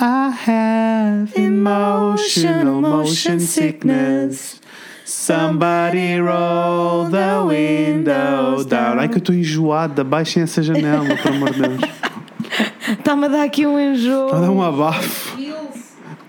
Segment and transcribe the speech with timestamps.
[0.00, 4.60] I have emotional motion sickness.
[5.04, 8.98] Somebody roll the windows down.
[8.98, 11.80] Ai que eu estou enjoada, baixem essa janela, pelo amor de Deus.
[12.98, 14.26] Está-me a dar aqui um enjoo.
[14.26, 15.38] Está a dar um abafo.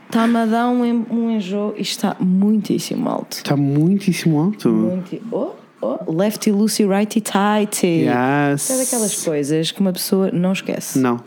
[0.06, 1.74] Está-me a dar um, en- um enjoo.
[1.78, 3.38] Isto está muitíssimo alto.
[3.38, 4.70] Está muitíssimo alto.
[4.70, 5.22] Muito.
[5.32, 5.52] Oh,
[5.82, 6.12] oh.
[6.12, 8.06] Lefty, loosey, righty, tighty.
[8.06, 8.70] Yes.
[8.70, 11.00] É daquelas coisas que uma pessoa não esquece.
[11.00, 11.16] Não.
[11.16, 11.22] O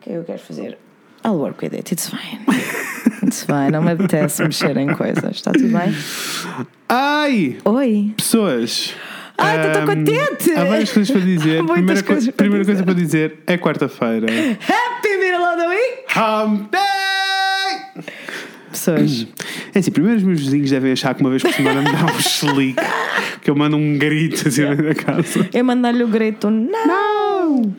[0.00, 0.78] que é que eu quero fazer?
[1.28, 2.40] I'll work with it, it's fine.
[3.22, 5.36] It's fine, não me apetece mexer em coisas.
[5.36, 5.94] Está tudo bem?
[6.88, 7.58] Ai!
[7.66, 8.14] Oi.
[8.16, 8.94] Pessoas.
[9.36, 10.52] Ai, estou ahm, contente.
[10.52, 11.62] Há várias coisas para dizer.
[11.68, 12.72] Primeira co- coisas para primeira dizer.
[12.72, 14.26] coisa para dizer é quarta-feira.
[14.26, 16.04] Happy middle of the week!
[16.16, 18.04] Hump Day!
[18.70, 19.26] Pessoas.
[19.74, 22.06] É assim, primeiro os meus vizinhos devem achar que uma vez por semana me dá
[22.06, 22.80] um chilique,
[23.42, 25.46] que eu mando um grito assim meio da casa.
[25.52, 26.50] Eu mandar-lhe o grito.
[26.50, 26.86] Não!
[26.86, 27.76] Não!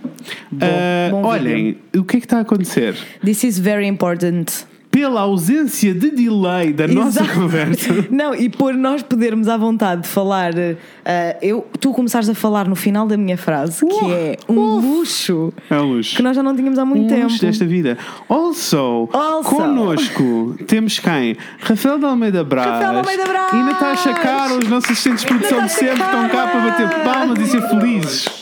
[0.51, 0.67] Bom,
[1.11, 2.95] bom olhem, o que é que está a acontecer?
[3.23, 4.45] This is very important.
[4.91, 7.39] Pela ausência de delay da nossa Exato.
[7.39, 7.93] conversa.
[8.09, 12.67] Não, e por nós podermos à vontade de falar, eh, eu, tu começares a falar
[12.67, 16.15] no final da minha frase, que Uh, é um luxo É um luxo.
[16.15, 17.23] que nós já não tínhamos há muito Um tempo.
[17.25, 17.99] luxo desta vida.
[18.27, 19.43] Also, Also.
[19.47, 21.35] connosco temos quem?
[21.59, 23.53] Rafael de Almeida Brás Rafael de Almeida Brás.
[23.53, 27.45] e Natasha Carlos, nossos assistentes de produção de sempre, estão cá para bater palmas e
[27.45, 28.39] ser felizes.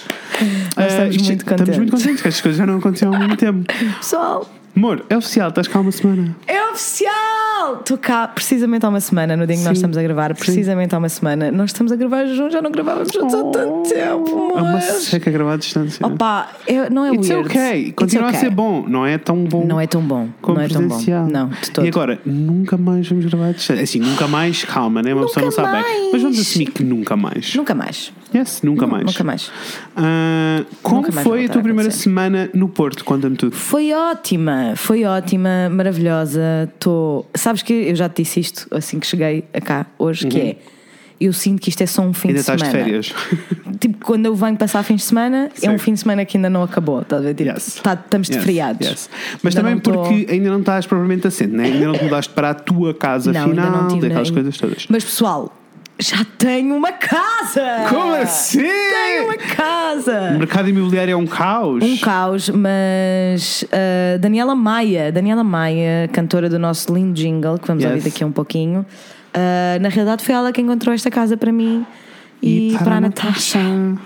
[0.77, 1.61] Nós Ah, estamos muito contentes.
[1.61, 3.65] Estamos muito contentes, que estas coisas já não aconteciam há muito tempo.
[3.97, 6.35] Pessoal, Amor, é oficial, estás cá há uma semana.
[6.45, 7.79] é oficial!
[7.79, 10.93] Estou cá precisamente há uma semana, no dia em que nós estamos a gravar, precisamente
[10.93, 11.51] há uma semana.
[11.51, 14.53] Nós estamos a gravar juntos, já não gravávamos juntos há tanto tempo.
[14.55, 16.05] É uma mas- seca gravar à distância.
[16.05, 17.49] Opa, é- não é It's weird.
[17.49, 18.37] ok, continua okay.
[18.37, 19.65] a ser bom, não é tão bom.
[19.65, 20.29] Não é tão bom.
[20.43, 20.87] como não é tão bom.
[20.89, 21.25] presencial.
[21.27, 21.85] Não, de todo.
[21.85, 23.83] E agora, nunca mais vamos gravar à distância.
[23.83, 25.11] Assim, nunca mais, calma, né?
[25.13, 25.81] Uma Nunca pessoa não sabe bem.
[25.81, 26.11] mais.
[26.13, 27.55] Mas vamos assumir que nunca mais.
[27.55, 28.13] Nunca mais.
[28.35, 29.05] Yes, nunca mais.
[29.05, 29.51] Nunca mais.
[29.95, 32.03] Ah, como Nunca mais foi a voltar tua a primeira acontecer.
[32.03, 33.03] semana no Porto?
[33.05, 33.55] Conta-me tudo.
[33.55, 36.71] Foi ótima, foi ótima, maravilhosa.
[36.79, 37.25] Tô...
[37.35, 40.57] Sabes que eu já te disse isto assim que cheguei a cá hoje, que é
[41.19, 42.35] eu sinto que isto é só um fim Uhum.
[42.35, 42.77] Ainda de estás semana.
[42.77, 43.13] de férias.
[43.79, 45.69] Tipo, quando eu venho passar fins de semana, é Sim.
[45.69, 47.01] um fim de semana que ainda não acabou.
[47.01, 47.33] Estás a ver?
[47.33, 47.79] Tipo, Yes.
[47.81, 48.87] tá- estamos de feriados.
[48.87, 49.09] yes.
[49.41, 51.65] Mas Ainda também não tô- porque ainda não estás propriamente assente, né?
[51.65, 54.33] ainda não te mudaste para a tua casa Não, ainda final, não tive daquelas nem-
[54.35, 54.85] coisas todas.
[54.89, 55.55] Mas pessoal,
[55.99, 57.63] já tenho uma casa!
[57.89, 58.61] Como assim?
[58.61, 59.37] Tenho uma O
[59.97, 60.31] casa!
[60.37, 61.83] mercado imobiliário é um caos.
[61.83, 67.83] Um caos, mas uh, Daniela Maia, Daniela Maia, cantora do nosso lindo jingle, que vamos
[67.83, 67.93] Yes.
[67.93, 71.51] ouvir daqui a um pouquinho, uh, na realidade foi ela que encontrou esta casa para
[71.51, 71.85] mim
[72.41, 73.59] e, para, a Natasha.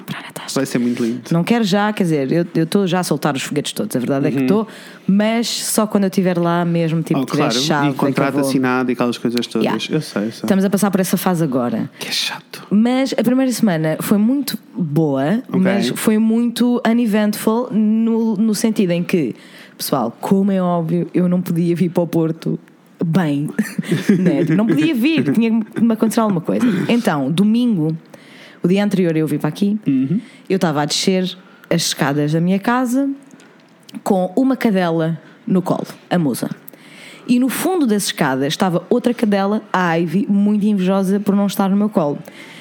[0.05, 0.55] Para a Natasha.
[0.55, 1.21] Vai ser muito lindo.
[1.31, 3.99] Não quero já, quer dizer, eu eu estou já a soltar os foguetes todos, a
[3.99, 4.67] verdade é que estou,
[5.07, 7.23] mas só quando eu estiver lá mesmo, tipo, Uhum.
[7.23, 7.89] Oh, tiver claro, chave.
[7.89, 9.63] e contrato eu vou- assinado e aquelas coisas todas.
[9.65, 9.83] Yeah.
[9.89, 10.41] Eu sei, eu sei.
[10.43, 11.89] Estamos a passar por essa fase agora.
[11.99, 12.63] Que é chato.
[12.69, 19.03] Mas a primeira semana foi muito boa, mas foi muito uneventful no, no sentido em
[19.03, 19.35] que,
[19.77, 22.59] pessoal, como é óbvio, eu não podia vir para o Porto
[23.03, 23.49] bem,
[24.19, 24.41] né?
[24.45, 26.65] Tipo, não podia vir, tinha que me acontecer alguma coisa.
[26.87, 27.97] Então, domingo,
[28.63, 29.79] o dia anterior eu vim para aqui,
[30.49, 31.37] eu estava a descer
[31.69, 33.09] as escadas da minha casa
[34.03, 36.49] com uma cadela no colo, a musa.
[37.27, 41.69] E no fundo das escadas estava outra cadela, a Ivy, muito invejosa por não estar
[41.69, 42.17] no meu colo.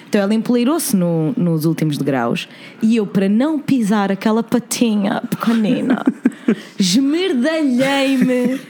[0.09, 2.49] Então ela empoleirou-se no- nos últimos degraus
[2.83, 6.03] e eu, para não pisar aquela patinha pequenina,
[6.79, 8.61] esmerdalhei-me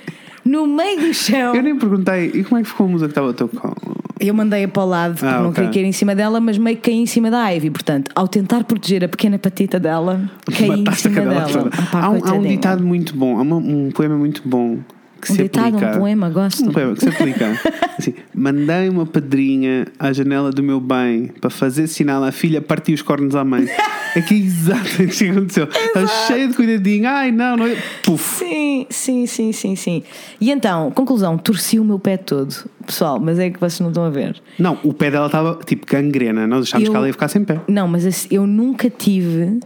[0.45, 1.55] no meio do chão.
[1.55, 3.75] Eu nem perguntei, e como é que ficou a música que estava ao teu colo?
[4.21, 5.55] Eu mandei-a para o lado porque Ah, não ok.
[5.55, 7.71] queria cair em cima dela, mas meio que caí em cima da Ivy.
[7.71, 10.21] Portanto, ao tentar proteger a pequena patita dela,
[10.57, 11.71] caí em Mataste cima dela.
[11.73, 14.79] Ah, pá, há, um, há um ditado muito bom, há uma- um poema muito bom
[15.21, 15.97] que Um se ditado, aplica.
[15.97, 16.69] um poema, gosto.
[16.69, 17.47] Um poema que se aplica.
[17.99, 22.95] Assim, mandei uma pedrinha à janela do meu bem para fazer sinal à filha partir
[22.95, 23.67] os cornos à mãe.
[24.13, 25.69] É que é exatamente isso que aconteceu.
[25.71, 27.09] Estava cheia de cuidadinho.
[27.09, 27.65] Ai, não, não.
[27.69, 28.39] é- Puf.
[28.41, 30.03] Sim, sim, sim, sim, sim.
[30.41, 32.53] E então, conclusão, torci o meu pé todo.
[32.85, 34.35] Pessoal, mas é que vocês não estão a ver.
[34.59, 36.45] Não, o pé dela estava tipo gangrena.
[36.45, 37.61] Nós achámos Eu- que ela ia ficar sem pé.
[37.69, 39.61] Não, mas assim, eu nunca tive.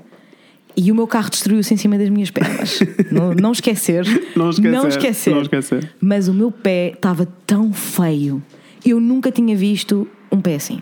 [0.77, 2.81] E o meu carro destruiu-se em cima das minhas pernas.
[3.13, 4.05] não, não esquecer.
[4.35, 5.35] Não esquecer, Não esquecer.
[5.35, 5.91] não esquecer.
[6.01, 8.43] Mas o meu pé estava tão feio.
[8.85, 10.81] Eu nunca tinha visto um pé assim.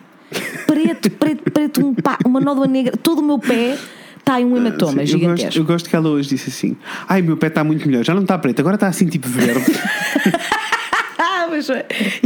[0.66, 2.96] Preto, preto, preto, um pá, uma nódoa negra.
[2.96, 3.76] Todo o meu pé
[4.18, 5.58] está em um hematoma Sim, eu, gosto, gigantesco.
[5.60, 6.76] eu gosto que ela hoje disse assim:
[7.06, 8.02] Ai, meu pé está muito melhor.
[8.04, 9.60] Já não está preto, agora está assim tipo verde.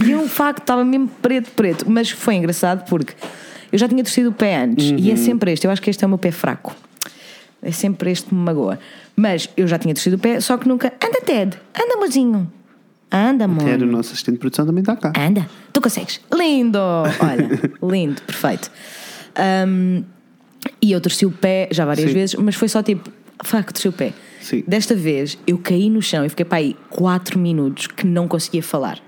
[0.07, 1.85] E eu, de facto, estava mesmo preto, preto.
[1.91, 3.13] Mas foi engraçado porque
[3.73, 4.87] eu já tinha torcido o pé antes.
[4.91, 5.13] E Uhum.
[5.13, 5.67] é sempre este.
[5.67, 6.75] Eu acho que este é o meu pé fraco.
[7.67, 8.79] É sempre este que me magoa.
[9.17, 10.93] Mas eu já tinha torcido o pé, só que nunca.
[11.05, 11.59] Anda, Ted.
[11.75, 12.51] Anda, mozinho.
[13.11, 13.69] Anda, amor.
[13.69, 15.13] Era o nosso assistente de produção também está cá.
[15.19, 15.49] Anda.
[15.73, 16.21] Tu consegues.
[16.33, 16.79] Lindo.
[16.79, 17.49] Olha,
[17.83, 18.23] lindo.
[18.23, 18.71] Perfeito.
[19.35, 20.05] Ahm,
[20.81, 22.15] e eu torci o pé já várias Sim.
[22.15, 23.11] vezes, mas foi só tipo.
[23.45, 24.13] Fuck, torci o pé.
[24.41, 24.63] Sim.
[24.67, 28.63] Desta vez eu caí no chão e fiquei para aí 4 minutos que não conseguia
[28.63, 28.99] falar.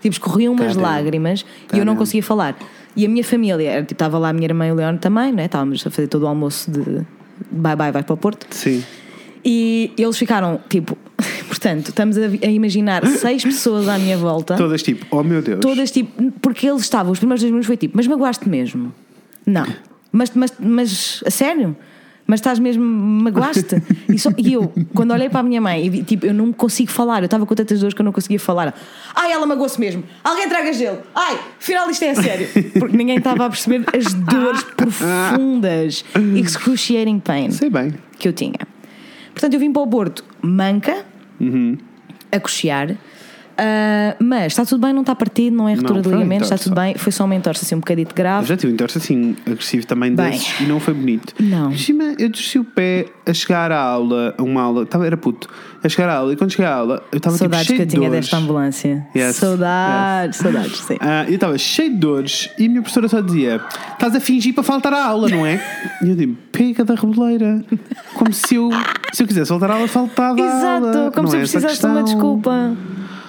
[0.00, 0.88] Tipo, escorriam umas Caramba.
[0.88, 1.84] lágrimas e eu Caramba.
[1.86, 2.56] não conseguia falar.
[2.96, 5.32] E a minha família, era, tipo, estava lá a minha irmã e o Leon também,
[5.32, 5.44] né?
[5.44, 7.06] Estávamos a fazer todo o almoço de
[7.52, 8.46] bye bye, vai para o Porto.
[8.50, 8.82] Sim.
[9.44, 10.96] E eles ficaram tipo,
[11.48, 14.56] portanto, estamos a, a imaginar seis pessoas à minha volta.
[14.56, 15.60] Todas tipo, oh meu Deus.
[15.60, 18.92] Todas tipo, porque eles estavam, os primeiros dois minutos foi tipo, mas magoaste mesmo?
[19.46, 19.66] Não.
[20.10, 21.76] Mas, mas, mas a sério?
[22.26, 23.82] Mas estás mesmo, magoaste?
[24.08, 26.90] E, só- e eu, quando olhei para a minha mãe, e tipo, eu não consigo
[26.90, 28.74] falar, eu estava com tantas dores que eu não conseguia falar.
[29.14, 30.02] Ai, ela magoou-se mesmo.
[30.22, 30.98] Alguém traga gelo.
[31.14, 32.48] Ai, afinal isto é a sério.
[32.78, 36.04] Porque ninguém estava a perceber as dores profundas,
[36.36, 37.92] excruciating pain Sei bem.
[38.18, 38.54] que eu tinha.
[39.32, 41.04] Portanto, eu vim para o Porto manca,
[41.40, 41.76] Uhum.
[42.30, 42.96] a cochear,
[43.64, 46.58] ah, mas está tudo bem, não está partido, não é ruptura Não, de ligamentos, está
[46.62, 46.94] tudo bem.
[46.96, 48.46] Foi só uma entorse assim um bocadito Eu grave.
[48.46, 50.30] já tive um entorse assim, agressivo também Bem.
[50.30, 51.34] desses e não foi bonito.
[51.40, 51.76] Não.
[51.76, 55.48] Cima, eu desci o pé a chegar à aula, a uma aula, estava, era puto,
[55.82, 57.82] a chegar à aula e quando cheguei à aula eu estava tipo, Saudades cheio que
[57.82, 58.24] eu de tinha dores.
[58.24, 59.06] desta ambulância.
[59.14, 60.96] Yes, Saudades, saudades, sim.
[61.00, 63.60] Ah, eu estava cheio de dores e a minha professora só dizia:
[63.92, 65.60] Estás a fingir para faltar à aula, não é?
[66.02, 67.64] E eu digo: Pega da reboleira.
[68.14, 68.70] Como se eu,
[69.12, 70.88] se eu quisesse faltar à aula, faltava à aula.
[70.90, 72.76] Exato, como Não se é eu a precisasse de uma desculpa.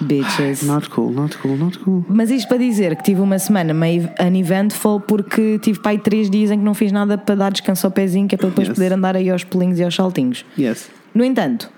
[0.04, 0.62] Bitches.
[0.62, 2.04] Not cool, not cool, not cool.
[2.08, 6.50] Mas isto para dizer que tive uma semana meio uneventful porque tive aí três dias
[6.50, 8.76] em que não fiz nada para dar descanso ao pezinho, que é para depois Yes.
[8.76, 10.44] poder andar aí aos pulinhos e aos saltinhos.
[10.58, 10.90] Yes.
[11.14, 11.70] No entanto,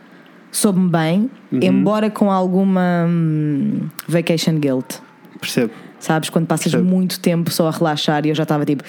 [0.51, 1.61] soube-me bem, Uhum.
[1.63, 4.97] embora com alguma hum, vacation guilt.
[5.41, 5.73] Percebo.
[5.99, 6.31] Sabes?
[6.31, 6.89] Quando passas Percebo.
[6.89, 8.85] muito tempo só a relaxar e eu já estava tipo.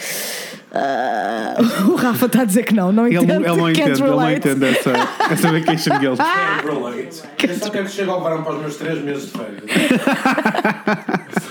[0.73, 1.55] "Ah",
[1.89, 3.31] o Rafa está a dizer que não, não Ele, entendo.
[3.45, 4.91] ele não can't entende, ele não entende essa,
[5.31, 6.19] essa vacation guilt.
[6.19, 9.63] Eu só quero que chegue ao verão para os meus 3 meses de férias.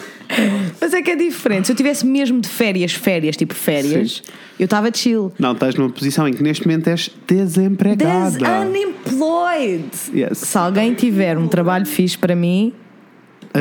[0.81, 1.67] Mas é que é diferente.
[1.67, 4.23] Se eu tivesse mesmo de férias, férias, tipo férias,
[4.59, 5.33] eu estava chill.
[5.39, 8.31] Não, estás numa posição em que neste momento és desempregada.
[8.31, 9.85] Des unemployed.
[10.15, 10.39] Yes.
[10.39, 12.73] Se alguém tiver um trabalho fixe para mim,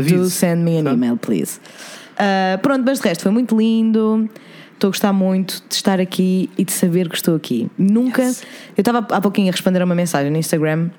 [0.02, 0.32] do Avise.
[0.32, 0.94] send me an Tá?
[0.94, 1.60] email, please.
[2.18, 4.30] Ah, pronto, mas de resto foi muito lindo.
[4.74, 7.70] Estou a gostar muito de estar aqui e de saber que estou aqui.
[7.78, 8.22] Nunca.
[8.24, 8.44] Yes.
[8.76, 10.90] Eu estava há pouquinho a responder a uma mensagem no Instagram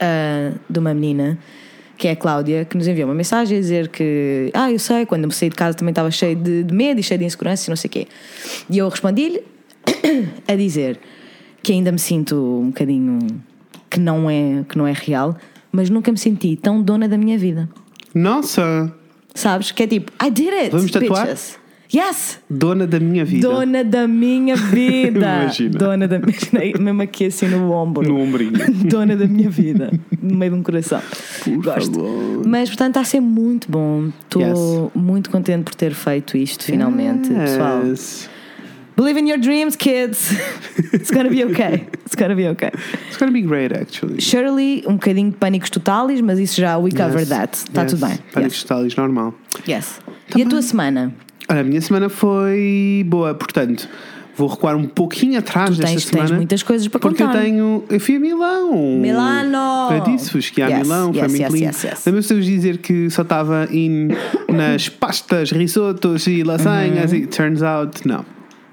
[0.00, 1.38] ah, de uma menina
[1.98, 5.06] que é a Cláudia, que nos enviou uma mensagem a dizer que, ah, eu sei,
[5.06, 7.68] quando eu saí de casa também estava cheio de, de medo e cheio de insegurança
[7.68, 8.08] e não sei o quê.
[8.68, 9.40] E eu respondi-lhe
[10.48, 10.98] a dizer
[11.62, 13.20] que ainda me sinto um bocadinho
[13.88, 15.36] que não é, que não é real,
[15.70, 17.68] mas nunca me senti tão dona da minha vida.
[18.14, 18.92] Nossa,
[19.34, 19.70] Sabes?
[19.70, 20.70] Que é tipo, I did it!
[20.70, 21.26] Vamos tatuar?
[21.26, 21.60] bitches.
[21.94, 22.38] Yes!
[22.48, 23.46] dona da minha vida.
[23.48, 25.18] Dona da minha vida!
[25.42, 25.78] Imagina.
[25.78, 26.78] Dona da minha.
[26.80, 28.06] Mesmo aqui assim no ombro.
[28.08, 28.52] No ombrinho.
[28.88, 29.90] Dona da minha vida.
[30.22, 31.02] No meio de um coração.
[31.44, 31.92] Por Gosto.
[31.92, 32.46] favor.
[32.46, 34.08] Mas portanto está a ser muito bom.
[34.22, 34.90] Estou Yes.
[34.94, 37.82] muito contente por ter feito isto finalmente, pessoal.
[38.96, 40.30] Believe in your dreams, kids.
[40.92, 41.86] It's gonna be okay.
[42.04, 42.70] It's gonna be okay.
[43.08, 44.20] It's gonna be great, actually.
[44.20, 47.28] Shirley, um bocadinho de pânicos totais, mas isso já we covered Yes.
[47.30, 47.56] that.
[47.56, 47.92] Está Yes.
[47.92, 48.18] tudo bem.
[48.32, 48.64] Pânicos Yes.
[48.64, 49.34] totais, normal.
[49.66, 50.00] yes.
[50.36, 51.14] E a tua semana?
[51.48, 53.88] Olha, a minha semana foi boa, portanto,
[54.36, 56.28] vou recuar um pouquinho atrás Tu desta tens, semana.
[56.28, 57.36] tens muitas coisas para porque contar.
[57.38, 57.84] eu tenho.
[57.88, 58.72] Eu fui a Milão.
[59.00, 59.92] Milano!
[59.94, 61.70] Eu disse-vos que ia a Yes, Milão, foi muito lindo.
[61.72, 64.08] de vos dizer que só estava in,
[64.48, 67.18] nas pastas, risotos e lasanhas Uhum.
[67.18, 68.24] e turns out, não.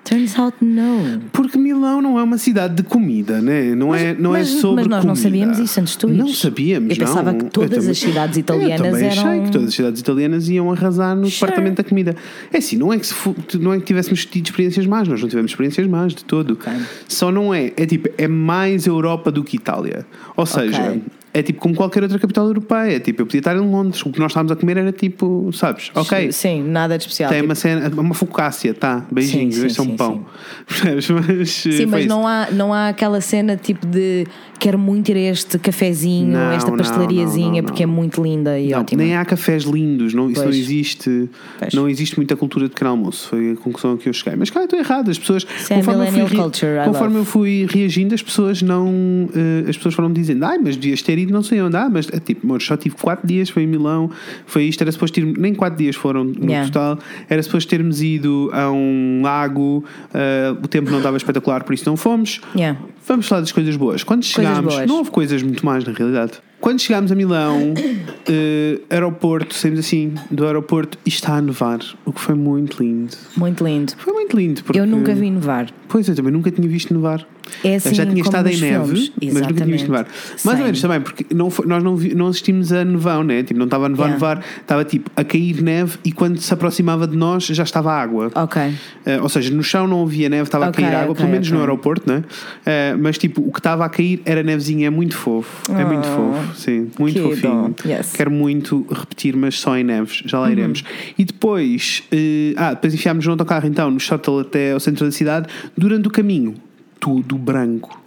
[0.09, 1.19] Turns out no.
[1.31, 3.75] Porque Milão não é uma cidade de comida, né?
[3.75, 5.29] não, é, não mas, é sobre mas nós não comida.
[5.29, 7.39] sabíamos isso antes de tu Não sabíamos, Eu pensava não.
[7.39, 9.27] que todas também- as cidades Eu italianas também eram.
[9.29, 11.41] achei que todas as cidades italianas iam arrasar no Sure.
[11.51, 12.15] departamento da comida.
[12.51, 15.51] É assim, não é que, não é que tivéssemos tido experiências más, nós não tivemos
[15.51, 16.53] experiências más de todo.
[16.53, 16.71] Ok.
[17.07, 20.05] Só não é, é tipo, é mais Europa do que Itália.
[20.35, 21.01] Ou seja, Ok.
[21.33, 22.99] É tipo como qualquer outra capital europeia.
[22.99, 25.91] Tipo, eu podia estar em Londres, o que nós estávamos a comer era tipo, sabes,
[25.93, 26.31] ok.
[26.31, 27.29] Sim, nada de especial.
[27.29, 29.05] Tem tipo- uma cena, uma focácia, tá?
[29.11, 30.25] Beijinhos, Sim, sim, este é um sim, pão.
[30.67, 31.09] Percebes?
[31.29, 34.25] Mas, Sim, mas não há, não há aquela cena tipo de
[34.59, 38.81] quero muito ir a este cafezinho, Não, esta pastelariazinha, porque é muito linda e Não,
[38.81, 39.01] ótima.
[39.01, 40.55] nem há cafés lindos, não, isso Pois.
[40.55, 41.29] não existe.
[41.57, 41.73] Pois.
[41.73, 43.29] Não existe muita cultura de pequeno almoço.
[43.29, 44.35] Foi a conclusão a que eu cheguei.
[44.37, 45.09] Mas cara, estou errado.
[45.09, 49.29] As pessoas, Isso é conforme, eu fui, culture, conforme eu fui reagindo, as pessoas não.
[49.33, 51.75] eh, as pessoas foram me dizendo, ai, mas devias ter ido, não sei onde.
[51.77, 54.09] Ah, mas é tipo, amor, só tive 4 dias, foi em Milão,
[54.45, 54.81] foi isto.
[54.81, 56.65] Era suposto ir, nem 4 dias foram no Yeah.
[56.69, 56.99] total.
[57.29, 61.83] Era suposto termos ido a um lago, eh, o tempo não estava espetacular, por isso
[61.87, 62.41] não fomos.
[62.55, 62.77] Yeah.
[63.07, 64.03] Vamos falar das coisas boas.
[64.03, 64.87] Quando chegámos, boas.
[64.87, 66.33] não houve coisas muito mais na realidade.
[66.59, 67.73] Quando chegámos a Milão,
[68.27, 73.15] eh, aeroporto, saímos assim do aeroporto e está a nevar, o que foi muito lindo.
[73.37, 73.93] Muito lindo.
[73.97, 74.63] Foi muito lindo.
[74.63, 75.69] Porque, Eu nunca vi nevar.
[75.87, 77.25] Pois, eu também nunca tinha visto nevar.
[77.63, 79.11] É assim eu já tinha como estado em nos neve, filmes.
[79.33, 80.05] mas nunca tinha visto nevar.
[80.05, 80.55] Mais Same.
[80.59, 83.41] ou menos também, porque não foi- nós não, vi- não assistimos a nevão, né?
[83.41, 84.13] Tipo, não estava a nevar, Yeah.
[84.35, 88.29] nevar, estava tipo a cair neve e quando se aproximava de nós já estava água.
[88.35, 88.61] Ok.
[89.03, 91.31] Eh, ou seja, no chão não havia neve, estava Ok, a cair água, ok, pelo
[91.31, 91.61] menos no ok.
[91.67, 92.23] aeroporto, né?
[92.67, 95.71] Eh, mas tipo, o que estava a cair era nevezinha, é muito fofo.
[95.73, 97.73] É muito Oh, fofo, sim, muito que fofinho.
[97.83, 98.11] Yes.
[98.13, 100.51] Quero muito repetir, mas só em neves, já lá Uhum.
[100.51, 100.83] iremos.
[101.17, 105.11] E depois, eh, ah, depois enfiámos no autocarro então, no shuttle até ao centro da
[105.11, 105.47] cidade,
[105.77, 106.55] durante o caminho,
[106.99, 107.97] tudo branco.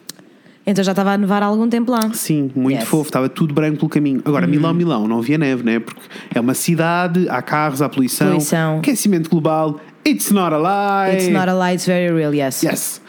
[0.65, 2.09] Então já estava a nevar há algum tempo lá.
[2.13, 2.85] Sim, muito Yes.
[2.85, 2.91] Uhum.
[2.91, 4.23] fofo, estava tudo branco pelo caminho.
[4.25, 5.81] Agora, Milão, Milão, não havia neve, né?
[5.81, 6.01] Porque
[6.33, 8.79] é uma cidade, há carros, há poluição, Poluição.
[8.79, 9.81] aquecimento global.
[10.07, 11.17] It's not a lie.
[11.17, 12.63] It's not a lie, it's very real, yes.
[12.63, 13.01] Yes.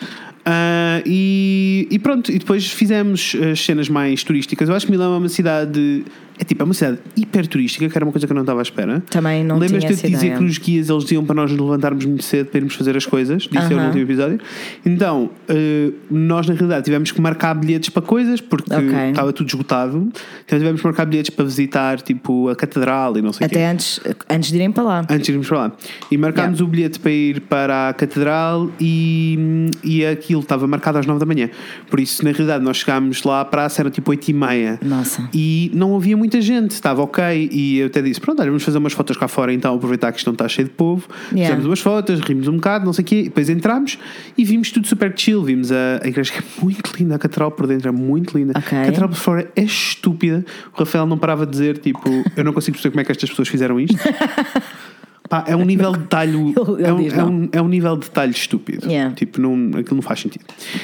[0.45, 4.67] Ah, e, e pronto, e depois fizemos as cenas mais turísticas.
[4.67, 6.03] Eu acho que Milão é uma cidade.
[6.39, 8.59] É tipo, é uma cidade hiper turística, que era uma coisa que eu não estava
[8.59, 9.01] à espera.
[9.09, 10.37] Também não Lembras-te de dizer ideia.
[10.37, 13.05] que nos guias eles diziam para nós nos levantarmos muito cedo para irmos fazer as
[13.05, 13.43] coisas?
[13.43, 14.39] Disse eu no último episódio.
[14.85, 19.09] Então, eh, nós na realidade tivemos que marcar bilhetes para coisas porque Ok.
[19.09, 20.09] estava tudo esgotado.
[20.45, 23.55] Então tivemos que marcar bilhetes para visitar tipo a catedral e não sei o quê
[23.55, 23.99] Até antes,
[24.29, 24.99] antes de irem para lá.
[25.09, 25.71] antes de irmos para lá.
[26.11, 31.05] E marcámos o bilhete para ir para a Catedral e, e aquilo estava marcado às
[31.05, 31.49] 9 da manhã.
[31.89, 34.79] Por isso, na realidade, nós chegámos lá à praça, era tipo 8 e meia.
[34.83, 35.29] Nossa.
[35.33, 37.49] E não havia muita gente, estava ok.
[37.51, 40.19] E eu até disse: Pronto, olha, vamos fazer umas fotos cá fora então, aproveitar que
[40.19, 41.07] isto não está cheio de povo.
[41.31, 41.47] Yeah.
[41.47, 43.23] Fizemos umas fotos, rimos um bocado, não sei o quê.
[43.23, 43.99] Depois entramos
[44.37, 45.43] e vimos tudo super chill.
[45.43, 48.53] Vimos a, a igreja que é muito linda, a Catedral por dentro é muito linda.
[48.57, 48.77] Ok.
[48.77, 50.45] A Catedral por fora é estúpida.
[50.73, 53.29] O Rafael não parava de dizer: Tipo, eu não consigo perceber como é que estas
[53.29, 53.97] pessoas fizeram isto.
[55.29, 56.35] Pá, é um nível de detalhe.
[56.55, 58.87] Ele- ele é, um, é, um, é um nível de detalhe estúpido.
[58.87, 59.15] Yeah.
[59.15, 60.43] Tipo, não, aquilo não faz sentido.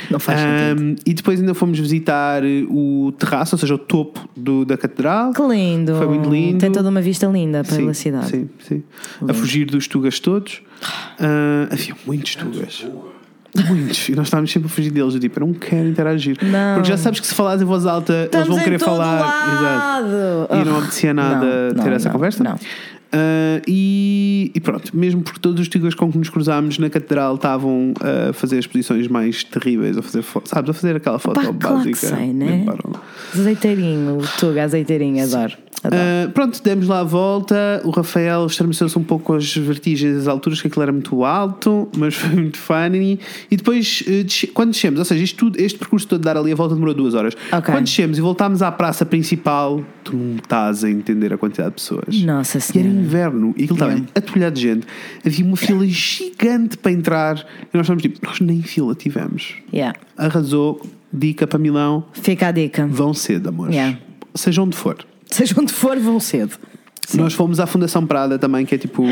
[0.09, 0.81] Não faz sentido.
[0.81, 5.33] Ahm, E depois ainda fomos visitar o terraço, ou seja, o topo do, da catedral.
[5.33, 5.95] Que lindo.
[5.95, 6.57] Foi muito lindo.
[6.59, 8.27] Tem toda uma vista linda pela sim, cidade.
[8.27, 8.83] Sim, sim.
[9.27, 10.61] A fugir dos tugas todos.
[11.19, 12.85] Ah, havia muitos tugas.
[13.67, 14.07] Muitos.
[14.07, 15.13] E nós estávamos sempre a fugir deles.
[15.15, 16.37] Eu tipo, eu não quero interagir.
[16.41, 16.75] Não.
[16.75, 18.87] Porque já sabes que se falares em voz alta, Estamos eles vão em querer todo
[18.89, 19.19] falar.
[19.19, 20.47] lado.
[20.61, 22.43] E não apetecia nada não, ter não, essa não, conversa.
[22.43, 22.55] não.
[23.11, 27.35] Ah, e, e pronto, mesmo porque todos os tugas com que nos cruzámos na catedral
[27.35, 31.41] estavam a fazer as posições mais terríveis, a fazer, sabes, a fazer aquela foto Pá,
[31.41, 32.15] claro que básica.
[32.15, 32.65] sei, né?
[33.33, 35.53] Azeiteirinho, tuga, azeiteirinho, adoro.
[35.85, 37.81] Uh, pronto, demos lá a volta.
[37.85, 41.87] O Rafael estremeceu-se um pouco com as vertigens das alturas, que aquilo era muito alto,
[41.97, 43.17] mas foi muito funny.
[43.49, 46.51] E depois, desce- quando descemos, ou seja, isto tudo- este percurso todo de dar ali
[46.51, 47.33] a volta demorou duas horas.
[47.51, 47.73] Ok.
[47.73, 51.75] Quando descemos e voltámos à praça principal, tu não estás a entender a quantidade de
[51.75, 52.21] pessoas.
[52.23, 52.89] Nossa E era Senhora.
[52.89, 54.07] inverno e aquilo estava Yeah.
[54.15, 54.87] atolhado de gente.
[55.25, 59.53] Havia uma fila gigante para entrar e nós estávamos tipo, nós nem fila tivemos.
[59.73, 59.97] Yeah.
[60.17, 60.81] Arrasou,
[61.13, 62.85] dica para Milão, Fica a dica.
[62.85, 63.73] vão cedo, amores.
[63.73, 63.97] Yeah.
[64.35, 64.97] Seja onde for.
[65.31, 66.57] Seja onde for, vão cedo.
[67.15, 69.03] Nós fomos à Fundação Prada também, que é tipo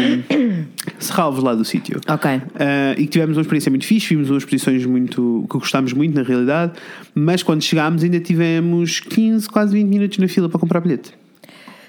[1.00, 2.00] Serralvos lá do sítio.
[2.07, 2.29] Ok.
[2.59, 6.15] Ah, e que tivemos uma experiência muito fixe, vimos umas exposições muito que gostámos muito
[6.15, 6.74] na realidade,
[7.15, 11.12] mas quando chegámos ainda tivemos 15, quase 20 minutos na fila para comprar bilhete.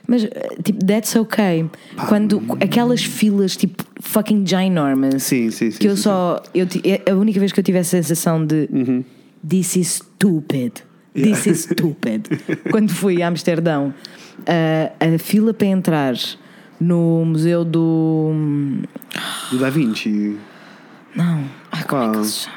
[0.06, 0.30] Mas, eh,
[0.64, 1.66] tipo, that's ok.
[2.08, 5.22] Quando aquelas filas, tipo, fucking ginormous.
[5.22, 5.78] Sim, sim, sim.
[5.78, 6.42] que eu sim, só.
[6.54, 8.66] Eu, ti- é a única vez que eu tive essa sensação de.
[8.72, 9.04] Uhum.
[9.46, 10.72] This is stupid.
[11.12, 12.22] This is stupid.
[12.70, 13.92] Quando fui a Amsterdão,
[14.48, 16.14] a, a fila para entrar
[16.80, 18.32] no Museu do.
[19.50, 20.36] Do Da Vinci.
[21.14, 21.44] Não.
[21.72, 22.56] Ai, como é que ele se chama?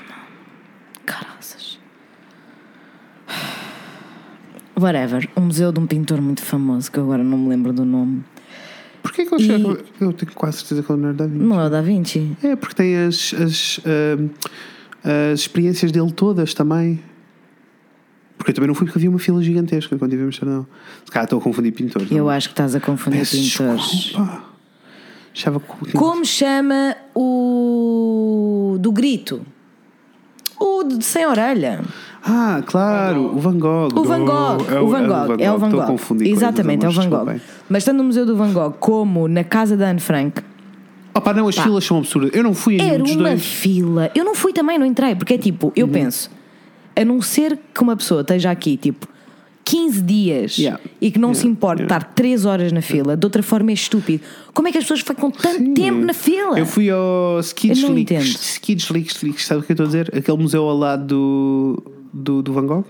[1.06, 1.80] Caraças.
[4.80, 5.30] Whatever.
[5.38, 8.24] Um museu de um pintor muito famoso que eu agora não me lembro do nome.
[9.04, 11.44] Porquê que eu, achei que- eu tenho quase certeza que ele não era Da Vinci?
[11.44, 12.38] Não é o Da Vinci?
[12.44, 13.80] É, porque tem as, as,
[15.04, 17.00] ah, as experiências dele todas também.
[18.42, 20.66] Porque eu também não fui porque havia uma fila gigantesca quando tive em Amsterdão.
[21.06, 22.10] Se calhar estou a confundir pintores.
[22.12, 22.30] Eu não?
[22.32, 23.88] acho que estás a confundir Peço pintores.
[23.92, 24.44] desculpa.
[25.34, 25.92] Achava que.
[25.94, 29.42] Como chama o do grito?
[30.60, 31.82] O de sem orelha.
[32.24, 33.90] Ah, claro, o Van Gogh.
[33.96, 34.66] O Van Gogh.
[34.72, 35.36] É o Van Gogh.
[35.40, 35.92] É o Van Estou a Gogh.
[35.94, 37.40] confundir coisas, Exatamente, é o Van Gogh.
[37.70, 40.42] Mas tanto no Museu do Van Gogh como na casa da Anne Frank,
[41.14, 42.32] Opa, não, as filas são absurdas.
[42.34, 43.46] Eu não fui em nenhum era uma dois.
[43.46, 44.12] fila.
[44.16, 45.74] Eu não fui também, não entrei, porque é tipo, Uhum.
[45.76, 46.30] eu penso,
[46.96, 49.08] a não ser que uma pessoa esteja aqui, tipo,
[49.64, 50.82] 15 dias Yeah.
[51.00, 51.42] e que não Yeah.
[51.42, 51.98] se importe Yeah.
[51.98, 54.24] estar 3 horas na fila, de outra forma é estúpido.
[54.54, 55.74] Como é que as pessoas ficam tanto Sim.
[55.74, 56.58] tempo na fila?
[56.60, 58.54] Eu fui ao Skids Leaks.
[58.56, 60.12] Skids Leaks, Leaks, sabe o que eu estou a dizer?
[60.16, 61.84] Aquele museu ao lado do,
[62.14, 62.86] do, do Van Gogh.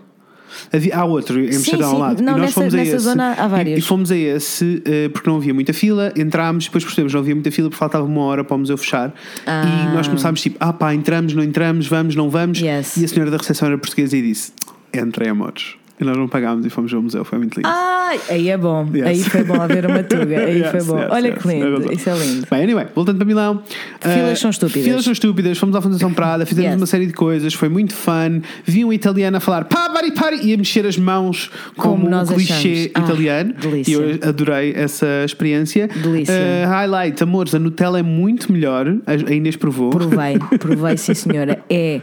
[0.72, 1.96] Havia, há outro em Amsterdão sim.
[1.96, 2.22] ao lado.
[2.24, 2.98] Não, e nós nessa- fomos a esse.
[3.00, 3.80] zona há E- vários.
[3.80, 6.12] E, fomos a esse eh, porque não havia muita fila.
[6.16, 8.78] Entrámos, depois percebemos que não havia muita fila porque faltava uma hora para o museu
[8.78, 9.14] fechar.
[9.46, 9.64] Ah.
[9.92, 12.60] E nós começámos tipo, ah pá, entramos, não entramos, vamos, não vamos.
[12.60, 12.98] Yes.
[12.98, 14.52] E a senhora da recepção era portuguesa e disse:
[14.94, 15.76] Entrem, amores.
[16.02, 17.70] E nós não pagámos e fomos ao museu, foi muito lindo.
[17.72, 18.88] Ai, aí é bom.
[18.94, 19.06] Yes.
[19.06, 20.40] Aí foi bom haver uma tuga.
[20.40, 21.00] Aí Yes, foi bom.
[21.00, 21.94] yes, Olha que lindo.
[21.94, 22.48] Isso é lindo.
[22.50, 23.62] Bem, anyway, voltando para Milão.
[24.00, 24.84] Filas eh, são estúpidas.
[24.84, 25.58] Filas são estúpidas.
[25.58, 28.42] Fomos à Fundação Prada, fizemos uma série de coisas, foi muito fun.
[28.66, 32.16] Vi um italiano a falar pá, pari, pari, e a mexer as mãos como, Como
[32.18, 32.90] um clichê achamos.
[32.96, 33.54] Ah, italiano.
[33.54, 33.92] delícia.
[33.92, 35.88] E eu adorei essa experiência.
[35.88, 36.34] Delícia.
[36.34, 38.88] Eh, highlight, amores, a Nutella é muito melhor.
[39.06, 39.90] A a Inês provou.
[39.92, 41.60] Provei, provei, sim senhora.
[41.70, 42.02] É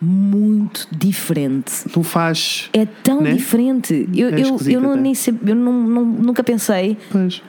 [0.00, 1.72] muito diferente.
[1.94, 2.68] Não faz.
[2.72, 3.32] É tão Né?
[3.34, 4.08] diferente.
[4.14, 5.00] Eu, É eu, eu, não, até.
[5.00, 5.12] nem
[5.46, 6.96] eu não, não- nunca pensei.
[7.10, 7.42] Pois.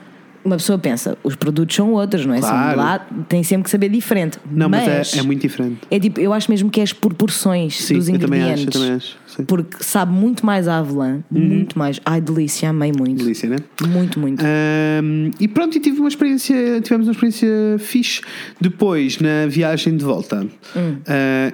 [0.44, 2.40] Uma pessoa pensa, os produtos são outros, não é?
[2.40, 2.78] Claro.
[2.78, 4.38] lá, tem sempre que saber diferente.
[4.50, 5.78] Não, mas, mas é, é muito diferente.
[5.90, 8.74] é tipo, eu acho mesmo que é as proporções Sim, dos eu também acho, ingredientes.
[8.76, 9.16] eu também acho.
[9.26, 9.44] Sim.
[9.44, 12.00] Porque sabe muito mais a avelã, muito mais.
[12.06, 13.16] Ai, delícia, amei muito.
[13.22, 13.56] Delícia, né?
[13.88, 14.42] Muito, muito.
[14.42, 18.22] Ahm, e pronto, e tive uma experiência, tivemos uma experiência fixe.
[18.58, 20.96] Depois, na viagem de volta, Hum.
[21.06, 21.52] ah,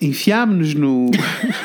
[0.00, 1.10] enfiámos-nos no,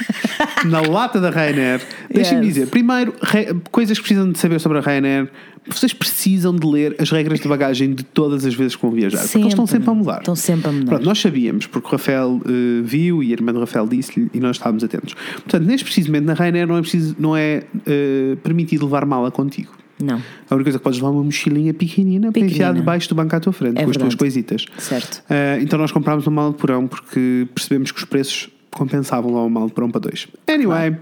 [0.66, 1.82] na lata da Ryanair.
[2.14, 2.54] Deixem-me Yes.
[2.56, 5.30] dizer, primeiro, re- coisas que precisam de saber sobre a Ryanair.
[5.68, 9.22] Vocês precisam de ler as regras de bagagem de todas as vezes que vão viajar.
[9.22, 10.18] Porque eles estão sempre a mudar.
[10.20, 10.86] Estão sempre a mudar.
[10.88, 14.40] Pronto, nós sabíamos, porque o Rafael eh, viu e a irmã do Rafael disse-lhe e
[14.40, 15.14] nós estávamos atentos.
[15.36, 19.72] Portanto, neste precisamente na Ryanair não é, preciso, não é eh, permitido levar mala contigo.
[20.04, 20.16] Não,
[20.50, 22.74] A única coisa que podes levar é uma mochilinha pequenina, para enfiar Pequenina.
[22.80, 24.18] debaixo do banco à tua frente, É com as tuas verdade.
[24.18, 24.66] coisitas.
[24.78, 25.24] certo.
[25.30, 29.42] Ah, então nós comprámos uma mala de porão porque percebemos que os preços compensavam lá
[29.42, 30.28] uma mala de porão para dois.
[30.48, 30.96] Anyway,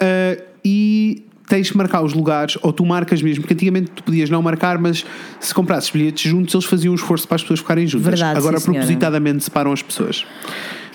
[0.00, 4.30] ah, e tens de marcar os lugares, ou tu marcas mesmo, porque antigamente tu podias
[4.30, 5.04] não marcar, mas
[5.38, 8.06] se comprasses bilhetes juntos, eles faziam um esforço para as pessoas ficarem juntas.
[8.18, 10.24] Verdade, Agora sim, propositadamente separam as pessoas.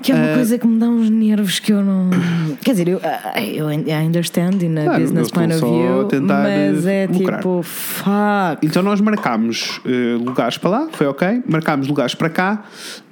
[0.02, 2.10] Que é uma Ah, coisa que me dá uns nervos que eu não.
[2.64, 6.44] Quer dizer, eu, ah, eu I understand in a Claro, business point of view, tentar,
[6.44, 7.40] mas é eh, lucrar.
[7.40, 8.60] tipo, fuck.
[8.66, 11.44] Então nós marcámos eh, lugares para lá, foi ok.
[11.48, 12.64] Marcámos lugares para cá,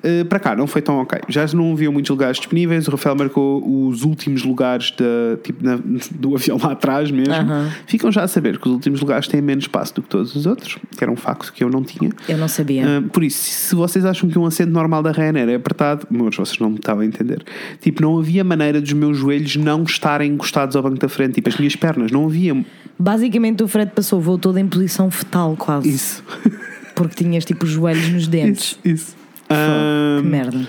[0.05, 1.19] eh, para cá não foi tão ok.
[1.27, 2.87] Já não haviam muitos lugares disponíveis.
[2.87, 5.79] O Rafael marcou os últimos lugares da, tipo, na-
[6.11, 7.33] do avião lá atrás mesmo.
[7.33, 7.71] Aham.
[7.87, 10.45] Ficam já a saber que os últimos lugares têm menos espaço do que todos os
[10.45, 12.11] outros, que era um facto que eu não tinha.
[12.29, 12.85] Eu não sabia.
[12.85, 16.35] Ah, por isso, se vocês acham que um assento normal da Ryanair é apertado, mas
[16.35, 17.43] vocês não me estavam a entender.
[17.81, 21.49] Tipo, não havia maneira dos meus joelhos não estarem encostados ao banco da frente, tipo,
[21.49, 22.45] as minhas pernas, não havia
[22.97, 25.89] Basicamente, o Fred passou o voo todo em posição fetal, quase.
[25.89, 26.23] isso.
[26.95, 28.79] Porque tinhas tipo os joelhos nos dentes.
[28.85, 29.15] Isso, isso.
[29.47, 30.67] Que merda.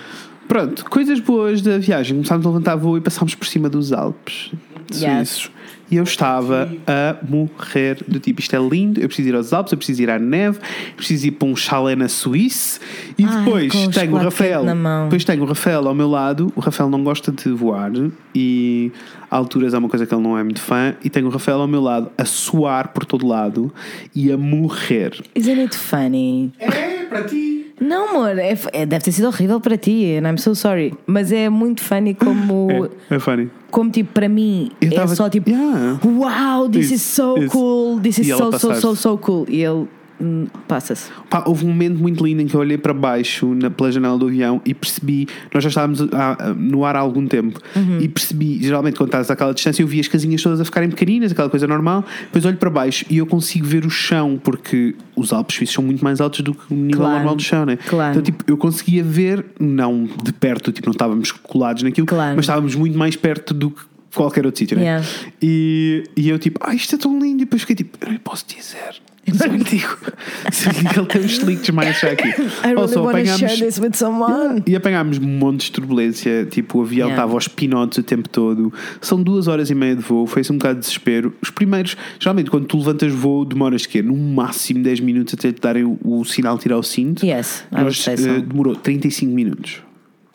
[0.49, 2.17] Pronto, coisas boas da viagem.
[2.17, 4.53] Começámos a levantar voo e passámos por cima dos Alpes
[4.93, 5.51] suíços.
[5.89, 9.71] E eu estava a morrer do tipo, isto é lindo, eu preciso ir aos Alpes,
[9.71, 10.59] eu preciso ir à neve,
[10.97, 12.81] preciso ir para um chalé na Suíça
[13.17, 14.65] e Ai, depois tenho o Rafael.
[15.05, 16.53] Depois tenho o Rafael ao meu lado.
[16.57, 17.93] O Rafael não gosta de voar
[18.35, 18.91] e
[19.31, 20.97] alturas é uma coisa que ele não é muito fã.
[21.05, 23.73] E tenho o Rafael ao meu lado a suar por todo lado
[24.13, 25.13] e a morrer.
[25.37, 26.53] Isn't it funny?
[26.59, 27.56] É, para ti.
[27.79, 30.95] Não, amor, é, é- deve ter sido horrível para ti, and I'm so sorry.
[31.07, 32.69] Mas é muito funny como,
[33.11, 33.51] É, é funny.
[33.71, 36.01] como tipo, para mim, Eu é tava- só tipo, Yeah.
[36.03, 37.51] wow, this Isso, is so isso.
[37.51, 39.45] cool, this is so, so, so, so cool.
[39.49, 39.87] E ele
[40.21, 41.11] hum, passa-se.
[41.31, 44.19] Pá, houve um momento muito lindo em que eu olhei para baixo na, pela janela
[44.19, 47.99] do avião e percebi, nós já estávamos a- a- no ar há algum tempo, Uhum.
[48.01, 51.33] e percebi, geralmente quando estás àquela distância, eu vi as casinhas todas a ficarem pequeninas,
[51.33, 55.33] aquela coisa normal, depois olho para baixo e eu consigo ver o chão, porque os
[55.33, 57.77] Alpes suíços são muito mais altos do que o nível Claro, normal do chão, né?
[57.87, 58.11] claro.
[58.13, 62.37] Então, tipo, eu conseguia ver, não de perto, tipo, não estávamos colados naquilo, Claro.
[62.37, 63.81] mas estávamos muito mais perto do que
[64.15, 64.83] qualquer outro sítio, né?
[64.85, 65.07] Yeah.
[65.43, 67.43] E, e eu tipo, ah, isto é tão lindo.
[67.43, 68.97] E depois fiquei tipo, eu não posso dizer.
[69.33, 72.29] Se eu lhe digo, eu lhe ele tem uns slicks mais já aqui.
[72.29, 74.63] I really Also, want to apanhámos- share this with someone.
[74.67, 77.15] e apanhámos montes de turbulência, tipo o avião Yeah.
[77.23, 78.73] estava aos pinotes o tempo todo.
[79.01, 81.35] São duas horas e meia de voo, foi-se um bocado de desespero.
[81.43, 85.61] Os primeiros, geralmente quando tu levantas voo, demoras que No máximo 10 minutos até te
[85.61, 87.25] darem o, o sinal de tirar o cinto.
[87.27, 88.29] Yes, I would Nós, say so.
[88.29, 89.83] eh, demorou 35 minutos.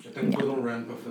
[0.04, 1.11] Já tenho todo um run para fazer.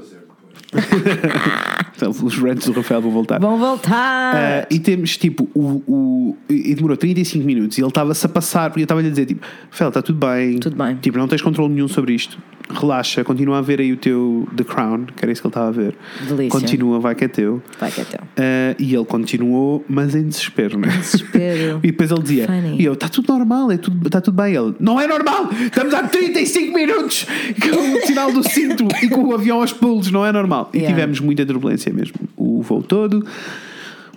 [1.97, 3.39] Então, os rants do Rafael vão voltar.
[3.39, 4.35] Vão voltar.
[4.35, 8.71] Uh, e temos tipo o, o e demorou 35 minutos e ele estava-se a passar
[8.71, 10.97] porque eu estava-lhe a dizer tipo, Fel, está tudo bem, Tudo bem.
[10.97, 12.39] tipo, não tens controle nenhum sobre isto,
[12.71, 15.69] relaxa, continua a ver aí o teu The Crown, que era isso que ele estava
[15.69, 15.95] a ver,
[16.27, 16.49] Delícia.
[16.59, 17.63] continua, vai que é teu.
[17.79, 18.21] Vai que é teu.
[18.21, 20.89] Uh, e ele continuou, mas em desespero, né?
[20.89, 21.81] Desespero.
[21.85, 22.77] E depois ele dizia, Funny.
[22.81, 24.55] e eu, está tudo normal, é tudo, está tudo bem.
[24.55, 27.27] Ele, não é normal, estamos há 35 minutos
[27.61, 30.60] com o sinal do cinto e com o avião aos pulos, não é normal.
[30.73, 30.95] E Yeah.
[30.95, 33.25] tivemos muita turbulência mesmo, o voo todo.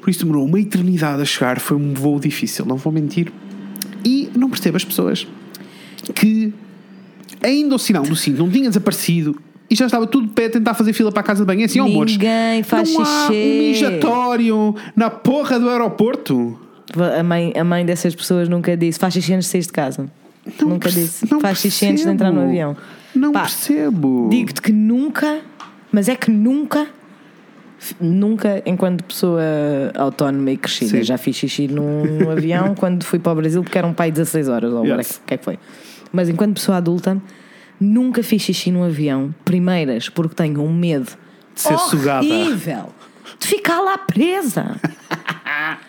[0.02, 3.32] Por isso demorou uma eternidade a chegar, foi um voo difícil, não vou mentir.
[4.04, 5.26] E não percebo as pessoas
[6.14, 6.54] que
[7.42, 9.36] ainda o sinal do cinto não tinha desaparecido
[9.70, 11.62] e já estava tudo de pé a tentar fazer fila para a casa de banho.
[11.62, 13.60] É assim, ó, amores, Ninguém faz não há um xixi.
[13.70, 16.60] mijatório na porra do aeroporto.
[17.18, 20.10] A mãe, a mãe dessas pessoas nunca disse faz xixi antes de sair de casa.
[20.62, 22.76] Não nunca disse faz xixi antes de entrar no avião.
[23.16, 24.28] Não Pá, percebo.
[24.30, 25.40] Digo-te que nunca,
[25.94, 26.88] mas é que nunca
[28.00, 29.42] Nunca, enquanto pessoa
[29.96, 31.04] autónoma e crescida, Sim.
[31.04, 34.10] já fiz xixi num, num avião quando fui para o Brasil, porque era um pai
[34.10, 34.92] de 16 horas, ou Yes.
[34.94, 35.60] agora o que é que foi.
[36.10, 37.22] Mas enquanto pessoa adulta,
[37.82, 39.36] nunca fiz xixi num avião.
[39.44, 41.12] Primeiras, porque tenho um medo
[41.54, 42.26] De ser sugada.
[42.26, 42.86] horrível
[43.38, 44.78] de ficar lá presa.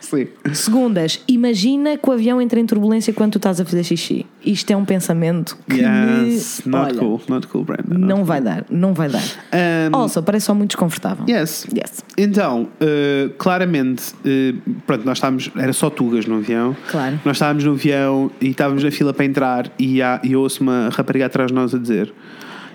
[0.00, 0.26] Sim.
[0.52, 4.26] Segundas, imagina que o avião entra em turbulência quando tu estás a fazer xixi.
[4.44, 6.72] Isto é um pensamento que Yes, me...
[6.72, 7.98] not Olha, cool, not cool, Brandon.
[7.98, 9.22] Não vai dar, não vai dar.
[9.22, 11.24] Um, Also, parece só muito desconfortável.
[11.28, 11.66] Yes.
[11.74, 12.04] Yes.
[12.18, 16.76] Então, uh, claramente, uh, pronto, nós estávamos, era só tugas no avião.
[16.90, 17.18] Claro.
[17.24, 20.62] Nós estávamos no avião e estávamos na fila para entrar e, há, e eu ouço
[20.62, 22.12] uma rapariga atrás de nós a dizer: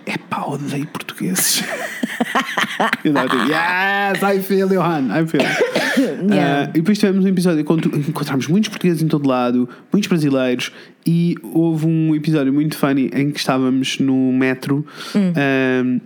[0.05, 1.63] Epá, odeio portugueses.
[3.03, 5.43] e tipo, Yes, I feel, Johan, I feel.
[5.99, 6.67] Yeah.
[6.67, 10.71] Uh, e depois tivemos um episódio encontramos muitos portugueses em todo lado, muitos brasileiros,
[11.05, 15.33] e houve um episódio muito funny em que estávamos no metro Hum.
[15.85, 16.01] um,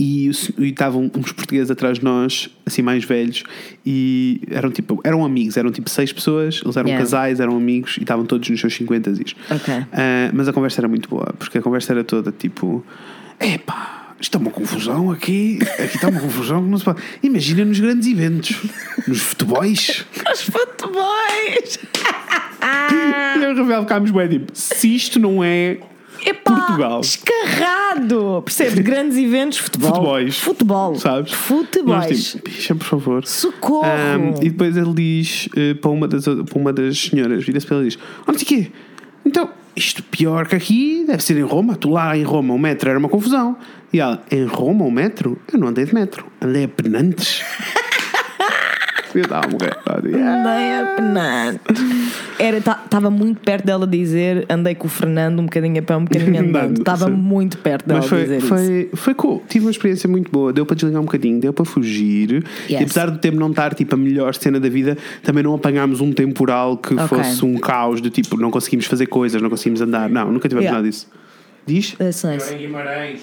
[0.00, 3.44] e, estavam uns portugueses atrás de nós, assim mais velhos,
[3.84, 7.04] e eram tipo, eram amigos, eram tipo seis pessoas, eles eram Yeah.
[7.04, 9.36] casais, eram amigos e estavam todos nos seus 50 is.
[9.50, 9.74] Ok.
[9.74, 9.86] Uh,
[10.32, 12.84] mas a conversa era muito boa, porque a conversa era toda tipo:
[13.38, 13.98] epá.
[14.18, 15.58] Isto é uma confusão aqui.
[15.62, 17.00] Aqui está uma confusão que não se pode.
[17.22, 18.54] Imagina nos grandes eventos,
[19.08, 20.04] nos futebols.
[20.30, 21.78] Os futebols!
[22.62, 25.78] E eu e o Rafael ficámos bem tipo: se isto não é
[26.24, 27.00] Epá, Portugal.
[27.00, 28.42] Descarrado!
[28.44, 28.78] Percebes?
[28.84, 29.94] Grandes eventos, futebol.
[29.94, 30.38] Futebols.
[30.38, 30.94] Futebol.
[30.96, 31.32] sabes?
[31.32, 32.08] Futebols.
[32.08, 33.26] Nós, tipo, bicha, por favor.
[33.26, 33.86] Socorro!
[33.86, 37.76] Um, e depois ele diz eh, para, uma das, para uma das senhoras, vira-se para
[37.76, 38.70] ele e diz: Olha, o quê?
[39.24, 41.76] Então, isto pior que aqui deve ser em Roma.
[41.76, 43.56] Tu lá em Roma, o metro era uma confusão.
[43.92, 45.38] E ela: Em Roma, o metro?
[45.52, 47.42] Eu não andei de metro, andei a penantes.
[49.18, 49.76] eu estava a morrer.
[49.86, 51.54] Andei a penar.
[52.84, 56.40] Estava muito perto dela dizer andei com o Fernando um bocadinho a pé, um bocadinho
[56.40, 56.78] andando.
[56.78, 58.46] Estava muito perto dela Mas foi, dizer isso.
[58.48, 59.42] foi, foi cool.
[59.48, 60.52] Tive uma experiência muito boa.
[60.52, 62.44] Deu para desligar um bocadinho, deu para fugir.
[62.68, 62.82] E Yes.
[62.82, 66.12] apesar do tempo não estar tipo a melhor cena da vida, também não apanhámos um
[66.12, 67.06] temporal que Ok.
[67.08, 70.08] fosse um caos de tipo não conseguimos fazer coisas, não conseguimos andar.
[70.08, 70.78] Não, nunca tivemos Yeah.
[70.78, 71.08] nada disso.
[71.66, 71.92] Diz?
[71.92, 72.54] That's nice.
[72.54, 73.20] Em Guimarães.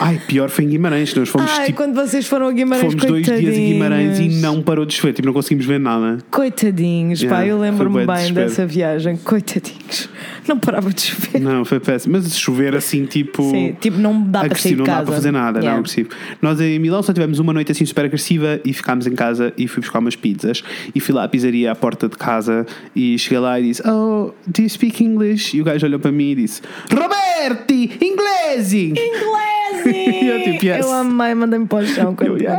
[0.00, 1.14] Ai, pior foi em Guimarães.
[1.14, 1.76] Nós fomos Ai, tipo.
[1.78, 5.12] quando vocês foram a Guimarães, Fomos dois dias em Guimarães e não parou de chover,
[5.14, 6.18] tipo, não conseguimos ver nada.
[6.30, 8.48] Coitadinhos, pá, Yeah, eu foi lembro-me bem desespero.
[8.48, 9.16] dessa viagem.
[9.16, 10.08] Coitadinhos.
[10.46, 11.40] Não parava de chover.
[11.40, 12.12] Não, foi péssimo.
[12.16, 13.42] Mas chover assim, tipo.
[13.50, 14.98] Sim, tipo, não dá para sair de não casa.
[15.00, 15.78] dá para fazer nada, não é Yeah.
[15.78, 16.08] agressivo.
[16.40, 19.66] Nós em Milão só tivemos uma noite assim super agressiva e ficámos em casa e
[19.66, 20.62] fui buscar umas pizzas
[20.94, 24.32] e fui lá à pizzaria à porta de casa e cheguei lá e disse: Oh,
[24.46, 25.56] do you speak English?
[25.56, 28.90] E o gajo olhou para mim e disse: Roberti, inglesi!
[28.90, 29.55] Inglês!
[29.88, 30.84] Eu, tipo, yes.
[30.86, 32.50] Eu amei, mandei-me para o chão quando yes.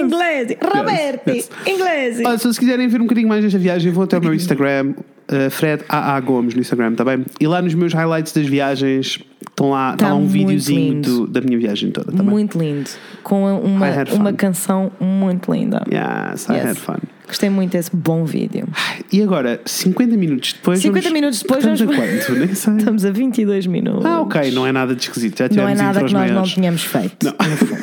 [0.00, 0.56] Inglês!
[0.62, 1.30] Roberti!
[1.30, 1.50] yes.
[1.66, 2.20] Inglês!
[2.24, 4.94] Olha, se quiserem ver um bocadinho mais desta viagem, vão até ao meu Instagram,
[5.30, 7.24] uh, Fred AA Gomes no Instagram, tá bem?
[7.40, 9.18] E lá nos meus highlights das viagens
[9.48, 12.26] estão lá, Tá tá lá um videozinho do- da minha viagem toda, tá bem?
[12.30, 12.90] Muito lindo.
[13.22, 15.82] Com uma, uma canção muito linda.
[15.90, 16.64] Yes, I Yes.
[16.66, 16.98] had fun.
[17.28, 18.66] Gostei muito desse bom vídeo.
[19.12, 20.80] E agora, 50 minutos depois.
[20.80, 22.32] 50 vamos- minutos depois Estamos vamos- a quanto?
[22.40, 22.76] Nem sei.
[22.76, 24.04] Estamos a 22 minutos.
[24.06, 25.38] Ah, ok, não é nada de esquisito.
[25.38, 26.50] Já Não tivemos é nada que nós não maiores.
[26.52, 27.24] tínhamos feito.
[27.24, 27.32] Não.
[27.32, 27.78] No fundo.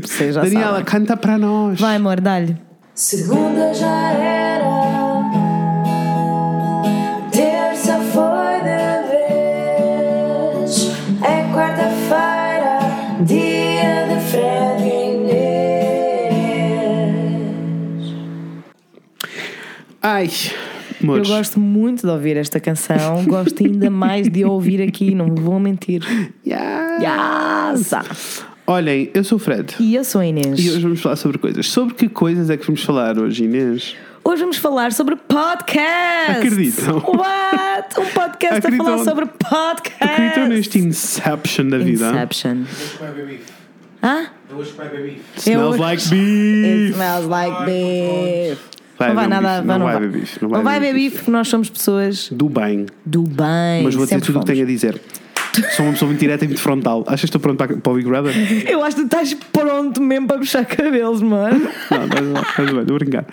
[0.06, 0.84] Vocês já Daniela, sabem.
[0.84, 1.78] canta para nós.
[1.80, 2.56] Vai, amor, dá-lhe.
[2.94, 4.39] Segunda já era,
[20.02, 20.28] Ai,
[21.00, 21.28] Eu amores.
[21.28, 23.24] gosto muito de ouvir esta canção.
[23.26, 26.02] Gosto ainda mais de a ouvir aqui, não vou mentir.
[26.46, 27.92] Yes.
[27.92, 28.44] Yes.
[28.66, 29.74] Olhem, eu sou o Fred.
[29.80, 30.58] E eu sou a Inês.
[30.58, 31.68] E hoje vamos falar sobre coisas.
[31.68, 33.94] Sobre que coisas é que vamos falar hoje, Inês?
[34.24, 36.30] Hoje vamos falar sobre podcast.
[36.46, 36.96] Acreditam?
[36.98, 37.98] What?
[38.00, 40.04] Um podcast Acreditam- a falar sobre podcast.
[40.04, 42.10] Acreditam neste Inception da vida?
[42.10, 42.64] Inception.
[44.02, 44.26] Hã?
[44.50, 45.20] Bife.
[45.36, 46.94] Smells Eu- like It beef.
[46.94, 48.58] smells like beef.
[49.00, 49.96] Vai não vai nada, bife, vai, não não vai vai.
[50.06, 52.86] haver bife, Não vai haver bife porque nós somos pessoas Do bem.
[53.04, 53.82] do bem.
[53.84, 55.00] Mas vou dizer tudo o que tenho a dizer.
[55.76, 57.04] Sou uma pessoa muito direta e muito frontal.
[57.06, 58.32] Achas que estou pronto para, para o Big Brother?
[58.70, 61.68] Eu acho que estás pronto mesmo para puxar cabelos, mano.
[61.90, 63.26] Não, mas não, bem, estou a brincar.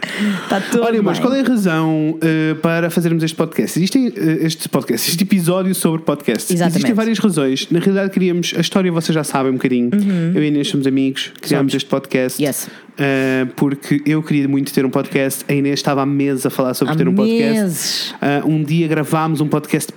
[0.44, 3.78] Está tudo Olha, mas qual é a razão eh, para fazermos este podcast?
[3.78, 6.52] Existem eh, este podcast, este episódio sobre podcast.
[6.52, 6.78] Exatamente.
[6.78, 7.68] Existem várias razões.
[7.70, 8.54] Na realidade, queríamos.
[8.58, 9.92] A história vocês já sabem um bocadinho.
[10.34, 12.42] Eu e a Inês somos amigos, criámos este podcast.
[12.42, 12.48] Uhum.
[12.48, 12.68] Yes.
[12.98, 15.46] eh, porque eu queria muito ter um podcast.
[15.48, 17.54] A Inês estava há meses a falar sobre Há ter um podcast.
[17.62, 18.16] meses.
[18.22, 19.92] Ah, um dia gravámos um podcast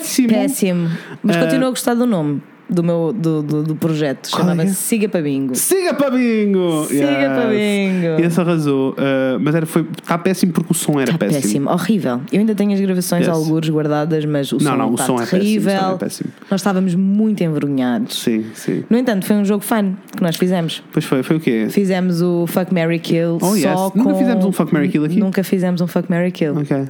[0.00, 0.28] péssimo.
[0.28, 0.88] Péssimo.
[1.22, 2.42] Mas Ah, continuo a gostar do nome.
[2.72, 4.28] do meu do, do, do projeto.
[4.28, 4.74] É que Chamava-se é?
[4.74, 5.56] Siga para Bingo.
[5.56, 6.84] Siga para bingo!
[6.86, 8.24] Siga para bingo.
[8.24, 8.90] Esse arrasou.
[8.92, 11.42] Uh, mas era, foi, está péssimo porque o som era Está péssimo.
[11.42, 11.70] péssimo.
[11.70, 12.20] horrível.
[12.32, 13.34] Eu ainda tenho as gravações Yes.
[13.36, 15.80] algures guardadas, mas o som não, o está som é o terrível.
[15.80, 16.30] som é péssimo.
[16.48, 18.22] Nós estávamos muito envergonhados.
[18.22, 18.84] Sim, sim.
[18.88, 20.80] No entanto, foi um jogo fun que nós fizemos.
[20.92, 21.66] Pois foi, foi o quê?
[21.70, 23.64] Fizemos o Fuck Mary Kill Oh, yes.
[23.64, 24.14] só Nunca com...
[24.16, 25.18] fizemos um Fuck, Marry, Kill aqui?
[25.18, 26.84] Nunca fizemos um Fuck Mary Kill Ok.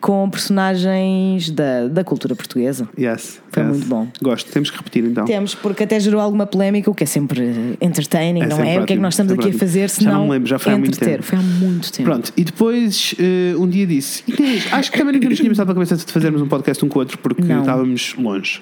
[0.00, 2.88] Com personagens da, da cultura portuguesa.
[2.98, 3.40] Yes.
[3.50, 3.72] Foi yes.
[3.72, 4.08] muito bom.
[4.22, 5.24] Gosto, temos que repetir então.
[5.24, 8.72] Temos, porque até gerou alguma polémica, o que é sempre entertaining, É não sempre é?
[8.72, 9.58] O que é que ótimo, nós estamos aqui a ótimo.
[9.58, 11.22] fazer Já se não não me lembro, já foi há muito tempo.
[11.22, 12.08] Foi há muito tempo.
[12.08, 15.66] Pronto, e depois eh, um dia disse: Inês, acho que também nunca nos tínhamos dado
[15.66, 17.60] pela cabeça de fazermos um podcast um com o outro porque Não.
[17.60, 18.60] estávamos longe.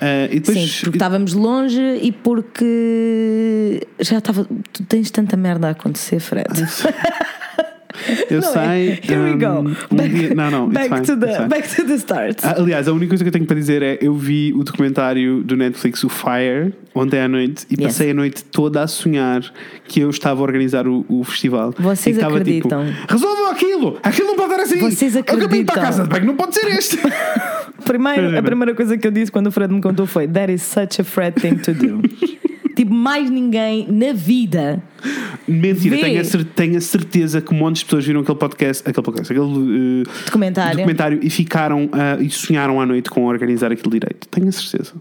[0.00, 0.58] Eh, e depois.
[0.58, 4.46] Sim, porque estávamos longe e porque já estava.
[4.72, 6.48] Tu tens tanta merda a acontecer, Fred.
[8.30, 8.62] eu Não sei.
[8.62, 9.00] é?
[9.02, 9.70] Here we um, go.
[9.92, 12.38] um Back, dia- não, não, back, fine, to the, back to the start.
[12.44, 15.42] Ah, Aliás, a única coisa que eu tenho para dizer é: eu vi o documentário
[15.42, 17.84] do Netflix, o Fire, ontem à noite, e Yes.
[17.92, 19.42] passei a noite toda a sonhar
[19.86, 21.74] que eu estava a organizar o, o festival.
[21.78, 22.86] Vocês e estava, acreditam?
[22.86, 23.98] Tipo, Resolvam aquilo!
[24.02, 24.78] Aquilo não pode dar assim!
[24.80, 25.82] Vocês Eu acabei de ir para a acreditam?
[25.84, 26.98] casa de banho, não pode ser este!
[27.88, 30.62] Primeiro, a primeira coisa que eu disse quando o Fred me contou foi: That is
[30.62, 32.02] such a Fred thing to do.
[32.76, 34.82] tipo, mais ninguém na vida.
[35.48, 38.88] Mentira, tenho a, cer- tenho a certeza que um monte de pessoas viram aquele podcast,
[38.88, 40.76] aquele podcast, aquele eh, Documentário.
[40.76, 44.28] documentário e ficaram ah, e sonharam à noite com organizar aquilo direito.
[44.28, 44.92] Tenho a certeza.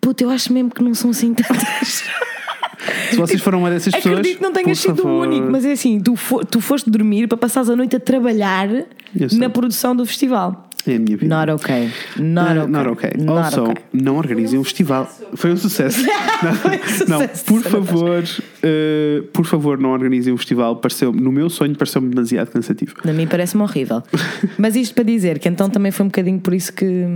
[0.00, 2.04] Puta, eu acho mesmo que não são assim tantas.
[3.10, 4.14] Se vocês foram uma dessas pessoas.
[4.18, 5.10] Acredito que não tenhas sido favor.
[5.10, 8.00] o único, mas é assim: tu, fo- tu foste dormir para passares a noite a
[8.00, 8.68] trabalhar
[9.32, 10.68] na produção do festival.
[10.86, 11.34] É a minha vida.
[11.34, 11.90] Not okay.
[12.18, 12.66] Not Ah, okay.
[12.72, 13.10] Not okay.
[13.18, 13.82] Not also, okay.
[13.92, 15.08] não organizem um festival.
[15.34, 16.04] Foi um sucesso.
[17.08, 18.24] não, por favor,
[18.62, 20.76] eh, por favor, não organizem um festival.
[20.76, 22.94] Pareceu, no meu sonho, pareceu-me demasiado cansativo.
[23.04, 24.02] A mim parece-me horrível.
[24.58, 27.06] Mas isto para dizer que então também foi um bocadinho por isso que,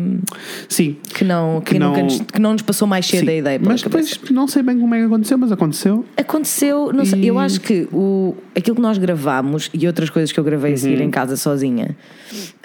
[0.69, 0.97] Sim.
[1.15, 3.31] que, não, que, Que não- nos, que não nos passou mais cedo sim.
[3.31, 4.15] a ideia Mas cabeça.
[4.15, 6.05] depois não sei bem como é que aconteceu, mas aconteceu.
[6.17, 10.31] Aconteceu, não sei, E- eu acho que o, aquilo que nós gravámos e outras coisas
[10.31, 10.79] que eu gravei a Uhum.
[10.81, 11.97] seguir em casa sozinha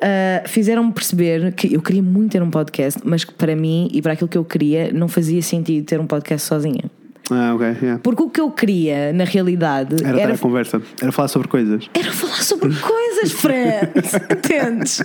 [0.02, 0.44] ah,
[0.92, 4.28] perceber que eu queria muito ter um podcast, mas que para mim e para aquilo
[4.28, 6.84] que eu queria não fazia sentido ter um podcast sozinha.
[7.32, 7.68] Ah, ok.
[7.82, 8.00] yeah.
[8.04, 11.90] Porque o que eu queria, na realidade, Era, era, a conversa, era falar sobre coisas.
[11.94, 13.90] era falar sobre coisas, Fred.
[14.32, 15.02] Entendes?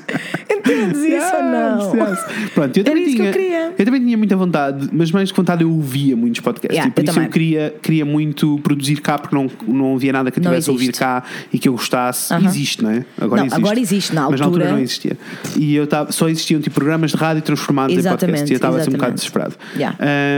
[0.50, 1.94] Entendes isso ou não?
[2.10, 2.50] Yes.
[2.54, 3.32] Pronto, eu Era também, isso que tinha, eu
[3.72, 3.84] queria.
[3.84, 6.76] também tinha muita vontade, mas mais que vontade eu ouvia muitos podcasts.
[6.76, 7.26] Yeah, e por eu isso também.
[7.28, 10.72] eu queria, queria muito produzir cá, porque não, não havia nada que eu tivesse a
[10.72, 12.32] ouvir cá e que eu gostasse.
[12.32, 12.46] Aham.
[12.46, 13.04] Existe, não é?
[13.20, 13.60] Agora Não, existe.
[13.60, 15.16] agora existe, na Mas na altura altura- não existia.
[15.56, 18.50] E eu tava, só existiam tipo, programas de rádio transformados em Exatamente, podcast.
[18.50, 19.54] E eu estava assim um bocado desesperado.
[19.76, 19.96] Yeah.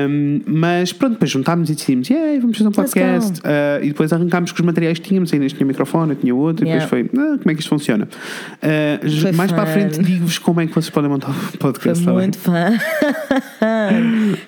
[0.09, 3.41] Um, mas pronto, depois juntámos e decidimos, yeah, vamos fazer um podcast.
[3.41, 5.33] Uh, e depois arrancámos com os materiais que tínhamos.
[5.33, 6.67] Ainda tinha microfone, tinha outro.
[6.67, 6.85] Yeah.
[6.85, 8.09] E depois foi, ah, como é que isto funciona?
[8.63, 9.73] Uh, Foi mais para a fun.
[9.73, 12.05] frente digo-vos como é que vocês podem montar Foi podcast.
[12.05, 12.21] tá bem?
[12.21, 12.71] muito fã.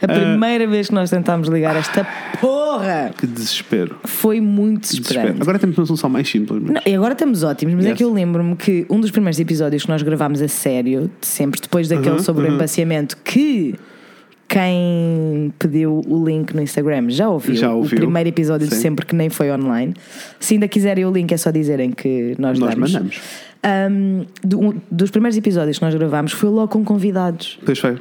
[0.02, 2.06] A primeira vez que nós tentámos ligar esta
[2.40, 3.96] porra Que desespero.
[4.04, 5.34] foi muito Desespero.
[5.40, 6.60] Agora temos uma solução mais simples.
[6.62, 7.98] mas- Não, e agora estamos ótimos, mas é Yes.
[7.98, 11.60] que eu lembro-me que um dos primeiros episódios que nós gravámos a sério, de sempre,
[11.60, 12.54] depois daquele Uhum, sobre o uhum.
[12.54, 13.74] embaciamento, que
[14.50, 17.96] quem pediu o link no Instagram já ouviu, Já ouviu.
[17.98, 18.80] o primeiro episódio de Sim.
[18.82, 19.94] sempre que nem foi online.
[20.40, 22.92] Se ainda quiserem o link, é só dizerem que nós, Nós damos.
[22.92, 23.20] mandamos.
[23.64, 27.58] Um, do- um dos primeiros episódios que nós gravámos foi logo com convidados.
[27.64, 27.96] Pois foi.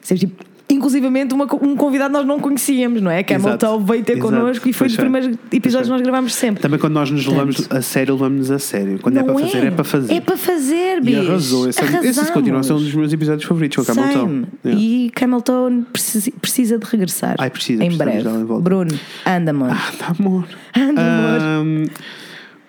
[0.00, 3.22] Sempre, tipo, inclusivamente uma um convidado nós não conhecíamos, não é?
[3.22, 3.66] Camel Exato.
[3.66, 4.28] Toe veio ter Exato.
[4.28, 6.62] connosco e foi dos primeiros episódios que nós gravámos sempre.
[6.62, 8.98] Também quando nós nos levamos a sério, levamos-nos a sério.
[9.00, 10.12] Quando é para fazer, é para fazer.
[10.14, 11.20] É para fazer, E bicho.
[11.20, 11.68] arrasou.
[11.68, 12.30] Esse, esse Arrasamos.
[12.30, 14.12] continua a ser um dos meus episódios favoritos com a Camel.
[14.12, 14.46] Same.
[14.64, 14.82] Yeah.
[14.82, 17.36] E Camelton precisa, precisa de regressar.
[17.38, 18.28] Ai, precisa, Em breve.
[18.28, 18.60] em.
[18.60, 18.90] Bruno,
[19.26, 19.70] anda, amor.
[19.70, 20.44] Ah, tá amor.
[20.76, 21.40] Anda, amor.
[21.40, 21.84] Ahm,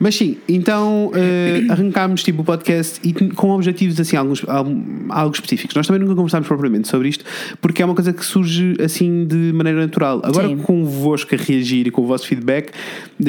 [0.01, 5.75] mas sim, então eh, arrancámos tipo o podcast e com objetivos assim, alguns, algo específicos.
[5.75, 7.23] Nós também nunca conversámos propriamente sobre isto,
[7.61, 10.19] porque é uma coisa que surge assim de maneira natural.
[10.23, 10.57] Agora Sim.
[10.57, 12.71] convosco a reagir e com o vosso feedback,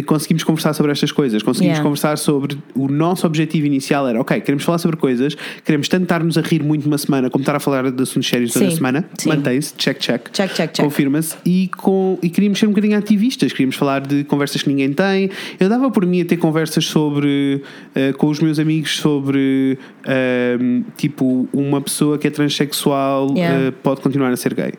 [0.07, 1.43] conseguimos conversar sobre estas coisas.
[1.43, 1.83] Conseguimos Yeah.
[1.83, 6.39] conversar sobre o nosso objetivo inicial era, ok, queremos falar sobre coisas, queremos tanto estar-nos
[6.39, 9.05] a rir muito uma semana como estar a falar de assuntos sérios toda a semana.
[9.27, 10.31] Mantém-se, check, check.
[10.33, 10.85] Check, check, check.
[10.85, 11.37] Confirma-se.
[11.45, 15.31] E, com, e queríamos ser um bocadinho ativistas, queríamos falar de conversas que ninguém tem.
[15.61, 17.63] Eu dava por mim a ter conversas sobre
[17.95, 23.67] eh, com os meus amigos sobre ehm, tipo uma pessoa que é transexual Yeah.
[23.67, 24.73] eh, pode continuar a ser gay.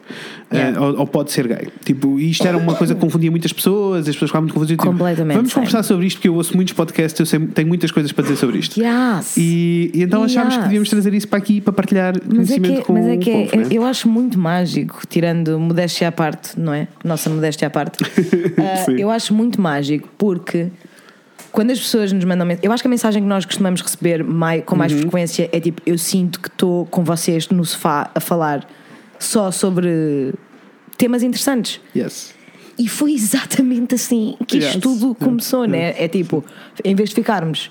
[0.51, 0.79] Eh, Yeah.
[0.81, 1.67] ou, ou pode ser gay.
[1.83, 4.71] Tipo, isto era uma coisa que confundia muitas pessoas, as pessoas ficavam muito.
[4.71, 4.91] Eu, tipo,
[5.33, 8.21] Vamos conversar sobre isto, porque eu ouço muitos podcasts, eu sei- tenho muitas coisas para
[8.23, 8.79] dizer sobre isto.
[8.79, 9.35] Yes.
[9.37, 10.63] E, e então achámos que Yes.
[10.67, 13.19] devíamos trazer isso para aqui para partilhar Mas é conhecimento que, com mas é o
[13.19, 13.67] que é- povo, né?
[13.71, 16.87] eu acho muito mágico, tirando modéstia à parte, não é?
[17.03, 17.97] Nossa modéstia à parte.
[18.97, 20.67] Eu acho muito mágico porque
[21.53, 24.23] quando as pessoas nos mandam mensagem, eu acho que a mensagem que nós costumamos receber
[24.23, 24.79] mai- com Uhum.
[24.79, 28.67] mais frequência é tipo: eu sinto que estou com vocês no sofá a falar
[29.19, 30.33] só sobre
[30.97, 31.79] temas interessantes.
[31.95, 32.33] Yes.
[32.77, 34.81] E foi exatamente assim que isto Yes.
[34.81, 35.93] tudo começou, né?
[35.97, 36.43] É tipo,
[36.83, 37.69] em vez de ficarmos.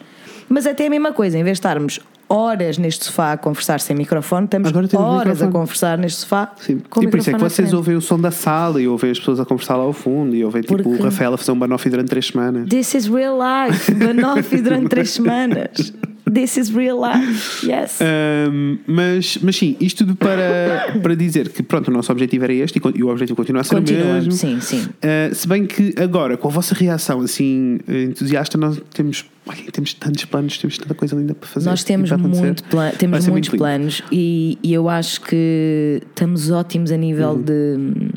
[0.48, 1.98] Mas até a mesma coisa, em vez de estarmos
[2.32, 5.48] horas neste sofá a conversar sem microfone, estamos Agora temos horas microfone.
[5.48, 6.52] a conversar neste sofá.
[6.60, 6.80] Sim.
[7.00, 9.40] e por isso é que vocês ouvem o som da sala e ouvem as pessoas
[9.40, 11.90] a conversar lá ao fundo e ouvem tipo Porque- o Rafael a fazer um banoffee
[11.90, 12.68] durante três semanas.
[12.68, 13.92] This is real life.
[13.94, 15.92] Banoffee durante três semanas.
[16.30, 17.66] This is real life.
[17.66, 17.98] Yes.
[18.00, 22.52] Ahm, mas, mas sim, isto tudo para, para dizer que pronto, o nosso objetivo era
[22.54, 24.32] este e, o objetivo continua a ser o Continua, mesmo.
[24.32, 24.88] sim, sim.
[25.02, 29.94] Ah, se bem que agora, com a vossa reação assim entusiasta, nós temos, olha, temos
[29.94, 31.68] tantos planos, temos tanta coisa linda para fazer.
[31.68, 36.50] Nós temos, muito pla- Vai temos muitos muito planos e, e eu acho que estamos
[36.50, 37.42] ótimos a nível Uhum.
[37.42, 38.08] de hum,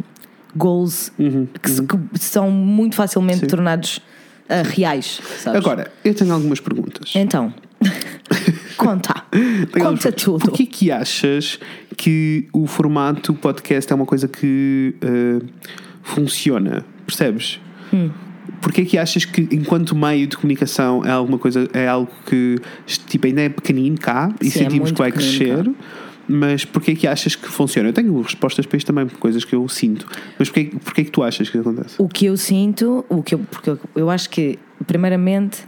[0.56, 1.12] goals
[1.62, 3.48] que, se- que são muito facilmente Sim.
[3.48, 4.00] tornados
[4.48, 5.20] ah, reais.
[5.39, 5.60] sabes?
[5.60, 7.12] Agora, eu tenho algumas perguntas.
[7.15, 7.54] Então,
[8.78, 9.26] conta.
[9.72, 10.40] Conta tudo.
[10.40, 11.60] Porquê que achas
[11.98, 15.46] que o formato podcast é uma coisa que ah,
[16.04, 16.86] funciona?
[17.06, 17.60] Percebes?
[17.94, 18.10] Hum.
[18.62, 22.60] Porquê que achas que enquanto meio de comunicação é alguma coisa, é algo que
[23.08, 25.72] tipo, ainda é pequenino cá e Sim, é sentimos muito que vai crescer?
[26.28, 27.90] Mas porquê que achas que funciona?
[27.90, 30.08] Eu tenho respostas para isto também, coisas que eu sinto.
[30.40, 31.96] Mas porquê, porquê que tu achas que acontece?
[32.00, 34.58] O que eu sinto, o que eu, porque eu, eu acho que,
[34.88, 35.64] primeiramente,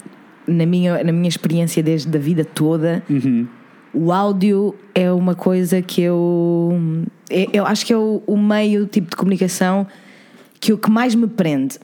[0.48, 3.48] na minha, na minha experiência desde a vida toda, Uhum.
[3.94, 6.80] o áudio é uma coisa que eu.
[7.30, 9.86] é- Eu acho que é o, o meio tipo de comunicação
[10.60, 11.78] que o que mais me prende,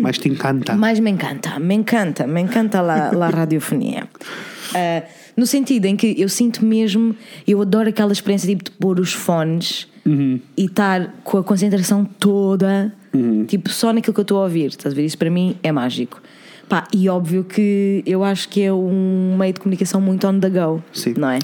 [0.00, 0.74] Mais te encanta.
[0.76, 4.06] mais me encanta, me encanta, me encanta lá, a radiofonia.
[4.72, 5.02] Ah,
[5.36, 7.12] no sentido em que eu sinto mesmo,
[7.44, 12.94] eu adoro aquela experiência tipo de pôr os fones e estar com a concentração toda,
[13.48, 14.66] tipo só naquilo que eu estou a ouvir.
[14.66, 15.04] Estás a ver?
[15.04, 16.22] Isso para mim é mágico.
[16.70, 20.48] Pá, e óbvio que eu acho que é um meio de comunicação muito on the
[20.48, 21.14] go, Sim.
[21.18, 21.40] não é?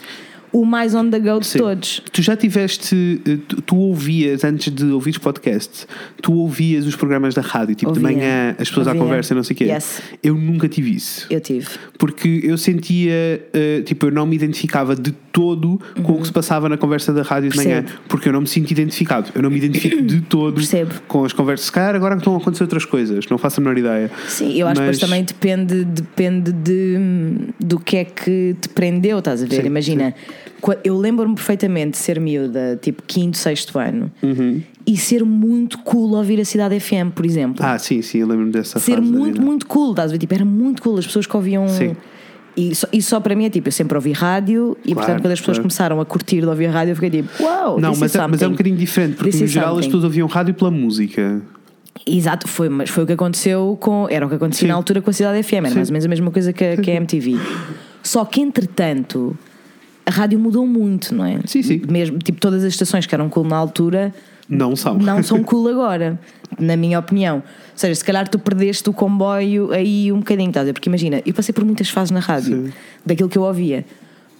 [0.58, 1.58] O mais on the go de Sim.
[1.58, 2.00] todos.
[2.12, 5.86] Tu já tiveste, eh, tu, tu ouvias, antes de ouvires podcast,
[6.22, 8.16] tu ouvias os programas da rádio, tipo de Ouvia.
[8.16, 9.02] manhã, as pessoas à Ouvia.
[9.04, 9.64] conversa e não sei o quê.
[9.64, 10.00] Yes.
[10.22, 11.26] Eu nunca tive isso.
[11.28, 11.66] Eu tive.
[11.98, 13.12] Porque eu sentia,
[13.52, 17.12] eh, tipo, eu não me identificava de todo com o que se passava na conversa
[17.12, 17.94] da rádio de manhã, Uhum.
[18.08, 19.30] Porque eu não me sinto identificado.
[19.34, 20.94] Eu não me identifico de todo Percebo.
[21.06, 21.66] com as conversas.
[21.66, 24.10] Se calhar agora estão a acontecer outras coisas, não faço a menor ideia.
[24.28, 26.96] Sim, eu acho que Mas- depois também depende, depende de,
[27.60, 29.60] do que é que te prendeu, estás a ver?
[29.60, 30.45] Sim, Imagina, qua-
[30.84, 34.62] eu lembro-me perfeitamente de ser miúda, tipo quinto, sexto ano, Uhum.
[34.86, 37.64] e ser muito cool ouvir a Cidade FM, por exemplo.
[37.64, 40.18] Ah, sim, sim, eu lembro-me dessa ser da muito, muito cool, estás a ver?
[40.18, 41.68] Tipo, era muito cool, as pessoas que ouviam.
[41.68, 41.96] Sim.
[42.56, 45.32] E só, e só para mim é tipo, eu sempre ouvi rádio e portanto quando
[45.32, 45.64] as pessoas claro.
[45.64, 48.40] começaram a curtir de ouvir rádio eu fiquei tipo, uau, Não, this mas é, mas
[48.40, 51.42] é um bocadinho diferente, porque This no geral as pessoas ouviam rádio pela música.
[52.06, 54.06] Exato, foi, mas foi o que aconteceu com.
[54.08, 54.68] Era o que aconteceu Sim.
[54.68, 55.74] na altura com a Cidade FM, era Sim.
[55.76, 57.36] mais ou menos a mesma coisa que, que a MTV.
[58.02, 59.36] Só que entretanto
[60.06, 61.40] a rádio mudou muito, não é?
[61.46, 61.82] Sim, sim.
[61.90, 64.14] Mesmo, tipo, todas as estações que eram cool na altura
[64.48, 64.96] Não são.
[64.96, 66.18] não são cool agora,
[66.58, 67.36] na minha opinião.
[67.38, 67.42] Ou
[67.74, 70.72] seja, se calhar tu perdeste o comboio aí um bocadinho, estás a ver?
[70.74, 72.72] Porque imagina, eu passei por muitas fases na rádio, Sim.
[73.04, 73.84] daquilo que eu ouvia.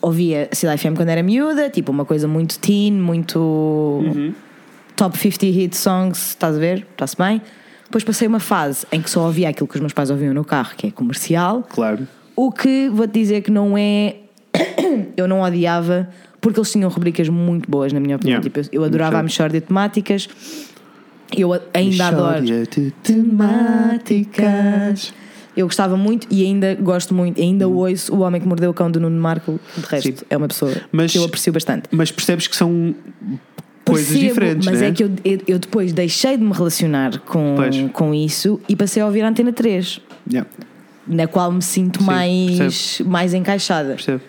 [0.00, 4.32] Ouvia Cidade FM quando era miúda, tipo uma coisa muito teen, muito Uhum.
[4.94, 6.86] top 50 hit songs, estás a ver?
[6.92, 7.42] Está-se bem?
[7.84, 10.44] Depois passei uma fase em que só ouvia aquilo que os meus pais ouviam no
[10.44, 11.64] carro, que é comercial.
[11.68, 12.06] Claro.
[12.36, 14.16] O que vou-te dizer que não é.
[15.16, 16.08] eu não odiava,
[16.40, 18.40] porque eles tinham rubricas muito boas, na minha opinião.
[18.40, 18.44] Yeah.
[18.44, 20.28] Tipo, eu, eu adorava a Mexórdia de temáticas.
[21.36, 22.44] Eu ainda adoro.
[22.44, 22.90] De
[23.96, 25.12] temáticas.
[25.56, 28.90] Eu gostava muito e ainda gosto muito, ainda ouço O Homem que Mordeu o Cão
[28.90, 29.58] do Nuno Marco.
[29.76, 30.16] De resto, Hum.
[30.16, 30.24] Sim.
[30.28, 31.88] é uma pessoa Mas- que eu aprecio bastante.
[31.90, 32.94] Mas percebes que são
[33.84, 34.88] coisas Percebo, diferentes, mas né?
[34.88, 35.10] é que eu,
[35.46, 37.90] eu, depois deixei de me relacionar com, Pois.
[37.92, 40.48] com isso e passei a ouvir a Antena 3, Yeah,
[41.06, 43.90] na qual me sinto Sim, mais, mais encaixada.
[43.90, 44.20] percebo.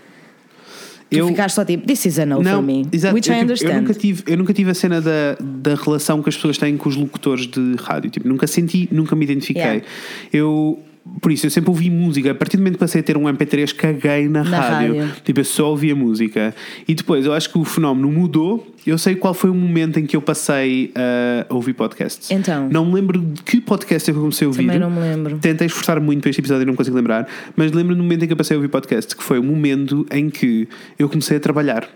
[1.10, 2.86] Tu ficaste só tipo, this is a no for me.
[2.92, 3.16] exato.
[3.16, 3.82] Which eu, I tipo, eu understand.
[3.82, 6.90] nunca tive, eu nunca tive a cena da, da relação que as pessoas têm com
[6.90, 8.10] os locutores de rádio.
[8.10, 9.62] Tipo, nunca senti, nunca me identifiquei.
[9.62, 9.86] Yeah.
[10.34, 10.80] Eu,
[11.22, 12.32] por isso, eu sempre ouvi música.
[12.32, 15.00] A partir do momento que passei a ter um MP3, caguei na, Na rádio.
[15.00, 15.14] rádio.
[15.24, 16.54] Tipo, eu só ouvia música.
[16.88, 18.68] E depois, eu acho que o fenómeno mudou.
[18.86, 20.92] Eu sei qual foi o momento em que eu passei
[21.50, 22.32] a ouvir podcasts.
[22.32, 22.70] Então?
[22.70, 24.64] Não me lembro de que podcast é eu comecei a ouvir.
[24.66, 25.38] Também não me lembro.
[25.40, 28.28] Tentei esforçar muito para este episódio e não consigo lembrar, mas lembro no momento em
[28.28, 30.68] que eu passei a ouvir podcast, que foi o momento em que
[30.98, 31.88] eu comecei a trabalhar.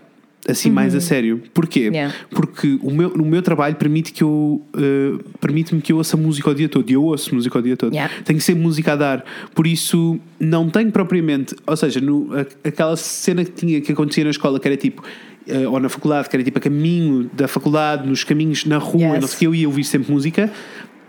[0.48, 1.40] Assim, mais a sério.
[1.54, 1.86] Porquê?
[1.88, 1.94] Uhum.
[1.94, 2.14] Yeah.
[2.30, 6.50] Porque o meu, o meu trabalho permite que eu eh, permite-me que eu ouça música
[6.50, 7.92] o dia todo e eu ouço música o dia todo.
[7.92, 8.12] Yeah.
[8.24, 9.24] Tem que ser música a dar.
[9.54, 11.54] Por isso, não tenho propriamente.
[11.64, 12.28] Ou seja, no,
[12.64, 15.04] aquela cena que, tinha, que acontecia na escola, que era tipo.
[15.46, 19.00] eh, ou na faculdade, que era tipo a caminho da faculdade, nos caminhos na rua,
[19.14, 19.20] Yes.
[19.20, 20.50] não sei o que, eu ia ouvir sempre música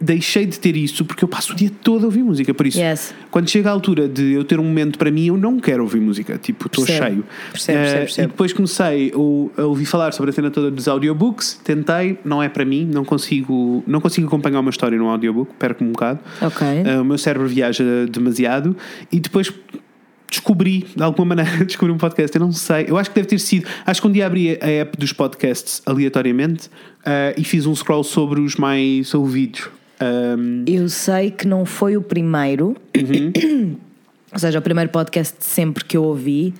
[0.04, 2.54] deixei de ter isso porque eu passo o dia todo a ouvir música.
[2.54, 3.14] Por isso, Yes.
[3.32, 6.02] quando chega a altura de eu ter um momento para mim, eu não quero ouvir
[6.02, 6.38] música.
[6.38, 7.00] Tipo, estou cheio.
[7.00, 8.28] Percebo, percebo, Eh, percebo.
[8.28, 11.60] E depois comecei a, ouvir falar sobre a cena toda dos audiobooks.
[11.64, 15.90] Tentei, não é para mim, não consigo, não consigo acompanhar uma história num audiobook, perco-me
[15.90, 16.20] um bocado.
[16.42, 16.68] Ok.
[16.68, 18.76] Eh, o meu cérebro viaja demasiado
[19.12, 19.52] e depois
[20.30, 22.36] descobri, de alguma maneira, descobri um podcast.
[22.36, 23.68] Eu não sei, eu acho que deve ter sido.
[23.86, 26.70] Acho que um dia abri a app dos podcasts aleatoriamente
[27.06, 29.70] eh, e fiz um scroll sobre os mais ouvidos.
[30.04, 33.76] Um, Eu sei que não foi o primeiro, Uhum.
[34.32, 36.54] ou seja, o primeiro podcast de sempre que eu ouvi,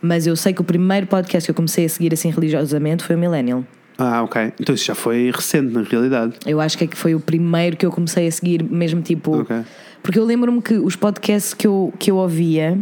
[0.00, 3.16] mas eu sei que o primeiro podcast que eu comecei a seguir assim religiosamente foi
[3.16, 3.64] o Millennial.
[3.98, 4.52] ah, ok.
[4.60, 6.34] Então isso já foi recente, na realidade.
[6.46, 9.40] Eu acho que é que foi o primeiro que eu comecei a seguir, mesmo tipo.
[9.40, 9.56] Ok.
[10.02, 12.78] Porque eu lembro-me que os podcasts que eu, que eu ouvia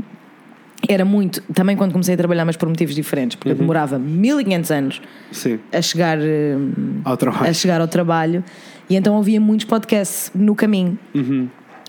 [0.89, 1.41] era muito.
[1.55, 3.39] Também quando comecei a trabalhar, mas por motivos diferentes, Uhum.
[3.39, 5.01] porque eu demorava 1500 anos
[5.33, 5.59] Sim.
[5.73, 6.19] a chegar,
[7.05, 7.49] Ao trabalho.
[7.49, 8.45] a chegar ao trabalho
[8.89, 10.99] e então ouvia muitos podcasts no caminho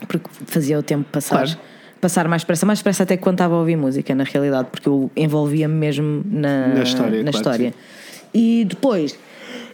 [0.07, 1.39] porque fazia o tempo passar.
[1.41, 1.45] Uhum.
[1.53, 1.59] Claro.
[2.01, 4.87] Passar mais depressa, mais depressa até que quando estava a ouvir música, na realidade, porque
[4.87, 7.73] eu envolvia-me mesmo na, Na história, na claro, história.
[8.33, 9.17] E depois,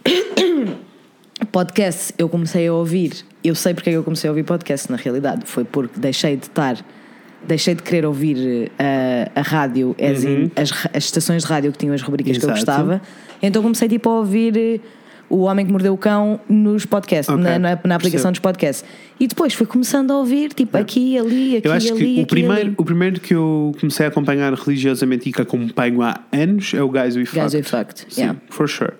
[1.50, 3.12] podcast eu comecei a ouvir.
[3.42, 5.42] Eu sei porque é que eu comecei a ouvir podcast, na realidade.
[5.46, 6.76] Foi porque deixei de estar,
[7.46, 11.72] deixei de querer ouvir eh, a, a rádio, as, as, ra- as estações de rádio
[11.72, 12.56] que tinham as rubricas que eu Uhum.
[12.56, 12.82] Exato.
[12.82, 13.02] gostava.
[13.42, 14.80] Então comecei tipo a ouvir.
[15.32, 18.30] O Homem que Mordeu o Cão nos podcasts, Ok, na, na, na aplicação percebo.
[18.32, 18.84] dos podcasts.
[19.20, 22.22] E depois fui começando a ouvir, tipo, aqui, ali, aqui, Eu acho ali, que aqui,
[22.22, 22.74] o primeiro, ali.
[22.76, 26.88] o primeiro que eu comecei a acompanhar religiosamente e que acompanho há anos é o
[26.88, 27.40] Guys We Fucked.
[27.40, 28.38] Guys We Fucked, Sim, yeah.
[28.40, 28.46] Uhum.
[28.50, 28.92] for sure.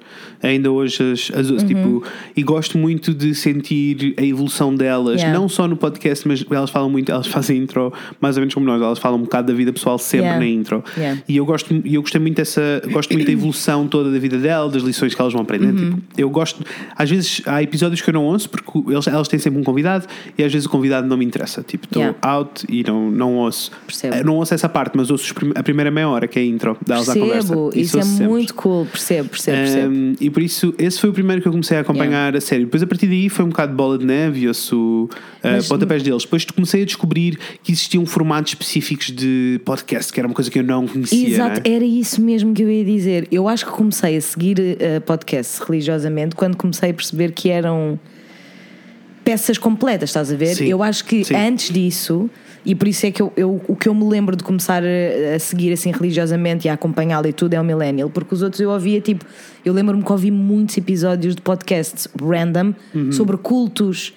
[0.42, 2.04] Ainda hoje as, as outras, tipo,
[2.36, 5.38] e gosto muito de sentir a evolução delas, Yeah.
[5.38, 8.66] não só no podcast, mas elas falam muito, elas fazem intro mais ou menos como
[8.66, 10.40] nós, elas falam um bocado da vida pessoal sempre Yeah.
[10.44, 10.84] na intro.
[11.28, 14.72] E eu gosto, eu gostei muito dessa, gosto muito da evolução toda da vida delas,
[14.72, 15.80] das lições que elas vão aprendendo.
[15.80, 15.90] Uhum.
[15.92, 16.64] Tipo, eu gosto,
[16.96, 20.01] às vezes há episódios que eu não ouço porque eles, elas têm sempre um convidado
[20.36, 21.62] e às vezes o convidado não me interessa.
[21.62, 22.18] Tipo, estou Yeah.
[22.22, 23.70] out e não, não ouço.
[23.86, 24.14] Percebo.
[24.14, 26.76] Eh, Não ouço essa parte, mas ouço a primeira meia hora, que é a intro
[26.84, 27.48] delas à conversa.
[27.54, 28.28] Percebo, isso é sempre.
[28.28, 29.94] muito cool, percebo, percebo, percebo.
[29.94, 32.64] Um, e por isso, esse foi o primeiro que eu comecei a acompanhar a sério.
[32.64, 35.08] Depois, a partir daí, foi um bocado de bola de neve e ouço uh,
[35.42, 36.22] Mas- pontapés deles.
[36.24, 40.58] Depois, comecei a descobrir que existiam formatos específicos de podcast, que era uma coisa que
[40.58, 41.28] eu não conhecia.
[41.28, 41.74] Exato, né?
[41.76, 43.28] era isso mesmo que eu ia dizer.
[43.30, 47.98] Eu acho que comecei a seguir uh, podcasts religiosamente quando comecei a perceber que eram
[49.24, 50.54] peças completas, estás a ver?
[50.56, 51.34] Sim, Eu acho que sim.
[51.34, 52.28] antes disso,
[52.64, 55.34] e por isso é que eu, eu- o que eu me lembro de começar a,
[55.36, 58.60] a seguir assim religiosamente e a acompanhá-lo e tudo é o Millennial, porque os outros
[58.60, 59.24] eu ouvia tipo,
[59.64, 62.74] eu lembro-me que ouvi muitos episódios de podcasts random
[63.12, 64.12] sobre cultos.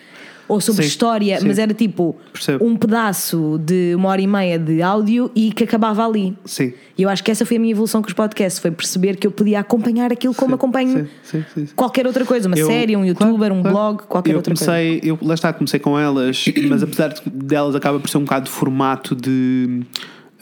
[0.48, 0.84] Ou sobre.
[0.84, 1.48] Sim, história, sim.
[1.48, 2.64] mas era tipo Percebo.
[2.66, 6.38] um pedaço de uma hora e meia de áudio e que acabava ali.
[6.46, 6.74] Sim.
[6.98, 9.26] E eu acho que essa foi a minha evolução com os podcasts, foi perceber que
[9.28, 11.10] eu podia acompanhar aquilo como Sim, acompanho
[11.76, 13.76] qualquer outra coisa, uma Eu- série, um claro, youtuber, um claro.
[13.78, 14.66] blog, qualquer eu outra coisa.
[14.72, 18.24] comecei, Eu, lá está, comecei com elas, mas apesar de- delas acaba por ser um
[18.24, 19.82] bocado de formato de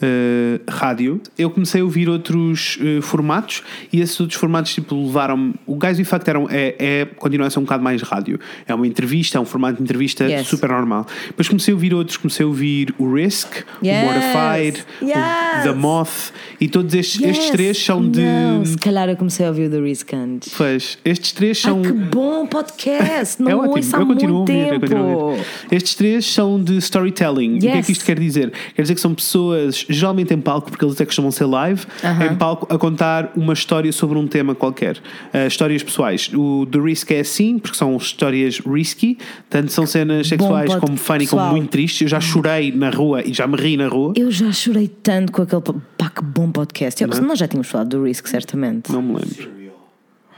[0.00, 5.54] eh, rádio, eu comecei a ouvir outros eh, formatos e esses outros formatos tipo, levaram
[5.66, 8.38] O Guys We Fact eram, é, é, continua a ser um bocado mais rádio.
[8.66, 10.46] É uma entrevista, é um formato de entrevista Yes.
[10.48, 11.06] super normal.
[11.28, 14.02] Depois comecei a ouvir outros, comecei a ouvir o Risk, Yes.
[14.02, 15.60] o Mortified, Yes.
[15.60, 18.20] o The Moth e todos estes, estes três são de.
[18.20, 20.40] Não, se calhar eu comecei a ouvir o The Riskant.
[20.56, 21.82] Pois, estes três Ai, são.
[21.82, 23.40] que bom podcast!
[23.42, 24.80] Não é ótimo, ouço há eu muito ouvir, eu tempo.
[24.80, 25.44] continuo a ouvir.
[25.70, 27.56] Estes três são de storytelling.
[27.56, 28.52] O que é que isto quer dizer?
[28.74, 32.26] Quer dizer que são pessoas, geralmente em palco, porque eles até costumam ser live, Aham.
[32.26, 34.96] em palco a contar uma história sobre um tema qualquer.
[35.32, 36.30] Uh, histórias pessoais.
[36.34, 39.18] O The Risk é assim, porque são histórias risky,
[39.50, 41.46] tanto são cenas sexuais pod- como funny, pessoal.
[41.48, 42.02] como muito tristes.
[42.02, 44.12] Eu já chorei na rua e já me ri na rua.
[44.16, 45.62] Eu já chorei tanto com aquele.
[45.96, 47.02] Pá, que bom podcast.
[47.02, 48.92] Eu- Nós já tínhamos falado do Risk, certamente.
[48.92, 49.63] Não me lembro.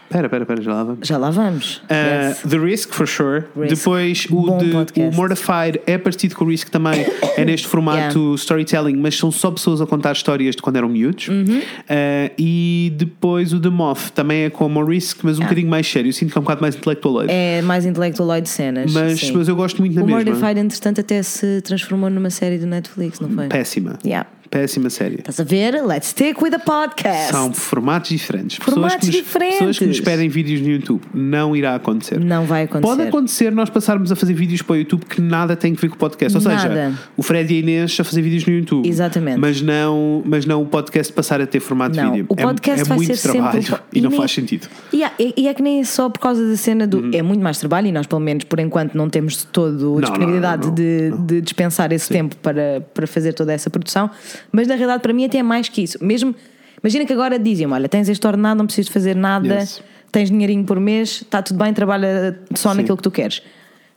[0.07, 1.09] Espera, espera, espera, já lá vamos.
[1.09, 1.77] Já lá vamos.
[1.77, 2.43] Uh, Yes.
[2.49, 3.45] The Risk, for sure.
[3.57, 3.75] Risk.
[3.77, 5.15] Depois o, Bom de, podcast.
[5.15, 7.05] o Mortified é parecido com o Risk também.
[7.37, 11.29] É neste formato storytelling, mas são só pessoas a contar histórias de quando eram miúdos.
[11.29, 11.59] Uhum.
[11.59, 15.87] Uh, e depois o The Moth também é como o Risk, mas um bocadinho mais
[15.87, 16.09] sério.
[16.09, 17.33] Eu sinto que é um bocado mais intelectualoide.
[17.33, 18.93] É mais intelectualoide de cenas.
[18.93, 19.33] mas, sim.
[19.35, 20.25] mas eu gosto muito da o mesma.
[20.25, 23.49] Mortified, entretanto, até se transformou numa série do Netflix, não foi?
[23.49, 23.99] Péssima.
[24.05, 24.29] Yeah.
[24.51, 25.17] Péssima série.
[25.17, 25.83] Estás a ver?
[25.85, 27.33] Let's stick with the podcast.
[27.33, 28.57] São formatos diferentes.
[28.59, 29.59] Formatos pessoas que nos, diferentes.
[29.59, 31.03] Pessoas que nos pedem vídeos no YouTube.
[31.13, 32.21] Não irá acontecer.
[32.21, 32.95] Não vai acontecer.
[32.97, 35.89] Pode acontecer nós passarmos a fazer vídeos para o YouTube que nada tem a ver
[35.89, 36.37] com o podcast.
[36.39, 36.61] Ou Nada.
[36.69, 38.89] seja, o Fred e a Inês a fazer vídeos no YouTube.
[38.89, 39.39] Exatamente.
[39.39, 42.27] Mas não, mas não o podcast passar a ter formato de Não, vídeo.
[42.29, 43.81] o É- podcast é, vai muito ser trabalho sempre.
[43.93, 44.69] e, não nem- faz sentido.
[44.93, 47.15] E, há- e- e é que nem é só por causa da cena do.
[47.15, 50.01] É muito mais trabalho e nós, pelo menos por enquanto, não temos todo a Não,
[50.01, 51.27] disponibilidade não, não, de, não.
[51.27, 54.09] de dispensar esse tempo para, para fazer toda essa produção.
[54.53, 56.03] Mas na realidade, para mim, até é mais que isso.
[56.05, 56.35] Mesmo.
[56.83, 59.83] Imagina que agora dizem olha, tens este ordenado, não precisas fazer nada, Yes.
[60.13, 62.77] tens dinheirinho por mês, está tudo bem, trabalha só Sim.
[62.79, 63.43] naquilo que tu queres.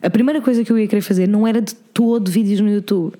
[0.02, 3.12] A primeira coisa que eu ia querer fazer não era de todo vídeos no YouTube.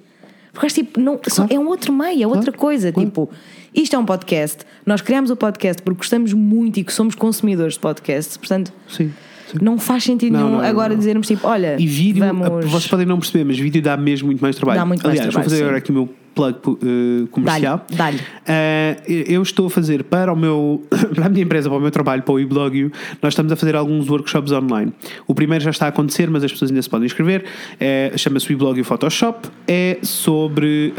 [0.53, 2.91] Porque acho tipo, não, é um outro meio, é outra coisa.
[2.91, 3.31] Tipo,
[3.73, 4.65] isto é um podcast.
[4.85, 8.37] Nós criámos o podcast porque gostamos muito e que somos consumidores de podcasts.
[8.37, 9.13] Portanto, Sim.
[9.53, 9.59] sim.
[9.63, 10.97] não faz sentido Não, nenhum não, agora não.
[10.99, 12.65] dizermos tipo, olha, E vídeo, vamos...
[12.65, 14.81] vocês podem não perceber, mas vídeo dá mesmo muito mais trabalho.
[14.81, 15.63] Dá muito mais Aliás, trabalho, vou fazer sim.
[15.63, 17.85] agora aqui o meu plug eh, comercial.
[17.91, 18.21] Dá-lhe, dá-lhe.
[18.47, 20.83] Eh, eu estou a fazer para, o meu,
[21.15, 22.91] para a minha empresa, para o meu trabalho, para o eBlogio,
[23.23, 24.93] nós estamos a fazer alguns workshops online.
[25.27, 27.45] O primeiro já está a acontecer, mas as pessoas ainda se podem inscrever.
[27.79, 29.49] Eh, Chama-se o eBlogio Photoshop.
[29.67, 30.93] É sobre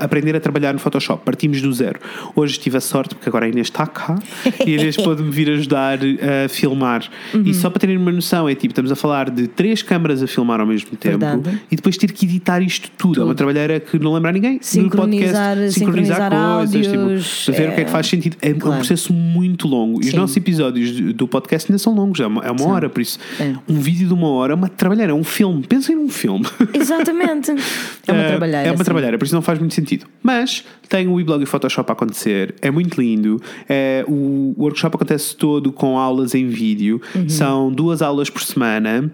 [0.00, 1.24] aprender a trabalhar no Photoshop.
[1.24, 1.98] Partimos do zero.
[2.34, 4.18] Hoje tive a sorte, porque agora a Inês está cá,
[4.66, 5.98] e a Inês pode-me vir ajudar
[6.44, 7.04] a filmar.
[7.32, 7.42] Uhum.
[7.44, 10.26] E só para terem uma noção, é tipo, estamos a falar de três câmaras a
[10.26, 11.60] filmar ao mesmo tempo Verdade.
[11.70, 13.20] e depois ter que editar isto tudo.
[13.20, 14.60] É uma trabalheira que não lembra a ninguém.
[14.75, 18.36] no Sincronizar- podcast, sincronizar coisas, áudios, tipo, ver o que é que é- faz sentido.
[18.42, 18.76] É um Claro.
[18.78, 19.98] processo muito longo.
[20.00, 20.16] E os Sim.
[20.16, 23.54] nossos episódios do- podcast ainda são longos, é uma, é uma hora, por isso É.
[23.68, 25.62] um vídeo de uma hora é uma trabalheira, é um filme.
[25.66, 26.44] Pensem num filme.
[26.72, 27.52] Exatamente.
[28.08, 28.68] É uma Eh, trabalheira.
[28.68, 28.84] É uma sim.
[28.84, 30.06] trabalheira, por isso não faz muito sentido.
[30.22, 33.40] Mas tem o e-blog e o Photoshop a acontecer, é muito lindo.
[33.68, 37.28] É, o workshop acontece todo com aulas em vídeo, Uhum.
[37.28, 39.10] são duas aulas por semana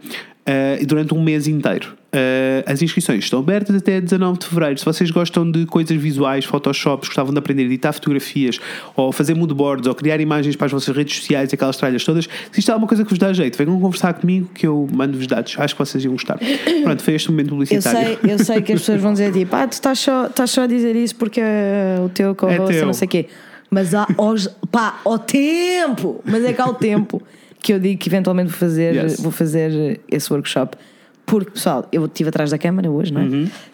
[0.80, 1.94] e durante um mês inteiro.
[2.14, 4.78] Eh, as inscrições estão abertas até 19 de fevereiro.
[4.78, 8.60] Se vocês gostam de coisas visuais, Photoshop, gostavam de aprender a editar fotografias,
[8.94, 12.60] ou fazer moodboards, ou criar imagens para as vossas redes sociais aquelas tralhas todas, se
[12.60, 15.54] isto é alguma coisa que vos dá jeito, venham conversar comigo que eu mando-vos dados.
[15.58, 16.38] Acho que vocês iam gostar.
[16.84, 18.18] Pronto, foi este momento Eu publicitário.
[18.22, 20.62] sei, eu sei que as pessoas vão dizer tipo, ah, tu estás só, estás só
[20.64, 22.86] a dizer isso porque é o teu co-host, teu.
[22.86, 23.26] não sei o quê.
[23.70, 27.22] Mas há aos, pá, ao tempo, mas é que há o tempo
[27.62, 29.20] que eu digo que eventualmente vou fazer, Yes.
[29.20, 30.76] vou fazer esse workshop.
[31.24, 33.26] Porque, pessoal, eu estive atrás da câmara hoje, não é?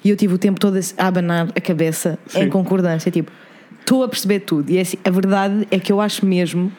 [0.05, 2.43] E eu tive o tempo todo a abanar a cabeça Sim.
[2.43, 3.32] em concordância, tipo,
[3.80, 4.70] estou a perceber tudo.
[4.70, 6.70] E é assim, a verdade é que eu acho mesmo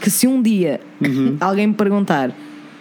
[0.00, 0.80] que se um dia
[1.40, 2.30] alguém me perguntar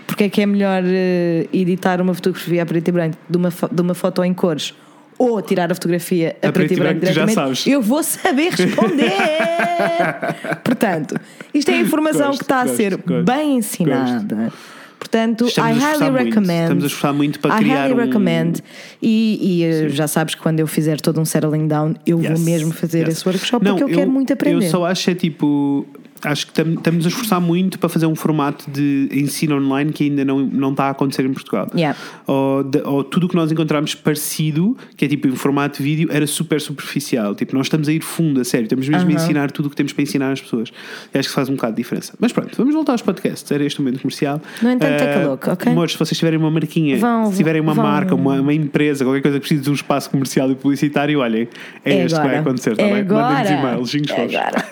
[0.06, 3.49] porque é que é melhor eh, editar uma fotografia a preto e branco de uma,
[3.49, 4.74] de uma foto em cores
[5.18, 9.11] ou tirar a fotografia a, preto, e branco, diretamente, eu vou saber responder.
[10.63, 11.16] Portanto,
[11.53, 13.24] isto é informação Gosto, que está a gosto, ser gosto.
[13.24, 14.51] bem ensinada.
[14.99, 16.24] Portanto, Estamos a I highly muito.
[16.26, 16.61] recommend.
[16.63, 18.59] Estamos a esforçar muito para I criar highly um- recommend.
[19.01, 22.30] E, e, eh, já sabes que quando eu fizer todo um settling down, eu Yes,
[22.32, 23.18] vou mesmo fazer yes.
[23.20, 24.66] esse workshop Não, porque eu, quero muito aprender.
[24.66, 25.86] Eu só acho é tipo.
[26.24, 30.05] Acho que tam- estamos a esforçar muito para fazer um formato de ensino online que
[30.05, 31.68] ainda não, não está a acontecer em Portugal.
[31.76, 31.95] Yeah.
[32.26, 35.84] Ou, de- ou tudo o que nós encontramos parecido, que é tipo em formato de
[35.84, 37.36] vídeo, era super superficial.
[37.36, 38.63] Tipo, nós estamos a ir fundo, a sério.
[38.66, 40.72] Estamos mesmo a ensinar tudo o que temos para ensinar às pessoas.
[41.13, 42.13] E acho que faz um bocado de diferença.
[42.20, 43.51] Mas pronto, vamos voltar aos podcasts.
[43.51, 44.41] Era este o momento comercial.
[44.61, 45.72] No entanto, take a look, ok?
[45.72, 49.03] Amores, se vocês tiverem uma marquinha, Vão- se tiverem uma vão- marca, uma, uma empresa,
[49.05, 51.47] qualquer coisa que precise de um espaço comercial e publicitário, olhem,
[51.84, 53.01] é, este que vai acontecer, tá é bem?
[53.01, 53.34] agora.
[53.36, 54.66] Mandem-nos e-mails, é agora.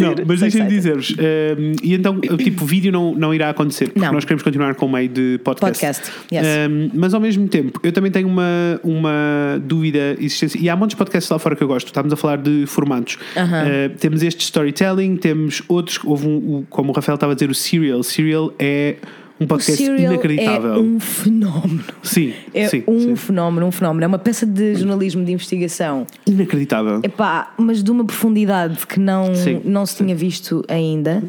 [0.00, 1.14] Não, mas deixem de dizer-vos.
[1.18, 4.12] ehm, e então, tipo, vídeo não, não irá acontecer, porque Não.
[4.12, 5.80] nós queremos continuar com o meio de podcast.
[5.84, 6.46] Podcast, yes.
[6.46, 10.64] Ehm, mas ao mesmo tempo, eu também tenho uma, uma dúvida existencial.
[10.64, 11.86] E há muitos podcasts lá fora que eu gosto.
[11.88, 13.18] Estamos a falar de formatos.
[13.36, 13.64] Aham.
[13.66, 15.98] Eh, temos este storytelling, temos outros.
[16.04, 18.02] Houve um, como o Rafael estava a dizer, o Serial.
[18.02, 18.96] Serial é
[19.40, 20.74] um podcast Serial inacreditável.
[20.74, 21.84] é um fenómeno.
[22.02, 23.16] Sim, É sim, um sim.
[23.16, 24.04] fenómeno, um fenómeno.
[24.04, 26.06] É uma peça de jornalismo de investigação.
[26.26, 27.00] Inacreditável.
[27.02, 31.22] Epá, mas de uma profundidade que não, Sim, não se tinha visto ainda.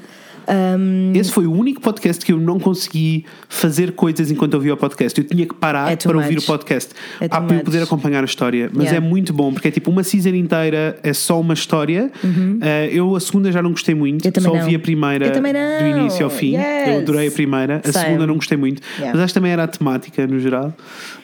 [0.48, 4.78] Um, Esse foi o único podcast que eu não consegui fazer coisas enquanto ouvia o
[4.78, 5.20] podcast.
[5.20, 6.44] Eu tinha que parar É para ouvir much.
[6.44, 8.70] o podcast É too para eu poder acompanhar a história.
[8.74, 9.06] Mas Yeah.
[9.06, 12.12] é muito bom porque é tipo uma season inteira, é só uma história.
[12.62, 14.32] Eh, eu a segunda já não gostei muito, Uhum.
[14.36, 16.56] Eu só ouvi a primeira do início ao fim.
[16.56, 16.88] Yes.
[16.88, 18.06] Eu adorei a primeira, a Same.
[18.06, 18.82] segunda não gostei muito.
[18.98, 19.14] Yeah.
[19.14, 20.74] Mas acho que também era a temática no geral,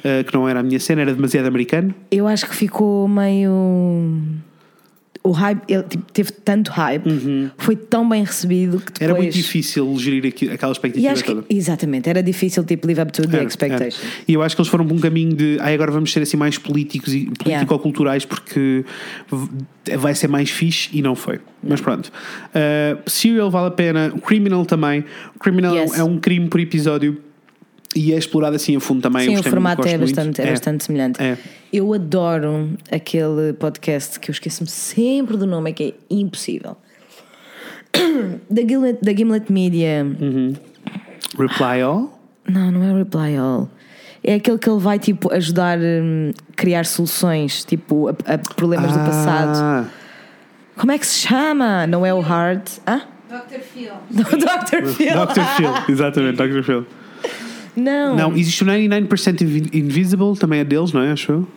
[0.03, 1.93] eh, que não era a minha cena, era demasiado americano.
[2.11, 3.51] eu acho que ficou meio.
[5.28, 7.03] O hype, ele tipo, teve tanto hype,
[7.57, 9.01] foi tão bem recebido que depois.
[9.01, 9.05] Uhum.
[9.09, 11.43] Era muito difícil gerir aqui- aquela expectativa que, toda.
[11.49, 13.99] exatamente, era difícil tipo live up to the Era, expectation.
[14.01, 14.11] era.
[14.28, 16.38] E eu acho que eles foram por um caminho de "Ai, agora vamos ser assim
[16.38, 18.86] mais políticos e político-culturais porque
[19.30, 21.39] v- vai ser mais fixe e não foi.
[21.61, 22.07] Mas pronto.
[22.07, 25.03] Uh, Serial vale a pena, o Criminal também.
[25.36, 25.97] O Criminal Yes.
[25.97, 27.17] é um crime por episódio
[27.97, 29.27] e é explorado assim a fundo também.
[29.27, 31.21] Sim, o formato muito, é bastante, é bastante semelhante.
[31.21, 31.35] É.
[31.73, 36.77] Eu adoro aquele podcast que eu esqueço-me sempre do nome, é que é impossível.
[38.49, 40.05] Da Gimlet, da Gimlet Media.
[40.05, 40.53] Hum.
[41.37, 42.19] Reply All?
[42.47, 43.69] Não, não é Reply All.
[44.23, 48.99] É aquele que ele vai tipo ajudar a criar soluções, tipo a, a problemas do
[48.99, 49.57] passado.
[49.57, 49.85] Ah,
[50.75, 51.87] Como é que se chama?
[51.87, 52.67] Não é o Hard?
[52.87, 53.01] Hã?
[53.29, 53.59] Dr.
[53.59, 53.93] Phil.
[54.11, 54.85] Dr.
[54.87, 55.13] Phil.
[55.13, 55.41] Dr.
[55.55, 56.63] Phil, exatamente, Dr.
[56.63, 56.85] Phil.
[57.78, 58.15] Não.
[58.15, 61.11] Não, existe o 99% Invi- Invisible, também é deles, não é?
[61.11, 61.47] Acho eu.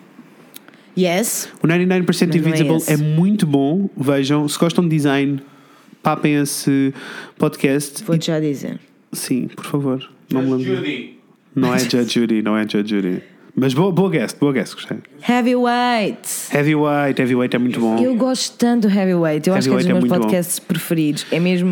[0.99, 1.49] Yes.
[1.62, 2.93] O 99% Mas não é Invisible esse.
[2.93, 3.89] é, muito bom.
[3.97, 5.41] Vejam, se gostam de design,
[6.03, 6.93] papem esse
[7.39, 8.05] podcast.
[8.05, 8.79] Vou-te já dizer.
[9.12, 10.11] Sim, por favor.
[10.33, 10.62] Não lembro.
[10.62, 11.18] Judy.
[11.55, 13.23] Não é Judge Judy, não é Judge Judy.
[13.57, 14.99] Mas boa, boa guest, boa guest, gostei.
[15.29, 16.18] Heavyweight.
[16.55, 17.99] Heavyweight, Heavyweight é muito bom.
[17.99, 19.49] Eu gosto tanto do Heavyweight.
[19.49, 20.21] Eu acho que é dos Heavyweight é meus muito bom.
[20.21, 21.27] podcasts preferidos.
[21.31, 21.71] É mesmo.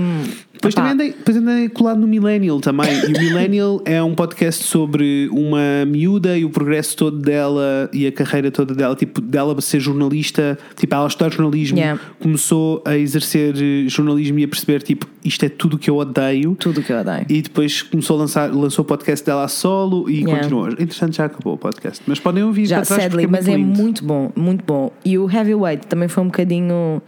[0.52, 2.88] Depois também andei, depois andei colado no Millennial também.
[2.92, 8.08] E o Millennial é um podcast sobre uma miúda e o progresso todo dela e
[8.08, 12.00] a carreira toda dela, tipo, dela ser jornalista, tipo, ela estudar jornalismo, Yeah.
[12.18, 15.96] começou a exercer eh, jornalismo e a perceber, tipo, isto é tudo o que eu
[15.96, 16.56] odeio.
[16.58, 17.24] Tudo o que eu odeio.
[17.28, 20.38] E depois começou a lançar, lançou o podcast dela a solo e Yeah.
[20.42, 20.68] continuou.
[20.70, 22.02] Entretanto, já acabou o podcast.
[22.04, 23.78] Mas podem ouvir Já, para trás sadly, mas é lindo.
[23.80, 24.92] muito bom, muito bom.
[25.04, 27.00] E o Heavyweight também foi um bocadinho.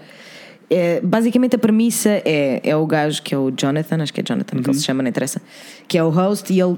[0.73, 4.25] é, basicamente a premissa é, é o gajo que é o Jonathan, acho que é
[4.25, 4.75] Jonathan que ele Uhum.
[4.75, 5.43] se chama, não interessa,
[5.89, 6.77] que é o host e ele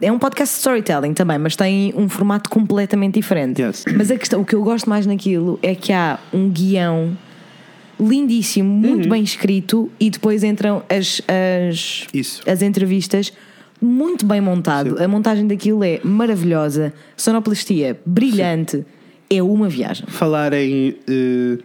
[0.00, 3.60] é um podcast de storytelling também, mas tem um formato completamente diferente.
[3.60, 3.84] Yes.
[3.94, 7.14] Mas a questão, o que eu gosto mais naquilo é que há um guião
[7.98, 9.10] lindíssimo, muito Uhum.
[9.10, 12.40] bem escrito e depois entram as, as, Isso.
[12.50, 13.32] as entrevistas
[13.80, 15.02] muito bem montado.
[15.02, 18.84] A montagem daquilo é maravilhosa, sonoplastia brilhante.
[19.28, 20.06] É uma viagem.
[20.08, 21.58] Falar em eh,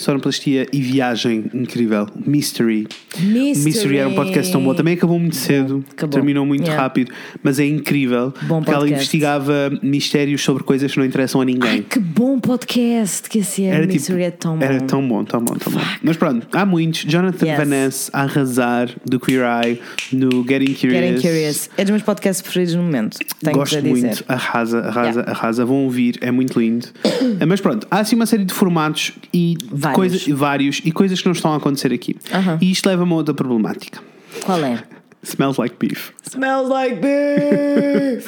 [0.00, 2.06] sonoplastia e viagem incrível.
[2.26, 2.86] Mystery.
[3.18, 3.98] Mystery.
[3.98, 4.74] era um podcast tão bom.
[4.74, 6.12] Também acabou muito cedo, Acabou.
[6.14, 6.82] terminou muito Yeah.
[6.82, 8.32] rápido, mas é incrível.
[8.42, 8.94] Bom porque ela podcast.
[8.94, 11.70] investigava mistérios sobre coisas que não interessam a ninguém.
[11.70, 13.86] Ai, que bom podcast que esse é.
[13.86, 14.64] Mystery é tão bom.
[14.64, 15.80] era tão bom, tão bom, tão bom.
[16.02, 17.04] Mas pronto, há muitos.
[17.04, 17.58] Jonathan Yes.
[17.58, 19.80] Van Ness a arrasar do Queer Eye
[20.12, 20.92] no Getting Curious.
[21.04, 21.70] Getting Curious.
[21.76, 23.18] É dos meus podcasts preferidos no momento.
[23.42, 23.88] Tenho Gosto dizer.
[23.88, 25.30] muito, arrasa, arrasa, Yeah.
[25.32, 25.64] arrasa.
[25.64, 26.86] Vão ouvir, é muito lindo.
[27.46, 29.96] Mas pronto, há assim uma série de formatos e de Vários.
[29.96, 32.16] coisas, e vários e coisas que não estão a acontecer aqui.
[32.60, 34.00] E isto leva-me a outra problemática.
[34.44, 34.82] Qual é?
[35.22, 36.12] Smells like beef.
[36.22, 38.26] Smells like beef!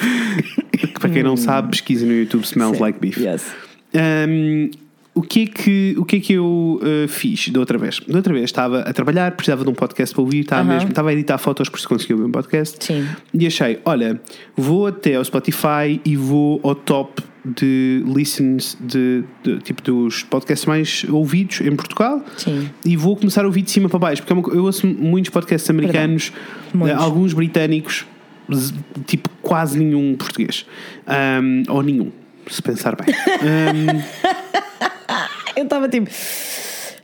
[0.99, 3.17] Para quem não sabe, pesquisa no YouTube Smells like beef.
[3.19, 3.45] Yes.
[3.95, 4.69] Um,
[5.15, 7.99] o que é que, o que, é que eu uh, fiz da outra vez?
[8.07, 10.73] Da outra vez estava a trabalhar, precisava de um podcast para ouvir, estava, Aham.
[10.73, 12.83] mesmo, estava a editar fotos por se conseguir ouvir um podcast.
[12.83, 13.07] Sim.
[13.33, 14.19] E achei, olha,
[14.57, 20.65] vou até ao Spotify e vou ao top de listens de, de- tipo dos podcasts
[20.65, 22.69] mais ouvidos em Portugal Sim.
[22.85, 25.69] e vou começar a ouvir de cima para baixo, porque é eu ouço muitos podcasts
[25.69, 26.31] americanos,
[26.73, 26.97] Muitos.
[26.97, 28.05] eh, alguns britânicos,
[29.05, 30.65] tipo quase nenhum português.
[31.05, 32.11] Um, ou nenhum,
[32.49, 33.13] se pensar bem.
[33.43, 34.33] Um,
[35.55, 36.09] Eu estava tipo.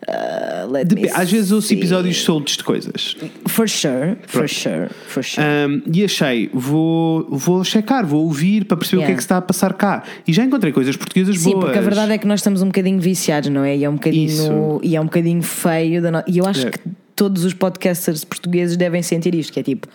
[0.08, 3.16] ah, let me Dep- Às vezes ouço episódios soltos de coisas.
[3.48, 4.48] For sure, for Pronto.
[4.54, 5.46] sure, for sure.
[5.46, 9.14] Um, e achei, vou, vou checar, vou ouvir para perceber o que Yeah.
[9.14, 10.04] é que se está a passar cá.
[10.28, 11.66] E já encontrei coisas portuguesas Sim, boas.
[11.66, 13.76] porque a verdade é que nós estamos um bocadinho viciados, não é?
[13.78, 16.02] E é um bocadinho, e é um bocadinho feio.
[16.02, 16.72] da no- E eu acho É.
[16.72, 16.80] que
[17.16, 19.88] todos os podcasters portugueses devem sentir isto, que é tipo,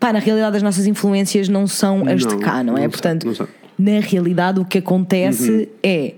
[0.00, 2.82] pá, na realidade as nossas influências não são as de Não, cá, não é?
[2.82, 3.46] não são, Portanto, não são.
[3.78, 6.14] na realidade o que acontece é.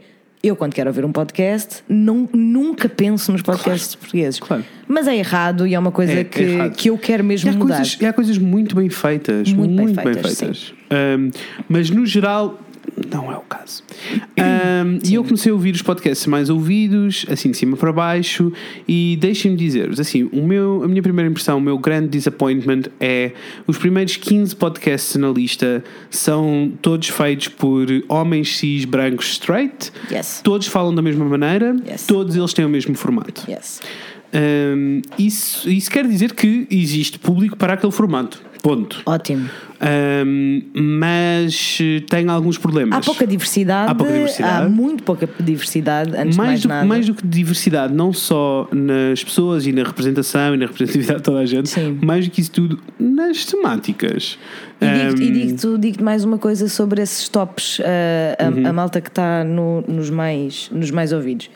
[0.46, 4.38] Eu, quando quero ouvir um podcast, não, nunca penso nos podcasts portugueses.
[4.38, 4.62] Claro.
[4.86, 6.74] Mas é errado e é uma coisa É, é que, errado.
[6.76, 7.76] que eu quero mesmo E mudar.
[7.76, 9.50] coisas, e há coisas muito bem feitas.
[9.52, 10.74] Muito Muito, bem bem feitas, feitas.
[10.92, 11.30] Um,
[11.66, 12.60] mas no geral,
[13.10, 13.82] não é o caso.
[14.38, 18.52] Um, e eu comecei a ouvir os podcasts mais ouvidos, assim de cima para baixo,
[18.86, 23.32] e deixem-me dizer-vos, assim, o meu, a minha primeira impressão, o meu grande disappointment é
[23.66, 30.40] os primeiros 15 podcasts na lista são todos feitos por homens cis brancos straight, Yes.
[30.44, 32.06] todos falam da mesma maneira, Yes.
[32.06, 33.44] todos eles têm o mesmo formato.
[33.50, 33.80] Yes.
[34.34, 38.40] Um, isso, isso quer dizer que existe público para aquele formato.
[38.62, 39.02] Ponto.
[39.04, 39.48] Ótimo.
[40.26, 42.96] Um, mas eh, tem alguns problemas.
[42.96, 44.64] Há pouca diversidade, Há pouca diversidade.
[44.64, 46.86] há muito pouca diversidade, antes de mais, mais do, nada.
[46.86, 51.24] mais do que diversidade, não só nas pessoas e na representação e na representatividade de
[51.24, 51.98] toda a gente, Sim.
[52.02, 54.38] mais do que isso tudo, nas temáticas.
[54.80, 57.82] E digo-te Um, digo-te- digo-te mais uma coisa sobre esses tops, uh,
[58.38, 58.66] a, Uhum.
[58.66, 61.50] a malta que está no- nos, mais, nos mais ouvidos.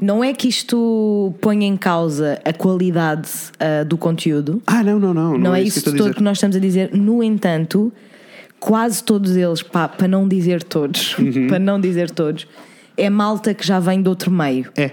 [0.00, 3.28] Não é que isto ponha em causa a qualidade
[3.60, 5.38] uh, do conteúdo, Ah, não, não, não.
[5.38, 6.14] não, é, isso isso que todo dizer.
[6.16, 6.90] que nós estamos a dizer.
[6.92, 7.92] No entanto,
[8.58, 11.46] quase todos eles, pá, para não dizer todos, Uhum.
[11.46, 12.48] para não dizer todos,
[12.96, 14.70] é malta que já vem de outro meio.
[14.76, 14.90] É.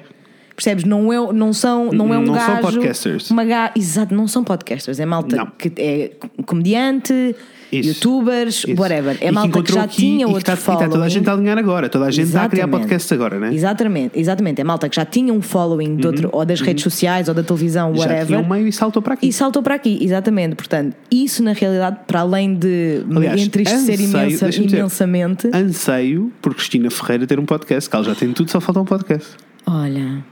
[0.56, 0.84] Percebes?
[0.84, 2.62] Não, é, não, são, não é um Não são gajo.
[2.62, 3.32] podcasters.
[3.32, 3.72] Uma ga...
[3.76, 5.00] Exato, não são podcasters.
[5.00, 5.46] É malta Não.
[5.58, 6.12] que é
[6.46, 7.34] comediante,
[7.72, 7.90] Isso.
[7.90, 8.80] youtubers, Isso.
[8.82, 9.18] whatever.
[9.22, 11.10] E É malta que já tinha e outro está, e está toda a following.
[11.10, 11.90] gente a alinhar agora.
[11.90, 12.82] Toda a gente está a criar Exatamente.
[12.82, 13.54] podcasts agora, né?
[13.54, 14.62] Exatamente, exatamente.
[14.62, 17.44] É malta que já tinha um following de outro, ou das redes sociais, ou da
[17.44, 17.96] televisão, Uhum.
[17.96, 18.26] Já whatever.
[18.28, 19.28] tinha um meio e saltou para aqui.
[19.28, 20.56] E saltou para aqui, exatamente.
[20.56, 25.50] Portanto, isso na realidade, para além de Aliás, me entristecer imensa, deixa-me dizer, imensamente.
[25.54, 28.86] Anseio por Cristina Ferreira ter um podcast, que ela já tem tudo, só falta um
[28.86, 29.28] podcast.
[29.72, 30.24] Olha,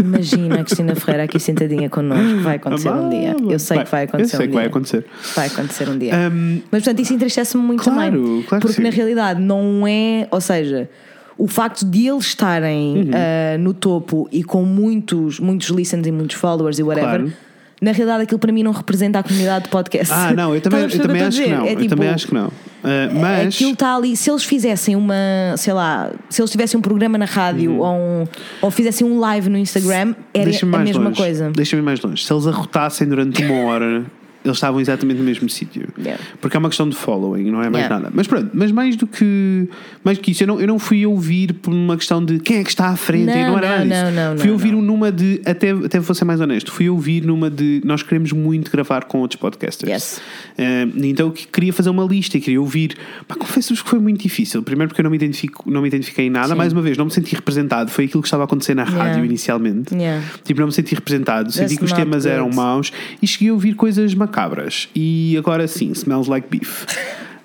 [0.00, 2.40] imagina a Cristina Ferreira aqui sentadinha connosco.
[2.40, 3.36] Vai acontecer um dia.
[3.48, 5.06] Eu sei que vai acontecer Eu sei um que vai acontecer.
[5.36, 6.12] Vai acontecer um dia.
[6.32, 8.42] Um, Mas portanto, isso entristece-me muito Claro, também.
[8.42, 10.26] claro que porque na realidade não é.
[10.30, 10.90] Ou seja,
[11.38, 13.10] o facto de eles estarem Uhum.
[13.14, 17.20] ah, no topo e com muitos, muitos listens e muitos followers e whatever.
[17.20, 17.32] Claro.
[17.80, 20.12] Na realidade, aquilo para mim não representa a comunidade de podcast.
[20.12, 21.64] ah, não, eu também, a eu também eu acho que não.
[21.64, 22.52] É eu tipo, também acho que não.
[22.82, 23.54] Uh, mas.
[23.54, 24.16] Aquilo está ali.
[24.16, 25.14] Se eles fizessem uma,
[25.56, 28.24] sei lá, se eles tivessem um programa na rádio ou, um-
[28.62, 30.74] ou fizessem um live no Instagram, era Uhum.
[30.74, 31.16] A mesma longe.
[31.16, 31.50] coisa.
[31.50, 32.24] Deixa-me mais longe.
[32.24, 34.04] Se eles arrotassem durante uma hora,
[34.44, 35.88] eles estavam exatamente no mesmo sítio.
[35.98, 36.22] Yeah.
[36.40, 37.96] Porque é uma questão de following, não é mais Yeah.
[37.98, 38.12] nada.
[38.14, 39.68] Mas pronto, mas mais do que
[40.04, 42.58] mais do que isso, eu não, eu não fui ouvir por uma questão de quem
[42.58, 44.14] é que está à frente, Não, e não era nada não, disso.
[44.16, 47.50] não, não, fui ouvir numa de, até, até vou ser mais honesto, fui ouvir numa
[47.50, 49.90] de nós queremos muito gravar com outros podcasters.
[49.90, 50.20] Yes.
[50.58, 52.96] Eh, então eu que- queria fazer uma lista e queria ouvir.
[53.28, 54.62] Pá, confesso-vos que foi muito difícil.
[54.62, 56.54] Primeiro porque eu não me, identifico, não me identifiquei em nada, Sim.
[56.54, 57.90] mais uma vez, não me senti representado.
[57.90, 59.24] Foi aquilo que estava a acontecer na rádio Yeah.
[59.26, 59.94] inicialmente.
[59.94, 60.22] Yeah.
[60.44, 61.50] Tipo, não me senti representado.
[61.52, 62.34] Senti That's que os temas good.
[62.34, 64.88] eram maus e cheguei a ouvir coisas macabras.
[64.94, 66.84] E agora sim, smells like beef.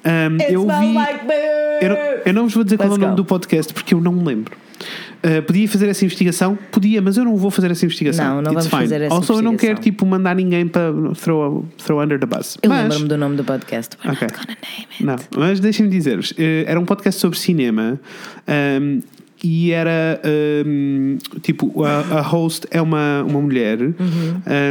[0.05, 0.95] Um, eu ouvi.
[1.81, 3.23] eu, não, eu não vos vou dizer qual é o Let's nome go.
[3.23, 4.55] do podcast porque eu não me lembro.
[5.23, 6.55] Uh, podia fazer essa investigação?
[6.71, 8.35] Podia, mas eu não vou fazer essa investigação.
[8.35, 8.81] Não, não It's vamos fine.
[8.83, 9.83] fazer essa Also, eu não quero investigação.
[9.83, 12.55] tipo mandar ninguém para throw, throw under the bus.
[12.61, 13.97] Eu mas, lembro-me do nome do podcast.
[14.05, 14.27] We're Ok.
[14.27, 15.03] not gonna name it.
[15.03, 17.99] não, mas deixem-me dizer-vos, eh, era um podcast sobre cinema
[18.47, 19.01] um,
[19.47, 20.19] e era
[20.65, 23.93] um, tipo a, a host é uma, uma mulher Uhum.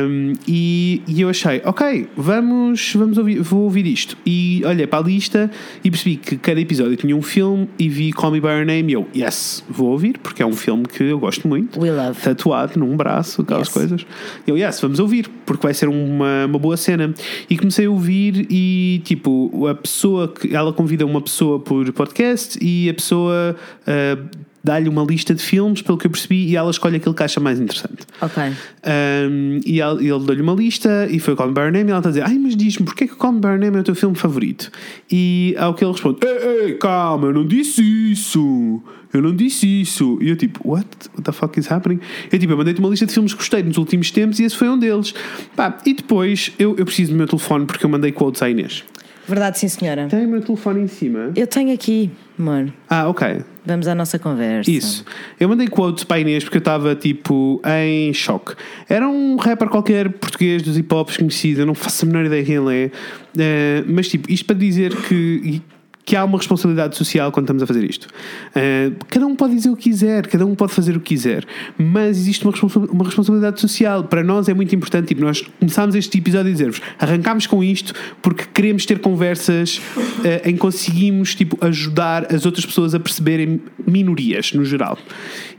[0.09, 4.17] um, e, e eu achei, ok, vamos, vamos ouvir, vou ouvir isto.
[4.27, 5.51] E olhei para a lista
[5.85, 8.91] e percebi que cada episódio tinha um filme e vi Call Me By Your Name
[8.91, 12.21] e eu, yes, vou ouvir, porque é um filme que eu gosto muito We love.
[12.21, 13.75] tatuado num braço, aquelas Yes.
[13.75, 14.07] coisas.
[14.47, 17.15] Eu, yes, vamos ouvir, porque vai ser uma, uma boa cena.
[17.49, 22.59] E comecei a ouvir e, tipo, a pessoa que ela convida uma pessoa por podcast
[22.61, 23.55] e a pessoa
[23.87, 24.19] ah,
[24.65, 27.39] dá-lhe uma lista de filmes, pelo que eu percebi, e ela escolhe aquele que acha
[27.39, 28.07] mais interessante.
[28.21, 28.43] Ok.
[28.43, 31.91] Um, e ele, ele deu-lhe uma lista e foi Call Me By Your Name e
[31.91, 33.81] ela está a dizer ai mas diz-me porquê que Call Me By Your Name é
[33.81, 34.71] o teu filme favorito
[35.11, 39.67] e ao que ele responde ei, ei, calma, eu não disse isso eu não disse
[39.67, 40.87] isso e eu tipo, what?
[41.13, 42.01] What the fuck is happening?
[42.33, 44.57] Eu tipo, eu mandei-te uma lista de filmes que gostei nos últimos tempos e esse
[44.57, 45.15] foi um deles
[45.55, 48.85] Pá, e depois eu, eu preciso do meu telefone porque eu mandei quotes à Inês
[49.27, 50.07] Verdade, sim, senhora.
[50.09, 52.73] tem o meu telefone em cima Eu tenho aqui, amor.
[52.89, 54.71] ah, ok Vamos à nossa conversa.
[54.71, 55.05] Isso.
[55.41, 58.55] Eu mandei quotes para a Inês porque eu estava tipo em choque.
[58.87, 62.45] Era um rapper qualquer português dos hip hops conhecido, eu não faço a menor ideia
[62.45, 62.91] quem ele é.
[63.39, 65.63] Eh, mas tipo, isto para dizer que.
[66.07, 68.09] Que há uma responsabilidade social quando estamos a fazer isto.
[68.55, 71.45] Eh, cada um pode dizer o que quiser, cada um pode fazer o que quiser,
[71.79, 74.05] mas existe uma, responsa- uma responsabilidade social.
[74.05, 75.07] Para nós é muito importante.
[75.09, 79.81] Tipo, nós começámos este episódio a dizer-vos: arrancámos com isto porque queremos ter conversas
[80.23, 84.99] eh, em que conseguimos tipo, ajudar as outras pessoas a perceberem minorias no geral.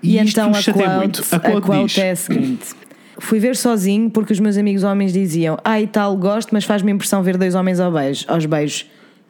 [0.03, 1.23] E, isto então a chateia quote, muito.
[1.31, 2.65] a A quote, diz: é a seguinte.
[3.17, 7.23] Fui ver sozinho porque os meus amigos homens diziam Ai tal, gosto, mas faz-me impressão
[7.23, 8.85] ver dois homens ao beijo, aos beijos.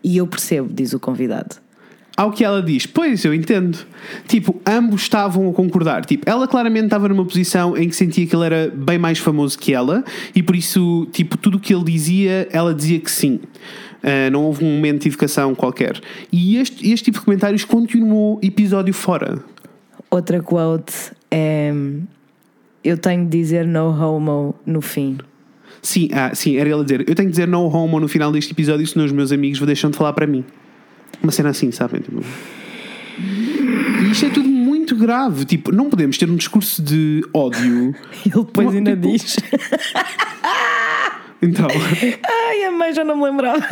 [0.06, 1.56] E eu percebo, diz o convidado.
[2.16, 3.76] Ao que ela diz, pois eu entendo.
[4.28, 6.06] Tipo, ambos estavam a concordar.
[6.06, 9.58] Tipo, ela claramente estava numa posição em que sentia que ele era bem mais famoso
[9.58, 10.04] que ela
[10.36, 13.40] e por isso, tipo, tudo o que ele dizia, ela dizia que sim.
[14.04, 16.00] Ah, não houve um momento de educação qualquer.
[16.32, 19.44] E este, este tipo de comentários continuou episódio fora.
[20.12, 20.94] Outra quote
[21.32, 21.74] é
[22.84, 25.18] Eu tenho de dizer no homo no fim.
[25.86, 28.32] Sim, ah, sim, era ele a dizer: Eu tenho que dizer no homo no final
[28.32, 30.44] deste episódio, senão os meus amigos vão deixando de falar para mim.
[31.22, 32.02] Uma cena assim, sabem?
[32.02, 32.24] Tipo...
[33.20, 35.46] E isto é tudo muito grave.
[35.46, 37.94] Tipo, não podemos ter um discurso de ódio.
[38.26, 39.36] Ele depois ainda tipo- diz
[41.46, 41.68] Então,
[42.50, 43.64] Ai, a mãe já não me lembrava.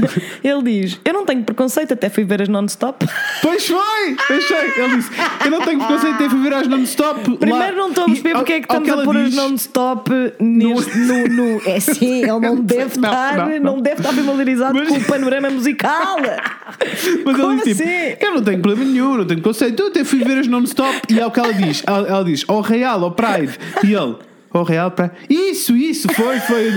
[0.43, 3.05] Ele diz: Eu não tenho preconceito, até fui ver as non-stop.
[3.41, 4.15] pois foi!
[4.38, 4.84] Achei.
[4.84, 5.09] Ele disse:
[5.45, 7.38] Eu não tenho preconceito em ver as non-stop.
[7.38, 10.11] Primeiro não estou a perceber porque é que estamos a ela pôr as diz- non-stop
[10.39, 13.82] neste- no, no- É sim, ele não deve Não, estar, não, não, não.
[13.82, 16.17] deve estar familiarizado Mas- com o panorama musical.
[17.26, 18.09] Mas Como ele disse: assim?
[18.11, 19.80] tipo, Eu não tenho problema nenhum, não tenho preconceito.
[19.80, 20.93] Eu até fui ver as non-stop.
[21.09, 23.57] E é o que ela diz: Ela, ela diz: Ao Real, ao Pride.
[23.84, 24.15] E ele:
[24.51, 25.11] Ao Real, Pride.
[25.30, 26.71] Isso, isso, foi, foi.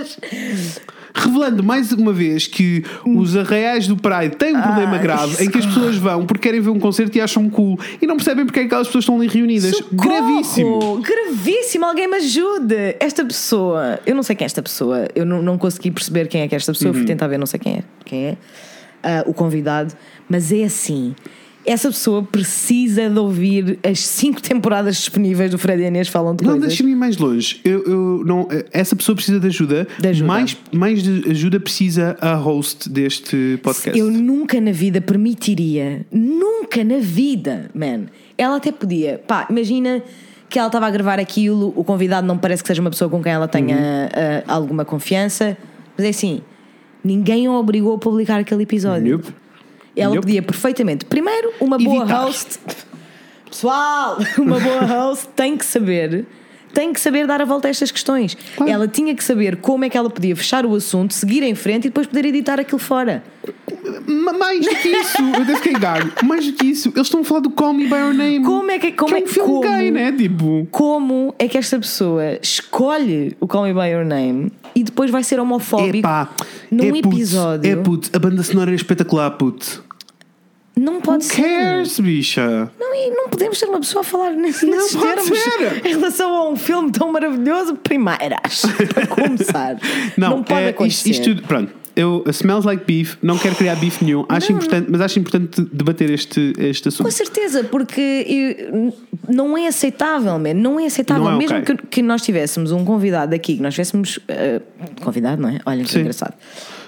[0.00, 0.90] Ah!
[1.12, 5.50] Revelando mais uma vez que os arraiais do Pride têm um problema Ai, grave em
[5.50, 8.46] que as pessoas vão porque querem ver um concerto e acham cool e não percebem
[8.46, 9.76] porque é que aquelas pessoas estão ali reunidas.
[9.76, 10.08] Socorro!
[10.08, 11.02] Gravíssimo.
[11.02, 12.96] Gravíssimo, alguém me ajude.
[13.00, 16.42] Esta pessoa, eu não sei quem é esta pessoa, eu não, não consegui perceber quem
[16.42, 18.36] é que é esta pessoa, fui tentar ver, não sei quem é, quem é
[19.02, 19.94] ah, o convidado,
[20.28, 21.14] mas é assim.
[21.70, 26.42] Essa pessoa precisa de ouvir as cinco temporadas disponíveis do Fred e Inês falam de
[26.42, 26.68] Não, coisas.
[26.68, 27.60] deixa-me ir mais longe.
[27.64, 29.86] Eu, eu não, essa pessoa precisa de ajuda.
[29.98, 30.26] De ajuda.
[30.26, 33.96] Mais, mais de ajuda precisa a host deste podcast.
[33.96, 38.06] Eu nunca na vida permitiria, nunca na vida, man.
[38.36, 40.02] Ela até podia, pá, imagina
[40.48, 43.22] que ela estava a gravar aquilo, o convidado não parece que seja uma pessoa com
[43.22, 44.42] quem ela tenha Uhum.
[44.48, 45.56] ah, alguma confiança,
[45.96, 46.40] mas é assim,
[47.04, 49.18] ninguém a obrigou a publicar aquele episódio.
[49.18, 49.32] Nope.
[49.96, 50.26] Ela Nope.
[50.26, 52.24] podia perfeitamente, primeiro, uma boa Evitar.
[52.26, 52.58] host,
[53.48, 56.26] pessoal, uma boa host tem que saber
[56.72, 58.36] tem que saber dar a volta a estas questões.
[58.56, 58.70] Claro.
[58.72, 61.86] Ela tinha que saber como é que ela podia fechar o assunto, seguir em frente
[61.86, 63.22] e depois poder editar aquilo fora.
[64.06, 66.10] Ma- Mais do que isso, eu devo fiquei gago.
[66.24, 68.42] Mais do que isso, eles estão a falar do Call Me By Your Name.
[68.44, 69.60] Como é que- como que é é- um filme como?
[69.62, 70.12] gay, né?
[70.12, 70.68] Tipo.
[70.70, 75.22] Como é que esta pessoa escolhe o Call Me By Your Name e depois vai
[75.22, 76.28] ser homofóbico Epá,
[76.70, 77.70] num é puto, episódio?
[77.70, 79.84] É puto, a banda sonora é espetacular, puto.
[80.80, 81.42] Não pode Who ser.
[81.42, 82.70] cares, bicha?
[82.78, 85.82] Não, e não podemos ter uma pessoa a falar nesses, nesses pode termos ser.
[85.86, 87.74] em relação a um filme tão maravilhoso.
[87.76, 88.62] Primeiras,
[88.94, 89.76] para começar.
[90.16, 91.10] Não, pode é, acontecer.
[91.10, 91.72] Isto, isto pronto.
[91.96, 96.08] Eu smells like beef, não quero criar beef nenhum, acho importante, mas acho importante debater
[96.08, 97.10] este, este Com assunto.
[97.10, 98.94] certeza, porque eu-
[99.28, 101.24] não é aceitável, man, não é aceitável.
[101.24, 101.76] Não é Mesmo ok.
[101.76, 104.18] que, que nós tivéssemos um convidado aqui, que nós tivéssemos.
[104.28, 104.60] eh,
[105.02, 105.58] convidado, não é?
[105.66, 106.00] Olha que Sim.
[106.00, 106.34] engraçado.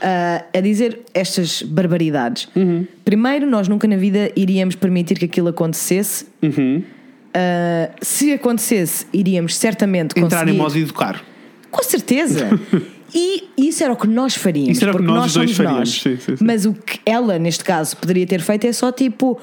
[0.05, 2.49] Ah, a dizer estas barbaridades.
[2.57, 2.85] Uhum.
[3.05, 6.27] Primeiro, nós nunca na vida iríamos permitir que aquilo acontecesse.
[6.43, 6.83] Uhum.
[7.33, 10.27] Ah, se acontecesse, iríamos certamente conseguir.
[10.35, 11.23] Entrar em modo educar.
[11.71, 12.49] Com certeza.
[13.15, 14.71] E isso era o que nós faríamos.
[14.71, 16.01] Isso era o que porque nós nós dois faríamos, nós.
[16.01, 16.45] sim, sim, sim.
[16.45, 19.39] Mas o que ela, neste caso, poderia ter feito é só tipo.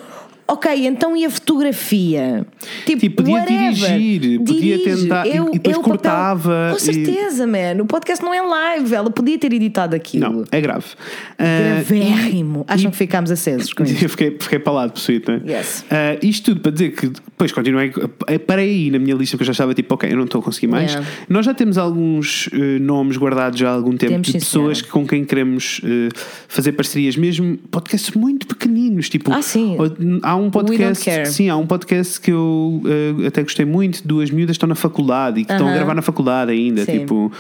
[0.52, 2.45] Ok, então e a fotografia?
[2.86, 3.72] Tipo, Tipo, podia whatever.
[3.74, 5.02] dirigir, podia Dirige.
[5.04, 7.82] tentar- e- É e depois é o papel- cortava Com e- certeza, man.
[7.82, 8.93] O podcast não é live.
[8.95, 10.28] Ela podia ter editado aquilo.
[10.32, 10.86] Não, é grave.
[11.38, 11.43] Ah,
[11.76, 12.66] Gravérrimo.
[12.68, 13.93] e- Acham que ficámos acesos com isso?
[14.04, 15.41] Eu fiquei, fiquei palado possuído, né?
[15.45, 15.86] Yes.
[15.89, 17.91] Ah, isto tudo para dizer que depois continuei,
[18.28, 20.41] eh, parei aí na minha lista porque eu já estava tipo, ok, eu não estou
[20.41, 20.91] a conseguir mais.
[20.93, 21.10] Yeah.
[21.30, 24.82] Nós já temos alguns eh, nomes guardados já há algum tempo Temos, de sim, pessoas
[24.82, 26.10] que, com quem queremos eh,
[26.47, 29.10] fazer parcerias, mesmo podcasts muito pequeninos.
[29.10, 29.76] Tipo, Ah, sim.
[29.78, 32.82] ou- há um podcast, sim, há um podcast que eu
[33.22, 35.94] eh, até gostei muito, duas miúdas que estão na faculdade e que estão a gravar
[35.94, 37.00] na faculdade ainda, Sim.
[37.00, 37.32] tipo.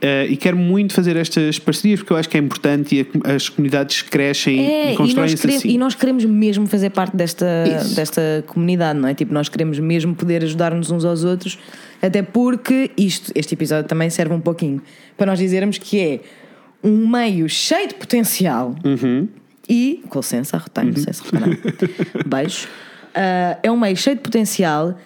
[0.00, 3.34] eh, e quero muito fazer estas parcerias porque eu acho que é importante e a-
[3.34, 5.68] as comunidades crescem É, e constroem-se assim.
[5.70, 7.46] e nós queremos mesmo fazer parte desta,
[7.80, 7.96] Isso.
[7.96, 9.14] desta comunidade, não é?
[9.14, 11.58] Tipo, nós queremos mesmo poder ajudar-nos uns aos outros,
[12.02, 14.82] até porque isto, este episódio também serve um pouquinho
[15.16, 16.20] para nós dizermos que é
[16.84, 19.26] um meio cheio de potencial Uhum.
[19.68, 21.56] E, com licença, arrotei, não sei se repararam.
[22.26, 22.68] Beijo.
[23.14, 24.96] Ah, é um meio cheio de potencial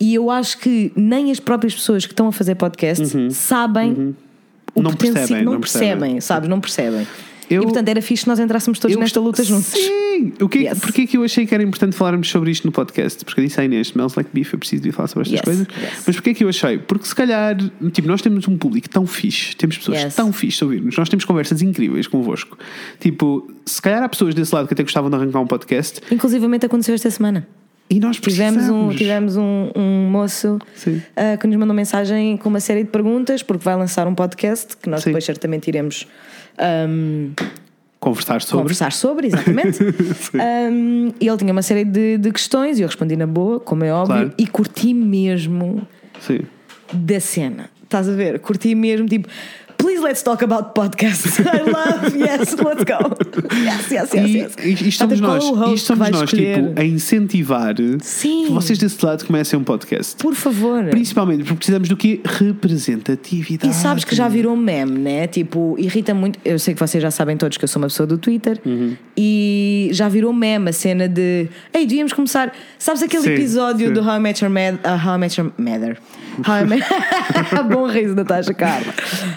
[0.00, 3.94] e eu acho que nem as próprias pessoas que estão a fazer podcast sabem o
[3.96, 4.82] Uhum.
[4.82, 5.14] Não potencial.
[5.14, 5.88] percebem, não, não percebem.
[5.98, 6.48] percebem, sabes?
[6.48, 7.06] Não percebem.
[7.50, 9.66] Eu- E portanto era fixe nós entrássemos todos Eu nesta luta juntos.
[9.66, 10.32] Sim!
[10.40, 10.80] O que, é que- Yes.
[10.80, 13.24] Porquê que eu achei que era importante falarmos sobre isto no podcast?
[13.24, 15.44] Porque eu disse à Inês, Smells Like Beef, eu preciso de falar sobre estas Yes,
[15.66, 15.66] coisas.
[15.82, 16.02] yes.
[16.06, 16.78] Mas porquê que eu achei?
[16.78, 17.56] Porque se calhar,
[17.92, 21.24] tipo, nós temos um público tão fixe, temos pessoas tão fixe a ouvir-nos, nós temos
[21.24, 22.56] conversas incríveis convosco.
[23.00, 26.64] Tipo, se calhar há pessoas desse lado que até gostavam de arrancar um podcast Inclusivamente
[26.66, 27.46] aconteceu esta semana.
[27.90, 28.96] e nós Tivemos um, precisamos.
[28.96, 30.58] tivemos um, um moço
[31.16, 34.76] ah, que nos mandou mensagem com uma série de perguntas, porque vai lançar um podcast
[34.76, 35.10] que nós Sim.
[35.10, 36.06] depois certamente iremos
[36.58, 37.32] ahm,
[38.00, 38.62] conversar sobre.
[38.62, 39.78] conversar sobre, exatamente.
[40.34, 43.84] Um, e ele tinha uma série de, de questões e eu respondi na boa, como
[43.84, 44.34] é óbvio, Claro.
[44.38, 45.86] e curti mesmo
[46.20, 46.40] Sim.
[46.92, 47.70] da cena.
[47.82, 48.40] Estás a ver?
[48.40, 49.28] Curti mesmo, tipo,
[49.84, 51.38] please let's talk about podcasts.
[51.44, 52.98] I love, yes, let's go.
[53.54, 54.56] Yes, yes, yes, E, yes.
[54.58, 56.62] e, the nós, que vai nós escolher.
[56.68, 58.46] tipo, a incentivar Sim.
[58.46, 60.16] que vocês desse lado comecem um podcast.
[60.16, 60.84] Por favor.
[60.86, 62.22] Principalmente porque precisamos do que?
[62.24, 63.70] Representatividade.
[63.70, 65.26] E sabes que já virou meme, né?
[65.26, 66.38] Tipo, irrita muito.
[66.42, 68.96] Eu sei que vocês já sabem todos que eu sou uma pessoa do Twitter Uhum.
[69.14, 71.46] e já virou meme a cena de.
[71.74, 72.54] Ei, devíamos começar.
[72.78, 73.92] Sabes aquele Sim, episódio sim.
[73.92, 75.98] do How I Met Your Mad, uh, How I Met Your Mother?
[76.46, 76.82] How I Met...
[77.72, 78.92] Bom riso, Natasha Carla.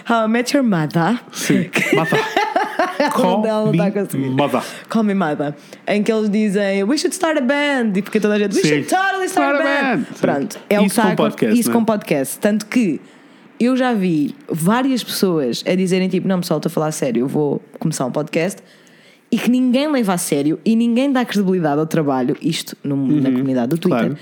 [0.08, 1.20] How I Met Your Mother.
[1.32, 1.70] Sim.
[1.94, 2.16] Mata.
[3.12, 4.30] Call me não está a conseguir.
[4.30, 4.62] mother.
[4.88, 5.54] Call me mother.
[5.86, 7.92] Em que eles dizem We should start a band.
[7.96, 8.68] E porque toda a gente We Sim.
[8.68, 10.02] should totally start, Start a a band.
[10.02, 10.06] band.
[10.20, 10.58] Pronto.
[10.68, 11.78] É Isso com podcast, Isso não é?
[11.80, 12.38] com podcast.
[12.38, 13.00] Tanto que
[13.60, 17.20] eu já vi várias pessoas a dizerem tipo, não pessoal, estou a falar a sério,
[17.22, 18.60] eu vou começar um podcast
[19.30, 23.30] e que ninguém leva a sério e ninguém dá credibilidade ao trabalho, isto no- na
[23.30, 24.10] comunidade do Twitter.
[24.10, 24.14] Uhum.
[24.14, 24.18] claro.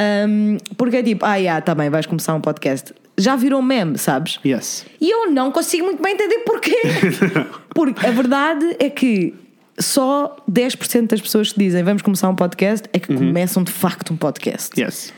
[0.00, 2.94] Um, porque é tipo, ah, yeah, tá bem, vais começar um podcast.
[3.18, 4.40] Já virou meme, sabes?
[4.44, 4.86] Yes.
[5.00, 6.80] E eu não consigo muito bem entender porquê.
[7.74, 9.34] Porque a verdade é que
[9.78, 14.12] só 10% das pessoas que dizem vamos começar um podcast é que começam de facto
[14.12, 14.80] um podcast.
[14.80, 15.12] Yes.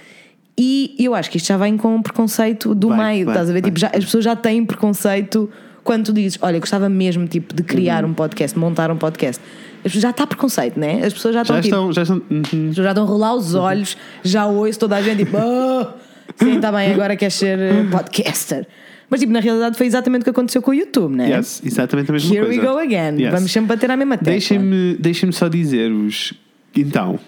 [0.59, 3.51] E eu acho que isto já vem com um preconceito do Vai, meio, vai, estás
[3.51, 3.63] a ver?
[3.63, 3.71] vai.
[3.71, 5.51] Tipo, já, as pessoas já têm preconceito
[5.83, 9.43] quando tu dizes, olha, gostava mesmo tipo, de criar um podcast, montar um podcast.
[9.85, 11.05] As pessoas já está preconceito, né?
[11.05, 11.75] As pessoas já estão Já tipo.
[11.75, 11.93] estão.
[11.93, 12.73] Já estão uhum.
[12.73, 15.95] Já estão a rolar os olhos, já ouço toda a gente tipo, "Ah,
[16.37, 18.67] sim, está bem, agora queres ser eh, podcaster.
[19.11, 21.29] Mas tipo, na realidade foi exatamente o que aconteceu com o YouTube, né?
[21.37, 22.61] Yes, exatamente a mesma Here coisa.
[22.63, 23.21] we go again.
[23.21, 23.33] Yes.
[23.33, 24.33] Vamos sempre bater à mesma tecla.
[24.33, 26.33] Deixem-me deixem só dizer-vos.
[26.75, 27.19] Então,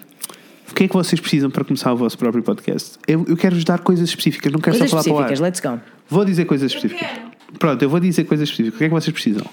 [0.71, 2.97] o que é que vocês precisam para começar o vosso próprio podcast?
[3.07, 5.75] Eu, eu quero-vos dar coisas específicas, não quero Coisas só falar específicas, para o ar.
[5.79, 5.91] let's go.
[6.09, 7.07] Vou dizer coisas específicas.
[7.59, 8.75] Pronto, eu vou dizer coisas específicas.
[8.75, 9.45] O que é que vocês precisam?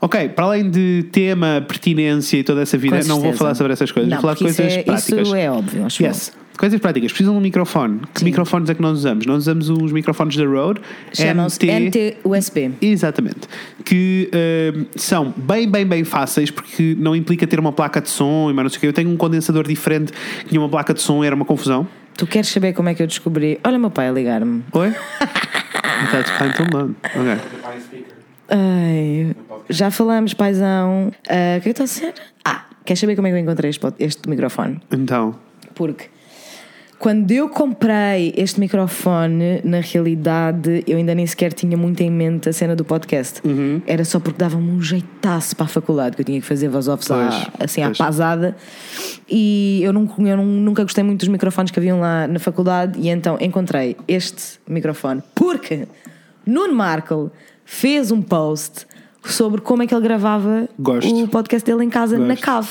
[0.00, 3.90] Ok, para além de tema, pertinência e toda essa vida, não vou falar sobre essas
[3.90, 5.26] coisas, Não, vou falar de coisas isso é, práticas.
[5.26, 6.32] Isso é óbvio, acho Yes.
[6.56, 7.12] Coisas práticas.
[7.12, 8.00] Precisam de um microfone.
[8.14, 8.24] Que Sim.
[8.26, 9.26] microfones é que nós usamos?
[9.26, 10.80] Nós usamos os microfones da Rode.
[11.12, 12.70] Chamam-se NT USB.
[12.80, 13.40] Exatamente.
[13.84, 18.50] Que eh, são bem, bem, bem fáceis porque não implica ter uma placa de som
[18.50, 18.86] e mais não sei o quê.
[18.86, 21.86] Eu tenho um condensador diferente que tinha uma placa de som era uma confusão.
[22.16, 23.60] Tu queres saber como é que eu descobri?
[23.62, 24.62] Olha, meu pai a ligar-me.
[24.72, 24.94] Oi?
[26.12, 26.94] That's fine, então não.
[27.04, 28.06] Ok.
[28.48, 29.34] Ai,
[29.68, 31.12] já falamos, paizão.
[31.28, 32.14] Ah, O que é que está a ser?
[32.44, 34.80] Ah, queres saber como é que eu encontrei este, pod- este microfone?
[34.90, 35.34] Então.
[35.74, 36.08] Porque
[36.98, 42.48] quando eu comprei este microfone, na realidade eu ainda nem sequer tinha muito em mente
[42.48, 43.42] a cena do podcast.
[43.86, 46.88] Era só porque dava-me um jeitaço para a faculdade, que eu tinha que fazer voz
[46.88, 48.56] offs à- Pois, assim à pasada.
[49.28, 52.98] E eu, não, eu não- nunca gostei muito dos microfones que haviam lá na faculdade,
[52.98, 55.22] e então encontrei este microfone.
[55.34, 55.86] Porque
[56.46, 57.28] Nuno Markle
[57.64, 58.86] fez um post
[59.22, 61.14] sobre como é que ele gravava Gosto.
[61.14, 62.42] o podcast dele em casa na Gosto.
[62.42, 62.68] cave.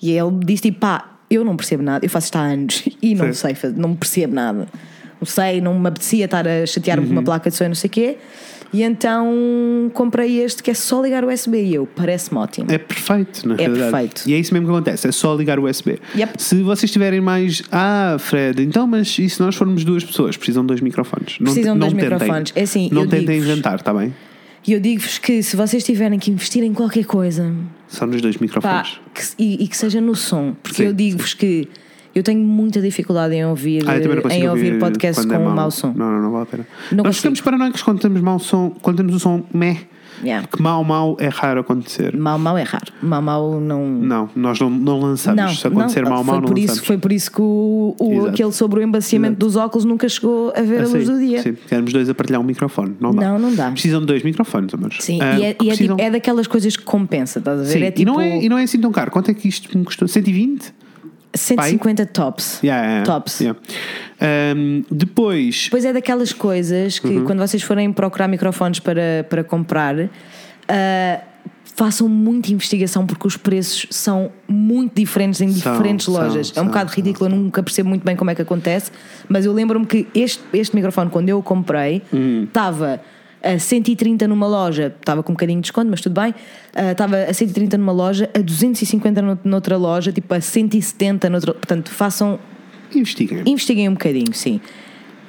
[0.00, 3.14] E ele disse tipo, pá, eu não percebo nada, eu faço isto há anos e
[3.14, 3.54] não Sim.
[3.54, 4.66] sei, não percebo nada.
[5.20, 7.08] Não sei, não me apetecia estar a chatear-me Uhum.
[7.08, 8.16] com uma placa de som e não sei o quê.
[8.74, 12.72] E então comprei este que é só ligar o USB e eu, parece-me ótimo.
[12.72, 13.90] É perfeito, na É realidade.
[13.92, 14.22] perfeito.
[14.26, 16.00] E é isso mesmo que acontece, é só ligar o USB.
[16.16, 16.42] Yep.
[16.42, 17.62] Se vocês tiverem mais.
[17.70, 20.36] Ah, Fred, então, mas e se nós formos duas pessoas?
[20.38, 21.36] Precisam de dois microfones.
[21.36, 22.10] Precisam de dois tentem.
[22.10, 22.52] microfones.
[22.56, 24.14] É assim, Não tentem inventar, está bem?
[24.66, 27.52] E eu digo-vos que se vocês tiverem que investir em qualquer coisa,
[27.92, 29.00] Só nos dois pá, microfones.
[29.14, 31.68] que se- e, e que seja no som, porque Sim, eu digo-vos que
[32.14, 33.96] eu tenho muita dificuldade em ouvir, Ah,
[34.34, 35.54] em ouvir, podcast quando com é mau.
[35.54, 35.92] mau som.
[35.94, 36.66] Não, não, não vale a pena.
[36.90, 37.16] Não Nós consigo.
[37.16, 39.78] ficamos paranoicos quando temos mau som, quando temos o som meh.
[40.22, 40.46] Yeah.
[40.46, 42.16] Que mau, mau é raro acontecer.
[42.16, 42.92] Mau, mau é raro.
[43.02, 43.86] Mau, mau não.
[43.88, 45.58] Não, nós não, não lançamos.
[45.60, 46.76] Se acontecer mau, mau, foi não por lançamos.
[46.76, 49.46] isso Foi por isso que o, o- aquele sobre o embaciamento Exato.
[49.46, 51.42] dos óculos nunca chegou a ver a luz Assim, do dia.
[51.42, 52.94] Sim, queremos dois a partilhar um microfone.
[53.00, 53.30] Não dá.
[53.32, 53.70] Não, não dá.
[53.70, 54.98] Precisam de dois microfones, amores.
[55.00, 57.68] Sim, Ah, e, é, e é, tipo- é daquelas coisas que compensa, estás a ver?
[57.70, 59.10] Sim, é e, tipo não é, e não é assim tão caro.
[59.10, 60.06] Quanto é que isto me custou?
[60.06, 60.72] 120?
[61.34, 62.60] 150 tops.
[62.62, 63.40] Yeah, yeah, Tops.
[63.40, 63.58] yeah.
[64.56, 67.24] Um, depois, Depois é daquelas coisas que Uhum.
[67.24, 69.94] quando vocês forem procurar microfones para, para comprar,
[70.68, 71.20] ah,
[71.74, 76.50] façam muita investigação porque os preços são muito diferentes em diferentes são, lojas.
[76.50, 78.92] é são, um bocado são, ridículo, eu nunca percebo muito bem como é que acontece,
[79.28, 82.02] mas eu lembro-me que este, este microfone, quando eu o comprei,
[82.44, 83.00] estava
[83.42, 86.34] a 130 numa loja, estava com um bocadinho de desconto, mas tudo bem.
[86.74, 91.52] ah, Estava a 130 numa loja, a 250 no- noutra loja, tipo a 170 noutra.
[91.54, 92.38] Portanto, façam
[92.94, 93.42] investiguem.
[93.46, 94.60] investiguem um bocadinho, sim.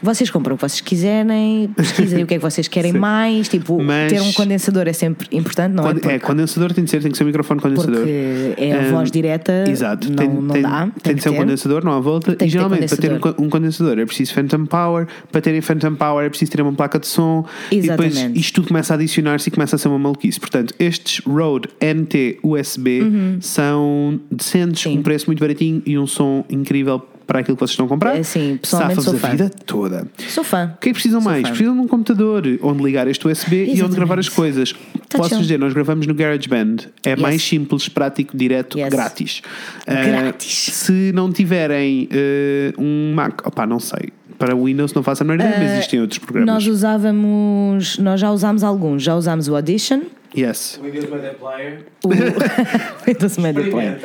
[0.03, 3.47] Vocês compram o que vocês quiserem, pesquisem o que é que vocês querem mais.
[3.47, 6.01] Tipo, Mas- ter um condensador é sempre importante, não Quando- é?
[6.01, 7.95] Porque, é, condensador tem de ser, tem que ser um microfone condensador.
[8.01, 10.89] porque é a Um, voz direta, Exato, não, tem, não tem- dá.
[11.01, 12.27] tem de ser um condensador, não há volta.
[12.27, 15.07] Tem e que ter geralmente, para ter um, um condensador é preciso Phantom Power.
[15.31, 17.45] Para terem Phantom Power é preciso ter uma placa de som.
[17.71, 18.39] E depois Exatamente.
[18.39, 20.39] isto tudo começa a adicionar-se e começa a ser uma maluquice.
[20.39, 23.01] Portanto, estes Rode NT USB
[23.39, 24.91] são decentes, Uhum.
[24.93, 24.99] Sim.
[24.99, 28.17] um preço muito baratinho e um som incrível para aquilo que vocês estão a comprar.
[28.17, 29.29] É, sim, pessoalmente sou a fã.
[29.29, 30.07] vida toda.
[30.29, 30.73] Sou fã.
[30.75, 31.41] O que é que precisam Sou mais?
[31.43, 31.49] fã.
[31.49, 33.95] Precisam de um computador onde ligar este USB e onde Exatamente.
[33.95, 34.73] gravar as coisas.
[35.09, 36.75] Tá Posso dizer, nós gravamos no GarageBand.
[37.05, 37.19] É Yes.
[37.21, 38.89] mais simples, prático, direto, Yes.
[38.89, 39.41] grátis.
[39.87, 40.51] Ah, Grátis.
[40.73, 44.09] se não tiverem eh, um Mac, opá, não sei.
[44.39, 46.51] Para o Windows não faço a menor ideia, mas existem outros programas.
[46.53, 49.03] Nós usávamos, nós já usámos alguns.
[49.03, 50.01] Já usámos o Audition,
[50.35, 50.79] Yes.
[50.81, 51.85] O Windows Media Player.
[52.03, 52.09] o
[53.05, 53.99] Windows Media Player.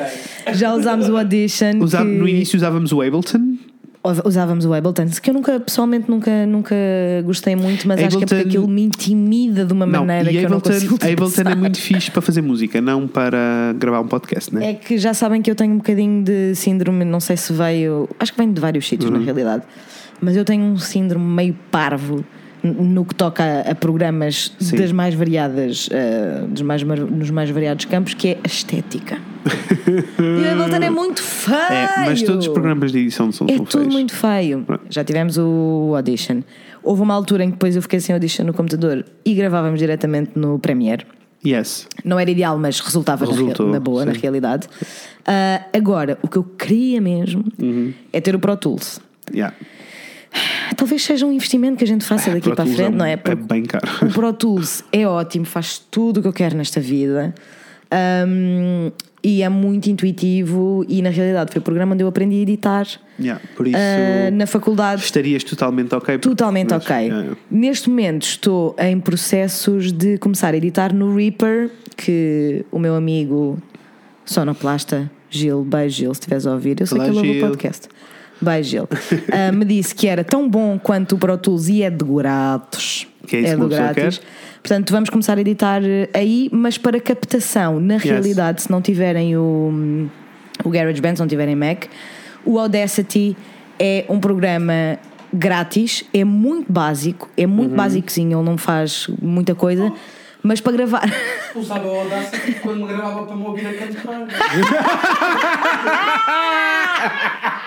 [0.53, 1.79] Já usámos o Audition.
[1.81, 3.57] Usa- que- No início usávamos o Ableton.
[4.23, 6.73] Usávamos o Ableton, que eu nunca, pessoalmente, nunca, nunca
[7.25, 10.29] gostei muito, mas acho que é porque Ableton- aquilo me intimida de uma Não, maneira
[10.29, 11.55] que eu não Ableton, consigo Ableton é passar.
[11.57, 14.69] muito fixe para fazer música, não para gravar um podcast, né?
[14.69, 18.07] É que já sabem que eu tenho um bocadinho de síndrome, não sei se veio.
[18.17, 19.17] Acho que vem de vários sítios, Uhum.
[19.17, 19.63] na realidade.
[20.21, 22.23] Mas eu tenho um síndrome meio parvo
[22.63, 24.75] no que toca a, programas Sim.
[24.77, 29.17] das mais variadas, eh, dos mais, nos mais variados campos, que é a estética.
[30.19, 31.57] e o Ableton é muito feio!
[31.71, 33.93] É, mas todos os programas de edição são, É são tudo feios.
[33.93, 34.65] muito feio.
[34.89, 36.41] Já tivemos o Audition.
[36.83, 40.31] Houve uma altura em que depois eu fiquei sem Audition no computador e gravávamos diretamente
[40.35, 41.05] no Premiere.
[41.45, 41.87] Yes.
[42.03, 44.19] Não era ideal, mas resultava na, Resultou, rea- na boa, na sim.
[44.19, 44.67] realidade.
[45.25, 47.93] Ah, agora, o que eu queria mesmo Uhum.
[48.11, 48.99] é ter o Pro Tools.
[49.33, 49.55] Yeah.
[50.77, 52.97] Talvez seja um investimento que a gente faça daqui Pro para a Tools frente, um-
[52.97, 53.13] não é?
[53.13, 53.87] É Porque bem caro.
[54.03, 57.33] o Pro Tools é ótimo, faz tudo o que eu quero nesta vida.
[57.91, 58.91] Ahm,
[59.23, 62.87] e é muito intuitivo e na realidade foi o programa onde eu aprendi a editar
[63.19, 65.01] Yeah, Por isso, ah, na faculdade.
[65.03, 66.19] estarias totalmente ok.
[66.19, 66.95] Totalmente mas, ok.
[66.95, 67.35] yeah.
[67.51, 73.57] Neste momento estou em processos de começar a editar no Reaper, que o meu amigo
[74.23, 77.47] sonoplasta Gil, beijo Gil, se estiveres a ouvir, eu sei Olá, que ele ouve o
[77.47, 77.87] podcast.
[78.41, 78.87] Beijo Gil.
[79.31, 83.05] Ah, me disse que era tão bom quanto o Pro Tools e é de grátis.
[83.27, 84.21] Que é isso que do grátis.
[84.63, 89.35] Portanto, vamos começar a editar eh, aí, mas para captação, na realidade, se não tiverem
[89.37, 90.09] o,
[90.63, 91.85] o GarageBand, se não tiverem Mac,
[92.45, 93.35] o Audacity
[93.79, 94.97] É um programa
[95.33, 97.49] grátis, é muito básico, é Uhum.
[97.51, 99.91] muito basicozinho, ele não faz muita coisa,
[100.43, 101.03] mas para gravar.
[101.55, 104.27] Usava o Audacity quando me gravava para me ouvir a cantar.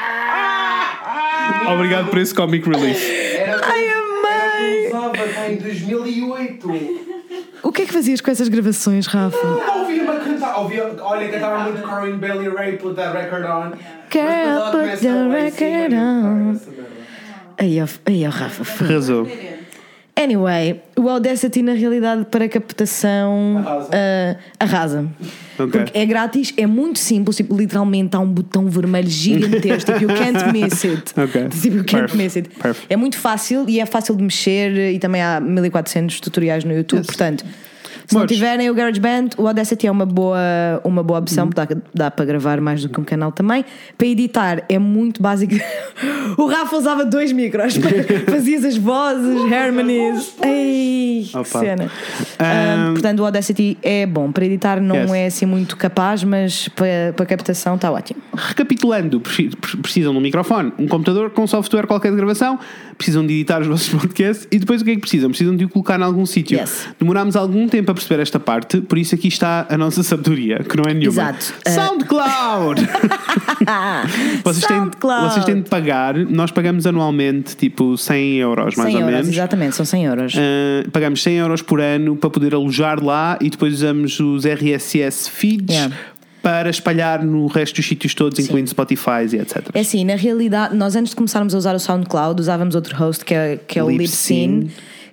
[1.69, 3.11] Obrigado por esse comic relief.
[3.37, 4.87] Era Ai, amei!
[4.87, 6.69] Era o que eu usava em 2008.
[7.63, 9.37] O que é que fazias com essas gravações, Rafa?
[9.79, 10.59] Ouvia-me a cantar.
[10.59, 13.73] Ouvia, olha, cantava muito Corinne Bailey Ray, put that record on.
[14.11, 16.61] Girl, put the record e on.
[17.59, 18.85] Aí, ó, Rafa.
[18.85, 19.27] Arrasou.
[20.15, 23.91] Anyway, o Audacity na realidade para captação Arrasa.
[23.93, 25.07] ah, arrasa.
[25.59, 25.81] Ok.
[25.81, 30.09] Porque é grátis, é muito simples, tipo, literalmente há um botão vermelho gigantesco, tipo, you
[30.09, 31.13] can't miss it.
[31.17, 31.49] Ok.
[31.49, 32.17] Tipo, you can't Perfect.
[32.19, 32.49] miss it.
[32.51, 32.87] Perfect.
[32.93, 36.99] É muito fácil e é fácil de mexer e também há 1400 tutoriais no YouTube,
[36.99, 37.07] Yes.
[37.07, 37.45] portanto.
[38.07, 40.39] Se não tiverem o GarageBand, o Audacity é uma boa,
[40.85, 43.65] uma boa opção, dá, dá para gravar mais do que um canal também.
[43.97, 45.55] Para editar é muito básico.
[46.37, 47.75] o Rafa usava dois micros,
[48.31, 50.35] fazias as vozes, harmonies.
[50.45, 51.45] Ei, que Opa.
[51.61, 51.91] cena.
[52.39, 54.33] Ah, Um, portanto, o Audacity é bom.
[54.33, 55.13] Para editar não Yes.
[55.13, 58.21] é assim muito capaz, mas para, para captação está ótimo.
[58.35, 62.59] Recapitulando, pre- pre- precisam de um microfone, um computador com software qualquer de gravação,
[62.97, 65.31] precisam de editar os vossos podcasts e depois o que é que precisam?
[65.31, 66.59] Precisam de o colocar em algum sítio.
[66.59, 66.89] Yes.
[66.99, 70.77] Demorámos algum tempo a perceber esta parte, por isso aqui está a nossa sabedoria, que
[70.77, 71.13] não é nenhuma.
[71.13, 71.55] Exato.
[71.67, 72.81] Uh, SoundCloud!
[74.45, 75.31] vocês, têm, SoundCloud.
[75.31, 79.29] vocês têm de pagar, nós pagamos anualmente tipo 100 euros mais 100 ou euros, menos.
[79.37, 80.35] exatamente, são 100 euros.
[80.35, 85.31] Uh, pagamos 100 euros por ano para poder alojar lá e depois usamos os RSS
[85.31, 85.95] feeds Yeah.
[86.43, 89.69] para espalhar no resto dos sítios todos, incluindo Spotify e etc.
[89.73, 93.25] É assim, na realidade, nós antes de começarmos a usar o SoundCloud, usávamos outro host
[93.25, 94.61] que é, que é o Libsyn.
[94.61, 94.71] Libsyn,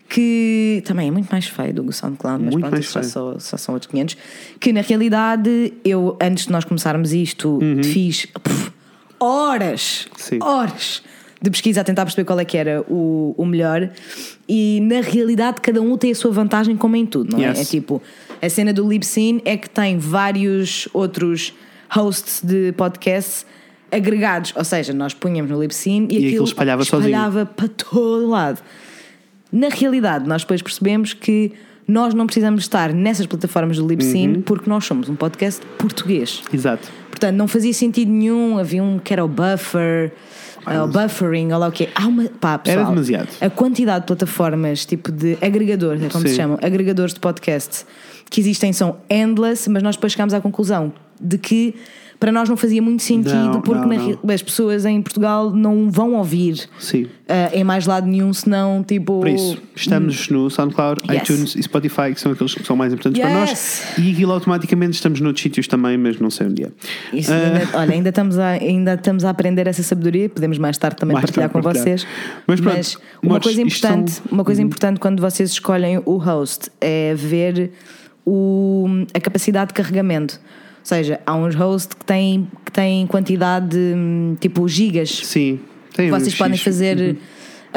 [0.09, 3.03] que também é muito mais feio do que o SoundCloud, mas Muito pronto, isso só,
[3.03, 4.17] só, só são outros 500.
[4.59, 7.83] Que na realidade, eu antes de nós começarmos isto, Uhum.
[7.83, 8.71] fiz puf,
[9.19, 10.39] horas, Sim.
[10.41, 11.03] horas
[11.41, 13.89] de pesquisa a tentar perceber qual é que era o, o melhor.
[14.47, 17.49] E na realidade, cada um tem a sua vantagem, como em tudo, não é?
[17.49, 17.59] Yes.
[17.61, 18.01] É tipo,
[18.41, 21.53] a cena do Libsyn é que tem vários outros
[21.89, 23.45] hosts de podcasts
[23.91, 27.09] agregados, ou seja, nós punhamos no Libsyn e, aquilo espalhava sozinho.
[27.09, 28.59] espalhava para todo lado.
[29.51, 31.51] Na realidade, nós depois percebemos que
[31.87, 34.41] nós não precisamos estar nessas plataformas do Libsyn Uhum.
[34.43, 36.43] porque nós somos um podcast português.
[36.53, 36.87] Exato.
[37.09, 38.59] Portanto, não fazia sentido nenhum.
[38.59, 40.11] Havia um que era o Buffer,
[40.67, 41.89] eh, o Buffering, ou lá o quê.
[41.95, 42.25] Há uma.
[42.39, 43.29] Pá, pessoal, Era demasiado.
[43.41, 46.29] A quantidade de plataformas, tipo de agregadores, é como Sim.
[46.29, 47.85] se chamam, agregadores de podcast
[48.29, 51.73] que existem são endless, mas nós depois chegámos à conclusão de que
[52.19, 54.33] para nós não fazia muito sentido Não, porque não, não.
[54.33, 57.07] as pessoas em Portugal não vão ouvir Sim.
[57.27, 59.19] eh, em mais lado nenhum, senão tipo.
[59.19, 61.21] Por isso, estamos no SoundCloud, Yes.
[61.23, 63.49] iTunes e Spotify, que são aqueles que são mais importantes para nós.
[63.51, 63.83] Yes.
[63.99, 66.69] E aquilo automaticamente estamos noutros sítios também, mas não sei onde é.
[67.13, 70.97] Isso ainda- olha, ainda estamos, a, ainda estamos a aprender essa sabedoria, podemos mais tarde
[70.97, 71.97] também Mais partilhar tarde com partilhar.
[71.99, 72.07] vocês.
[72.45, 76.69] Mas pronto, uma modos, coisa importante, são- uma coisa importante quando vocês escolhem o host
[76.81, 77.71] é ver
[78.25, 80.39] o, a capacidade de carregamento.
[80.91, 85.09] Ou seja, há uns hosts que têm, que têm quantidade de tipo gigas.
[85.23, 85.59] Sim.
[85.95, 86.63] Tem Vocês podem X.
[86.63, 87.17] fazer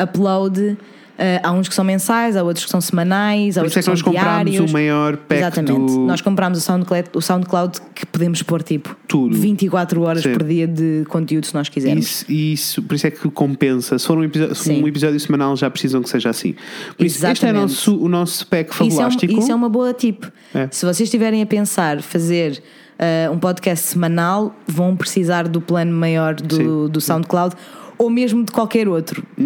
[0.03, 0.77] upload.
[1.19, 3.79] eh, há uns que são mensais, há outros que são semanais, há Por outros isso
[3.79, 4.71] é que que nós são comprámos diários.
[4.71, 5.93] o maior pack Exatamente.
[5.93, 9.37] do- Nós comprámos o SoundCloud, o SoundCloud que podemos pôr tipo Tudo.
[9.37, 10.33] 24 horas Sim.
[10.33, 12.05] por dia de conteúdo se nós quisermos.
[12.23, 13.99] Isso, isso, por isso é que compensa.
[13.99, 16.55] Se for um episódio, se um episódio semanal, já precisam que seja assim.
[16.97, 17.61] Por isso, este é o Exatamente.
[17.61, 19.39] nosso, o nosso pack Isso é, um- fabulástico.
[19.39, 20.25] isso é uma boa tip.
[20.55, 20.67] É.
[20.71, 22.61] Se vocês estiverem a pensar fazer
[23.03, 26.89] eh, um podcast semanal, vão precisar do plano maior do, Sim.
[26.89, 27.57] do SoundCloud
[27.99, 29.45] ou mesmo de qualquer outro, Uhum.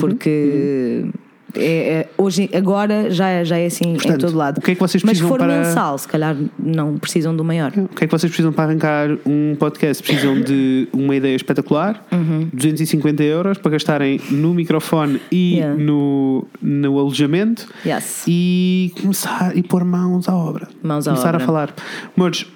[1.59, 4.59] É- é- hoje, agora já, é- já é assim em Portanto, todo lado.
[4.59, 7.35] o que é que vocês Mas se precisam for para- mensal, se calhar não precisam
[7.37, 7.73] do maior.
[7.77, 10.03] O que é que vocês precisam para arrancar um podcast?
[10.03, 12.05] Precisam de uma ideia espetacular,
[12.53, 15.57] 250 euros para gastarem no microfone e Uhum.
[15.57, 15.83] Yeah.
[15.85, 18.25] no, no alojamento Yes.
[18.27, 20.69] e começar e pôr mãos à obra.
[20.83, 21.43] Mãos à começar obra.
[21.43, 21.75] a falar.
[22.17, 22.47] Amores, uh,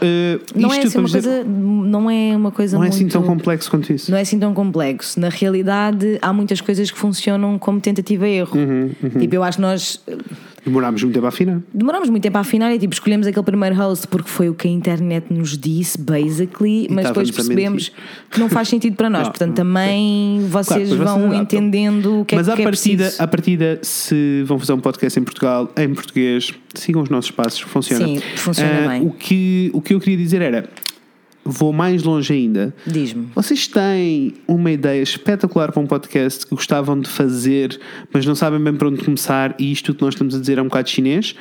[0.54, 3.08] Não isto é assim uma dizer- coisa, não é uma coisa não é muito assim
[3.08, 4.10] tão complexo quanto isso.
[4.10, 5.18] Não é assim tão complexo.
[5.20, 8.40] Na realidade, há muitas coisas que funcionam como tentativa e
[9.02, 10.16] Uhum, Tipo, eu acho que nós eh,
[10.64, 11.60] Demorámos muito tempo a afinar.
[11.72, 14.68] demoramos muito tempo a afinar e tipo, escolhemos aquele primeiro host porque foi o que
[14.68, 17.90] a internet nos disse, basically, mas depois percebemos
[18.30, 19.22] que não faz sentido para nós.
[19.22, 19.54] Não, Portanto, não.
[19.56, 23.22] também vocês depois vão vocês entendendo o que Mas é à que é partida, preciso.
[23.22, 27.60] à partida, se vão fazer um podcast em Portugal, em português, sigam os nossos passos,
[27.60, 28.04] funciona.
[28.06, 29.06] Sim, funciona Ah, bem.
[29.06, 30.68] O que, o que eu queria dizer era.
[31.44, 32.74] Vou mais longe ainda.
[32.86, 33.28] Diz-me.
[33.34, 37.78] Vocês têm uma ideia espetacular para um podcast que gostavam de fazer,
[38.12, 40.62] mas não sabem bem para onde começar, e isto que nós estamos a dizer é
[40.62, 41.34] um bocado chinês?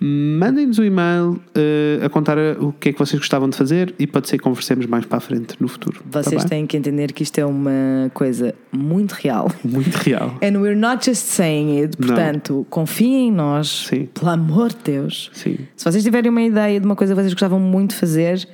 [0.00, 4.06] Mandem-nos um e-mail eh, a contar o que é que vocês gostavam de fazer e
[4.06, 6.00] pode ser que conversemos mais para a frente no futuro.
[6.10, 6.48] tá Vocês bem?
[6.48, 9.50] têm que entender que isto é uma coisa muito real.
[9.64, 10.36] Muito real.
[10.42, 11.96] And we're not just saying it.
[11.98, 12.08] Não.
[12.08, 13.86] Portanto, confiem em nós.
[13.88, 14.06] Sim.
[14.14, 15.30] Pelo amor de Deus.
[15.34, 15.58] Sim.
[15.76, 18.48] Se vocês tiverem uma ideia de uma coisa que vocês gostavam muito de fazer,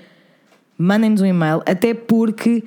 [0.78, 1.62] mandem-nos um e-mail.
[1.66, 2.62] Até porque,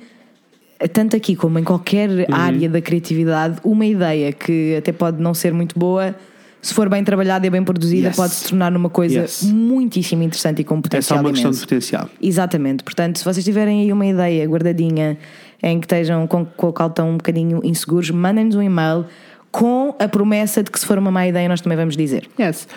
[0.92, 2.24] tanto aqui como em qualquer Uhum.
[2.30, 6.14] área da criatividade, uma ideia que até pode não ser muito boa,
[6.62, 8.16] se for bem trabalhada e bem produzida, Yes.
[8.16, 9.44] pode se tornar numa coisa Yes.
[9.44, 11.66] muitingíssimo interessante e com É só potencial uma questão de imenso.
[11.66, 12.08] potencial.
[12.20, 12.84] Exatamente.
[12.84, 15.16] Portanto, se vocês tiverem aí uma ideia guardadinha
[15.62, 19.06] em que estejam com, com a qual estão um bocadinho inseguros, mandem-nos um e-mail
[19.50, 22.28] com a promessa de que se for uma má ideia nós também vamos dizer.
[22.38, 22.68] Yes.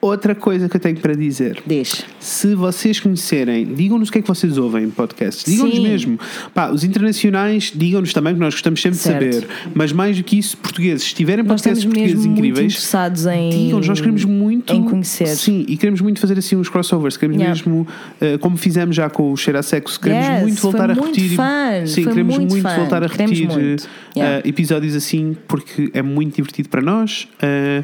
[0.00, 1.60] Outra coisa que eu tenho para dizer.
[1.66, 2.04] Deixe.
[2.20, 5.44] Se vocês conhecerem, digam-nos o que é que vocês ouvem em podcasts.
[5.44, 6.20] Digam-nos mesmo.
[6.54, 9.24] Pá, os internacionais, digam-nos também, que nós gostamos sempre Certo.
[9.24, 9.48] de saber.
[9.74, 11.02] Mas mais do que isso, portugueses.
[11.08, 13.88] Se tiverem Nós podcasts portugueses mesmo muito incríveis, interessados em, digam-nos.
[13.88, 14.72] Nós queremos muito.
[14.72, 15.26] em conhecer.
[15.28, 17.16] Sim, e queremos muito fazer assim uns crossovers.
[17.16, 17.54] Queremos Yeah.
[17.56, 17.86] mesmo,
[18.20, 21.06] eh, como fizemos já com o Cheira a Sexo, queremos Yes, muito voltar a muito
[21.16, 21.36] repetir.
[21.36, 23.84] fun, Sim, foi queremos muito muito, voltar a Queremos repetir muito.
[23.84, 24.48] eh, Yeah.
[24.48, 27.28] episódios assim, porque é muito divertido para nós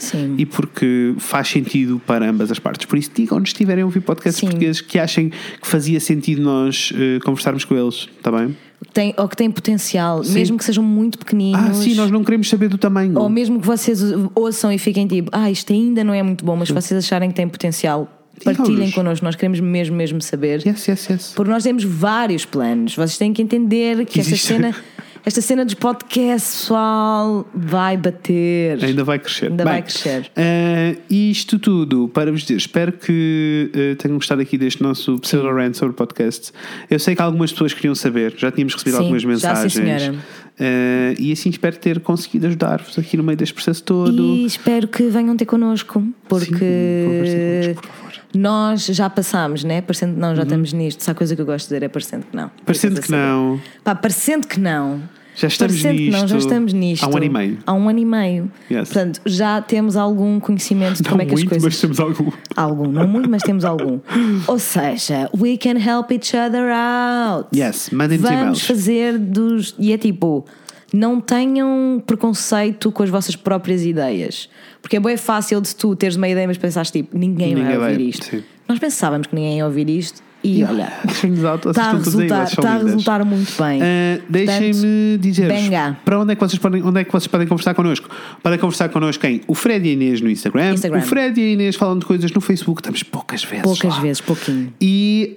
[0.00, 0.34] Sim.
[0.38, 2.86] e porque faz sentido para ambas as partes.
[2.86, 4.47] Por isso, digam-nos se tiverem a ouvir podcasts Sim.
[4.47, 8.56] portugueses que achem que fazia sentido nós eh, conversarmos com eles, está bem?
[8.93, 10.35] Tem, ou que têm potencial, Sim.
[10.35, 11.60] mesmo que sejam muito pequeninos.
[11.60, 13.18] Ah, sim, nós não queremos saber do tamanho.
[13.18, 14.01] Ou mesmo que vocês
[14.35, 17.31] ouçam e fiquem tipo, ah, isto ainda não é muito bom, mas se vocês acharem
[17.31, 18.09] que tem potencial,
[18.44, 20.66] partilhem connosco, nós queremos mesmo, mesmo saber.
[20.66, 21.32] Yes, yes, yes.
[21.35, 22.94] Porque nós temos vários planos.
[22.94, 24.48] Vocês têm que entender que esta Existe.
[24.48, 24.74] cena,
[25.26, 28.84] esta cena dos podcasts, pessoal, vai bater.
[28.84, 29.46] Ainda vai crescer.
[29.51, 30.30] Ainda Bem, vai crescer.
[30.36, 35.48] eh, isto tudo para vos dizer, espero que eh, tenham gostado aqui deste nosso pseudo
[35.51, 36.52] rant sobre podcast.
[36.90, 39.72] Eu sei que algumas pessoas queriam saber, já tínhamos recebido Sim, algumas já, sim, mensagens.
[39.72, 40.14] senhora.
[40.60, 44.22] Eh, e assim espero ter conseguido ajudar-vos aqui no meio deste processo todo.
[44.22, 48.12] E espero que venham ter connosco, porque sim, por.
[48.34, 48.40] Uhum.
[48.40, 49.80] nós já passámos, né?
[49.80, 51.02] Parecendo que não, já estamos nisto.
[51.02, 52.51] Se há coisa que eu gosto de dizer é parecendo que não.
[52.64, 53.20] Parecendo que saber.
[53.22, 53.60] não.
[53.82, 55.02] Pá, parecendo que não.
[55.36, 57.05] Já estamos que não, já nisto estamos nisto.
[57.05, 57.59] há um ano e meio.
[57.66, 58.52] Há um ano e meio.
[58.70, 58.89] Yes.
[58.89, 61.65] Portanto, já temos algum conhecimento de Não como é que muito, as coisas.
[61.65, 62.31] mas temos algum.
[62.56, 63.98] Algum, não muito, mas temos algum.
[64.47, 67.48] Ou seja, we can help each other out.
[67.56, 68.66] Yes, mandem-nos Vamos e-mails.
[68.66, 69.74] fazer dos.
[69.78, 70.44] E é tipo,
[70.93, 74.48] não tenham preconceito com as vossas próprias ideias.
[74.81, 77.78] Porque é bem fácil de tu teres uma ideia, mas pensares tipo, ninguém, Ninguém vai
[77.78, 78.24] vai, ouvir isto.
[78.27, 78.43] sim.
[78.69, 83.24] Nós pensávamos que ninguém ia ouvir isto e olha, está a resultar, está a resultar
[83.24, 83.80] muito bem.
[83.80, 87.74] Uh, Deixem-me dizer-vos para onde é, que vocês podem, onde é que vocês podem conversar
[87.74, 88.08] connosco.
[88.42, 89.40] Podem conversar connosco quem?
[89.46, 90.74] O Fred e a Inês no Instagram.
[90.74, 90.98] Instagram.
[90.98, 92.80] O Fred e a Inês falam de coisas no Facebook.
[92.80, 93.64] Estamos poucas vezes.
[93.64, 94.00] Poucas lá.
[94.00, 94.72] vezes, pouquinho.
[94.80, 95.36] E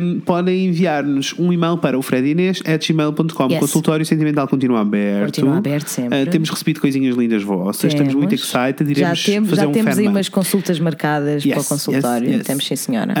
[0.00, 2.62] um, podem enviar-nos um e-mail para o Fred e Inês.
[2.66, 3.60] Yes.
[3.60, 5.26] Consultório Sentimental continua aberto.
[5.26, 6.22] Continua aberto sempre.
[6.22, 7.92] Uh, temos recebido coisinhas lindas vossas.
[7.92, 8.44] Estamos muito Temos.
[8.44, 8.90] excited.
[8.90, 12.26] Iremos já temos, fazer já um temos aí umas consultas marcadas para o Yes, consultório.
[12.26, 12.46] yes, yes.
[12.46, 13.14] Temos sim, senhora.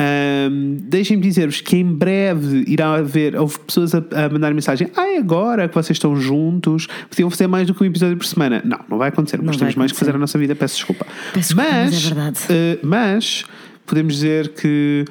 [0.50, 0.76] Um,
[1.16, 4.88] Deixem-me dizer-vos que em breve irá haver houve pessoas a, a mandar mensagem.
[4.96, 8.26] Ah, é agora que vocês estão juntos, podiam fazer mais do que um episódio por
[8.26, 8.62] semana.
[8.64, 9.38] Não, não vai acontecer.
[9.38, 9.98] Nós vai temos mais que acontecer.
[9.98, 10.54] fazer na nossa vida.
[10.54, 11.06] Peço desculpa.
[11.32, 12.38] Peço desculpa, mas é verdade.
[12.50, 13.44] eh, mas
[13.86, 15.04] podemos dizer que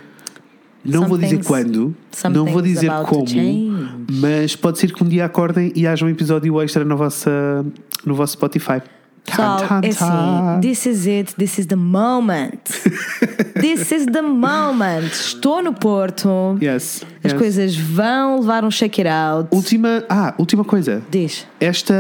[0.84, 1.96] não Some vou dizer things- quando,
[2.32, 3.26] não vou dizer como,
[4.22, 7.30] mas pode ser que um dia acordem e haja um episódio extra no vosso,
[8.06, 8.82] no vosso Spotify.
[9.26, 10.08] Pessoal, Tan, tan, eh, é tan.
[10.08, 12.62] assim, this is it, this is the moment.
[13.60, 15.12] this is the moment.
[15.12, 16.58] Estou no Porto.
[16.62, 17.42] Yes, As yes.
[17.42, 19.50] coisas vão levar um shake it out.
[19.52, 21.02] Última, ah, última coisa.
[21.10, 21.46] Diz.
[21.60, 21.94] Esta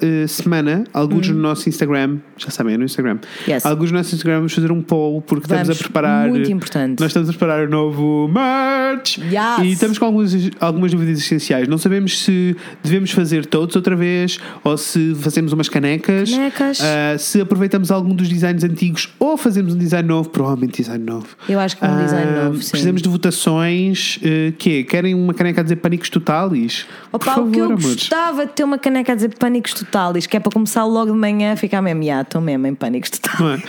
[0.00, 3.50] eh, semana, alguns no nosso Instagram, já sabem, é no Instagram, Hum.
[3.50, 3.64] Yes.
[3.66, 6.28] alguns no nosso Instagram vamos fazer um poll porque estamos Vamos, a preparar.
[6.28, 7.00] muito importante.
[7.00, 9.58] Nós estamos a preparar o novo merch Yes.
[9.62, 11.68] e estamos com algumas, algumas dúvidas essenciais.
[11.68, 16.30] Não sabemos se devemos fazer todos outra vez ou se fazemos umas canecas.
[16.30, 16.80] Canecas.
[16.82, 21.28] Ah, se aproveitamos algum dos designs antigos ou fazemos um design novo, provavelmente design novo.
[21.48, 22.70] Eu acho que um design Ah, novo, sim.
[22.70, 24.16] Precisamos de votações.
[24.18, 24.84] Uh, quê?
[24.84, 26.86] Querem uma caneca a dizer pânicos totalis?
[27.12, 27.84] Opa, Por favor, o que eu amores.
[27.86, 31.18] gostava de ter uma caneca a dizer pânicos totalis, que é para começar logo de
[31.18, 33.40] manhã a ficar mesmo, já, estou mesmo em pânicos totalis.
[33.40, 33.60] Não é?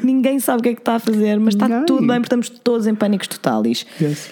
[0.02, 1.86] Ninguém sabe o que é que está a fazer, mas está Ninguém.
[1.86, 3.86] tudo bem, porque estamos todos em pânicos totalis.
[4.00, 4.30] Yes.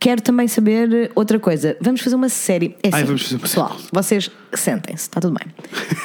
[0.00, 1.76] Quero também saber outra coisa.
[1.80, 2.76] Vamos fazer uma série.
[2.82, 5.54] É Ai, assim, vamos fazer uma pessoal, vocês sentem-se, está tudo bem.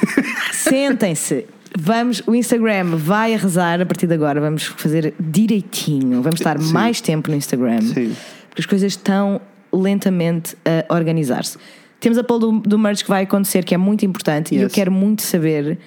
[0.54, 1.46] Sentem-se.
[1.78, 4.42] Vamos, o Instagram vai a rezar a partir de agora.
[4.42, 6.22] Vamos fazer direitinho.
[6.22, 6.74] Vamos estar Sim.
[6.74, 7.82] mais tempo no Instagram.
[7.82, 8.16] Sim.
[8.60, 9.40] Porque as coisas estão
[9.72, 10.56] lentamente
[10.90, 11.58] a organizar-se.
[12.00, 14.64] Temos a poll do, do merch que vai acontecer, que é muito importante, e eu
[14.64, 14.74] Yes.
[14.74, 15.78] quero muito saber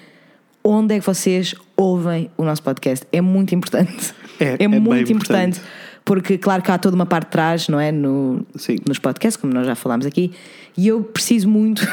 [0.63, 3.05] onde é que vocês ouvem o nosso podcast.
[3.11, 4.13] É muito importante.
[4.39, 5.59] É, é bem muito importante.
[5.59, 5.61] importante.
[6.03, 7.91] porque claro que há toda uma parte de trás, não é?
[7.91, 8.77] No, Sim.
[8.87, 10.31] nos podcasts, como nós já falámos aqui,
[10.77, 11.85] e eu preciso muito,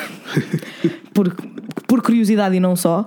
[1.15, 1.35] por,
[1.87, 3.05] por curiosidade e não só,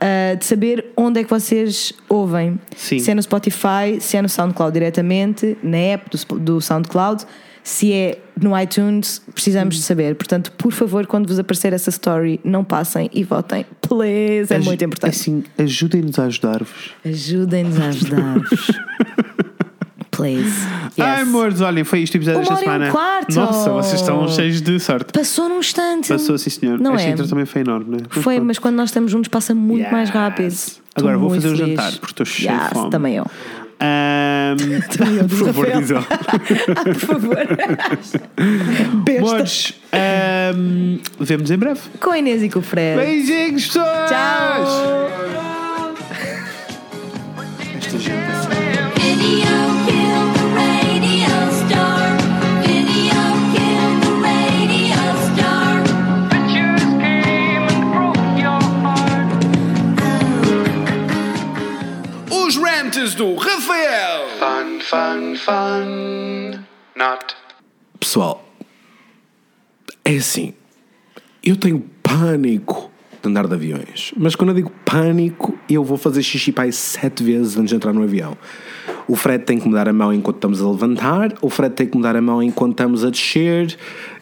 [0.00, 2.58] ah, de saber onde é que vocês ouvem.
[2.76, 2.98] Sim.
[2.98, 7.24] Se é no Spotify, se é no SoundCloud diretamente, na app do, do SoundCloud,
[7.62, 10.14] se é no iTunes, precisamos de saber.
[10.14, 13.66] Portanto, por favor, quando vos aparecer essa story, não passem e votem.
[13.80, 15.10] Please, é Aj- muito importante.
[15.16, 16.92] Assim, ajudem-nos a ajudar-vos.
[17.04, 18.70] Ajudem-nos a ajudar-vos.
[20.16, 20.56] Please.
[20.98, 21.06] Yes.
[21.06, 22.90] Ai, amores, olhem, foi isto o episódio desta e um semana.
[22.90, 23.34] quarto.
[23.34, 25.12] Nossa, vocês estão cheios de sorte.
[25.12, 26.08] Passou num instante.
[26.08, 26.78] Passou, sim, senhor.
[26.80, 27.10] Não Esta é?
[27.10, 27.98] intro também foi enorme, né?
[28.08, 28.46] Foi, pronto.
[28.46, 29.92] mas quando nós estamos juntos passa muito Yes.
[29.92, 30.54] mais rápido.
[30.94, 32.90] Agora Estou vou fazer o jantar, porque estou cheio de Yes, fome.
[32.90, 33.26] Também eu.
[34.96, 35.90] Também eu, por favor, diz.
[35.92, 37.36] Ah, por favor.
[39.18, 41.80] Amores, ahm, vemos em breve.
[42.00, 42.98] Com a Inês e com o Fred.
[43.04, 43.86] Beijinhos, pessoas!
[44.08, 45.45] Tchau.
[64.88, 66.62] Fun, fun.
[66.94, 67.34] Not.
[67.98, 68.44] Pessoal,
[70.04, 70.54] é assim.
[71.42, 72.88] Eu tenho pânico
[73.20, 74.14] de andar de aviões.
[74.16, 77.92] Mas quando eu digo pânico, eu vou fazer xixi pai sete vezes antes de entrar
[77.92, 78.38] no avião.
[79.08, 81.34] O Fred tem que me dar a mão enquanto estamos a levantar.
[81.42, 83.76] O Fred tem que me dar a mão enquanto estamos a descer.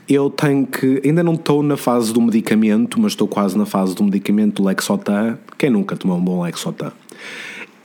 [0.08, 1.02] Eu tenho que.
[1.04, 4.68] Ainda não estou na fase do medicamento, mas estou quase na fase do medicamento do
[4.68, 5.38] Lexotan.
[5.58, 6.92] Quem nunca tomou um bom Lexotan?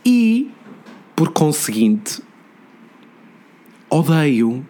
[0.05, 0.49] E,
[1.13, 2.21] por conseguinte,
[3.89, 4.65] odeio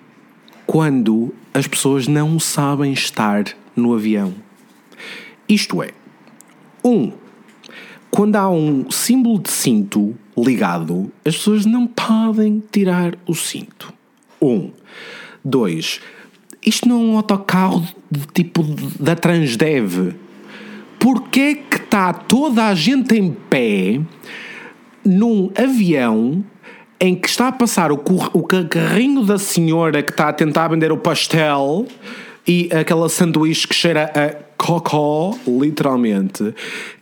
[0.66, 3.44] quando as pessoas não sabem estar
[3.76, 4.34] no avião.
[5.48, 5.90] Isto é,
[6.84, 7.12] um,
[8.12, 13.94] quando há um símbolo de cinto ligado, as pessoas não podem tirar o cinto.
[14.41, 14.72] Um.
[15.44, 16.00] Dois,
[16.66, 18.64] isto não é um autocarro de tipo
[19.00, 20.16] da Transdev.
[21.00, 24.02] Porquê que está toda a gente em pé
[25.06, 26.44] num avião
[27.00, 27.96] em que está a passar o,
[28.34, 31.88] o ca- carrinho da senhora que está a tentar vender o pastel
[32.48, 36.54] e aquela sanduíche que cheira a cocó, literalmente,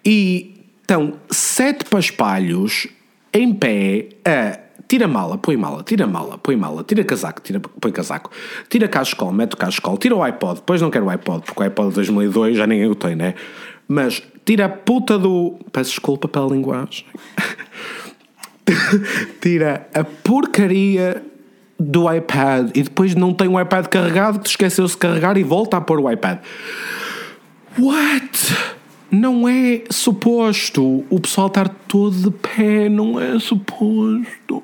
[0.06, 2.88] e estão sete paspalhos
[3.34, 7.92] em pé a tira mala, põe mala, tira mala, põe mala, tira casaco, tira, põe
[7.92, 8.32] casaco,
[8.70, 11.64] tira cascol, mete o cascol, tira o iPod, depois não quero o iPod, porque o
[11.66, 13.34] iPod de 2002 já ninguém o tem, né?
[13.88, 15.58] Mas tira a puta do.
[15.72, 17.06] Peço desculpa pela linguagem.
[19.42, 21.24] tira a porcaria
[21.80, 25.78] do iPad e depois não tem o iPad carregado, que esqueceu-se de carregar e volta
[25.78, 26.40] a pôr o iPad.
[27.78, 28.78] What?
[29.10, 34.64] Não é suposto o pessoal estar todo de pé, não é suposto.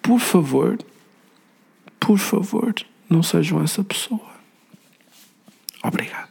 [0.00, 0.78] Por favor,
[1.98, 2.74] por favor,
[3.08, 4.30] não sejam essa pessoa.
[5.82, 6.29] Obrigado.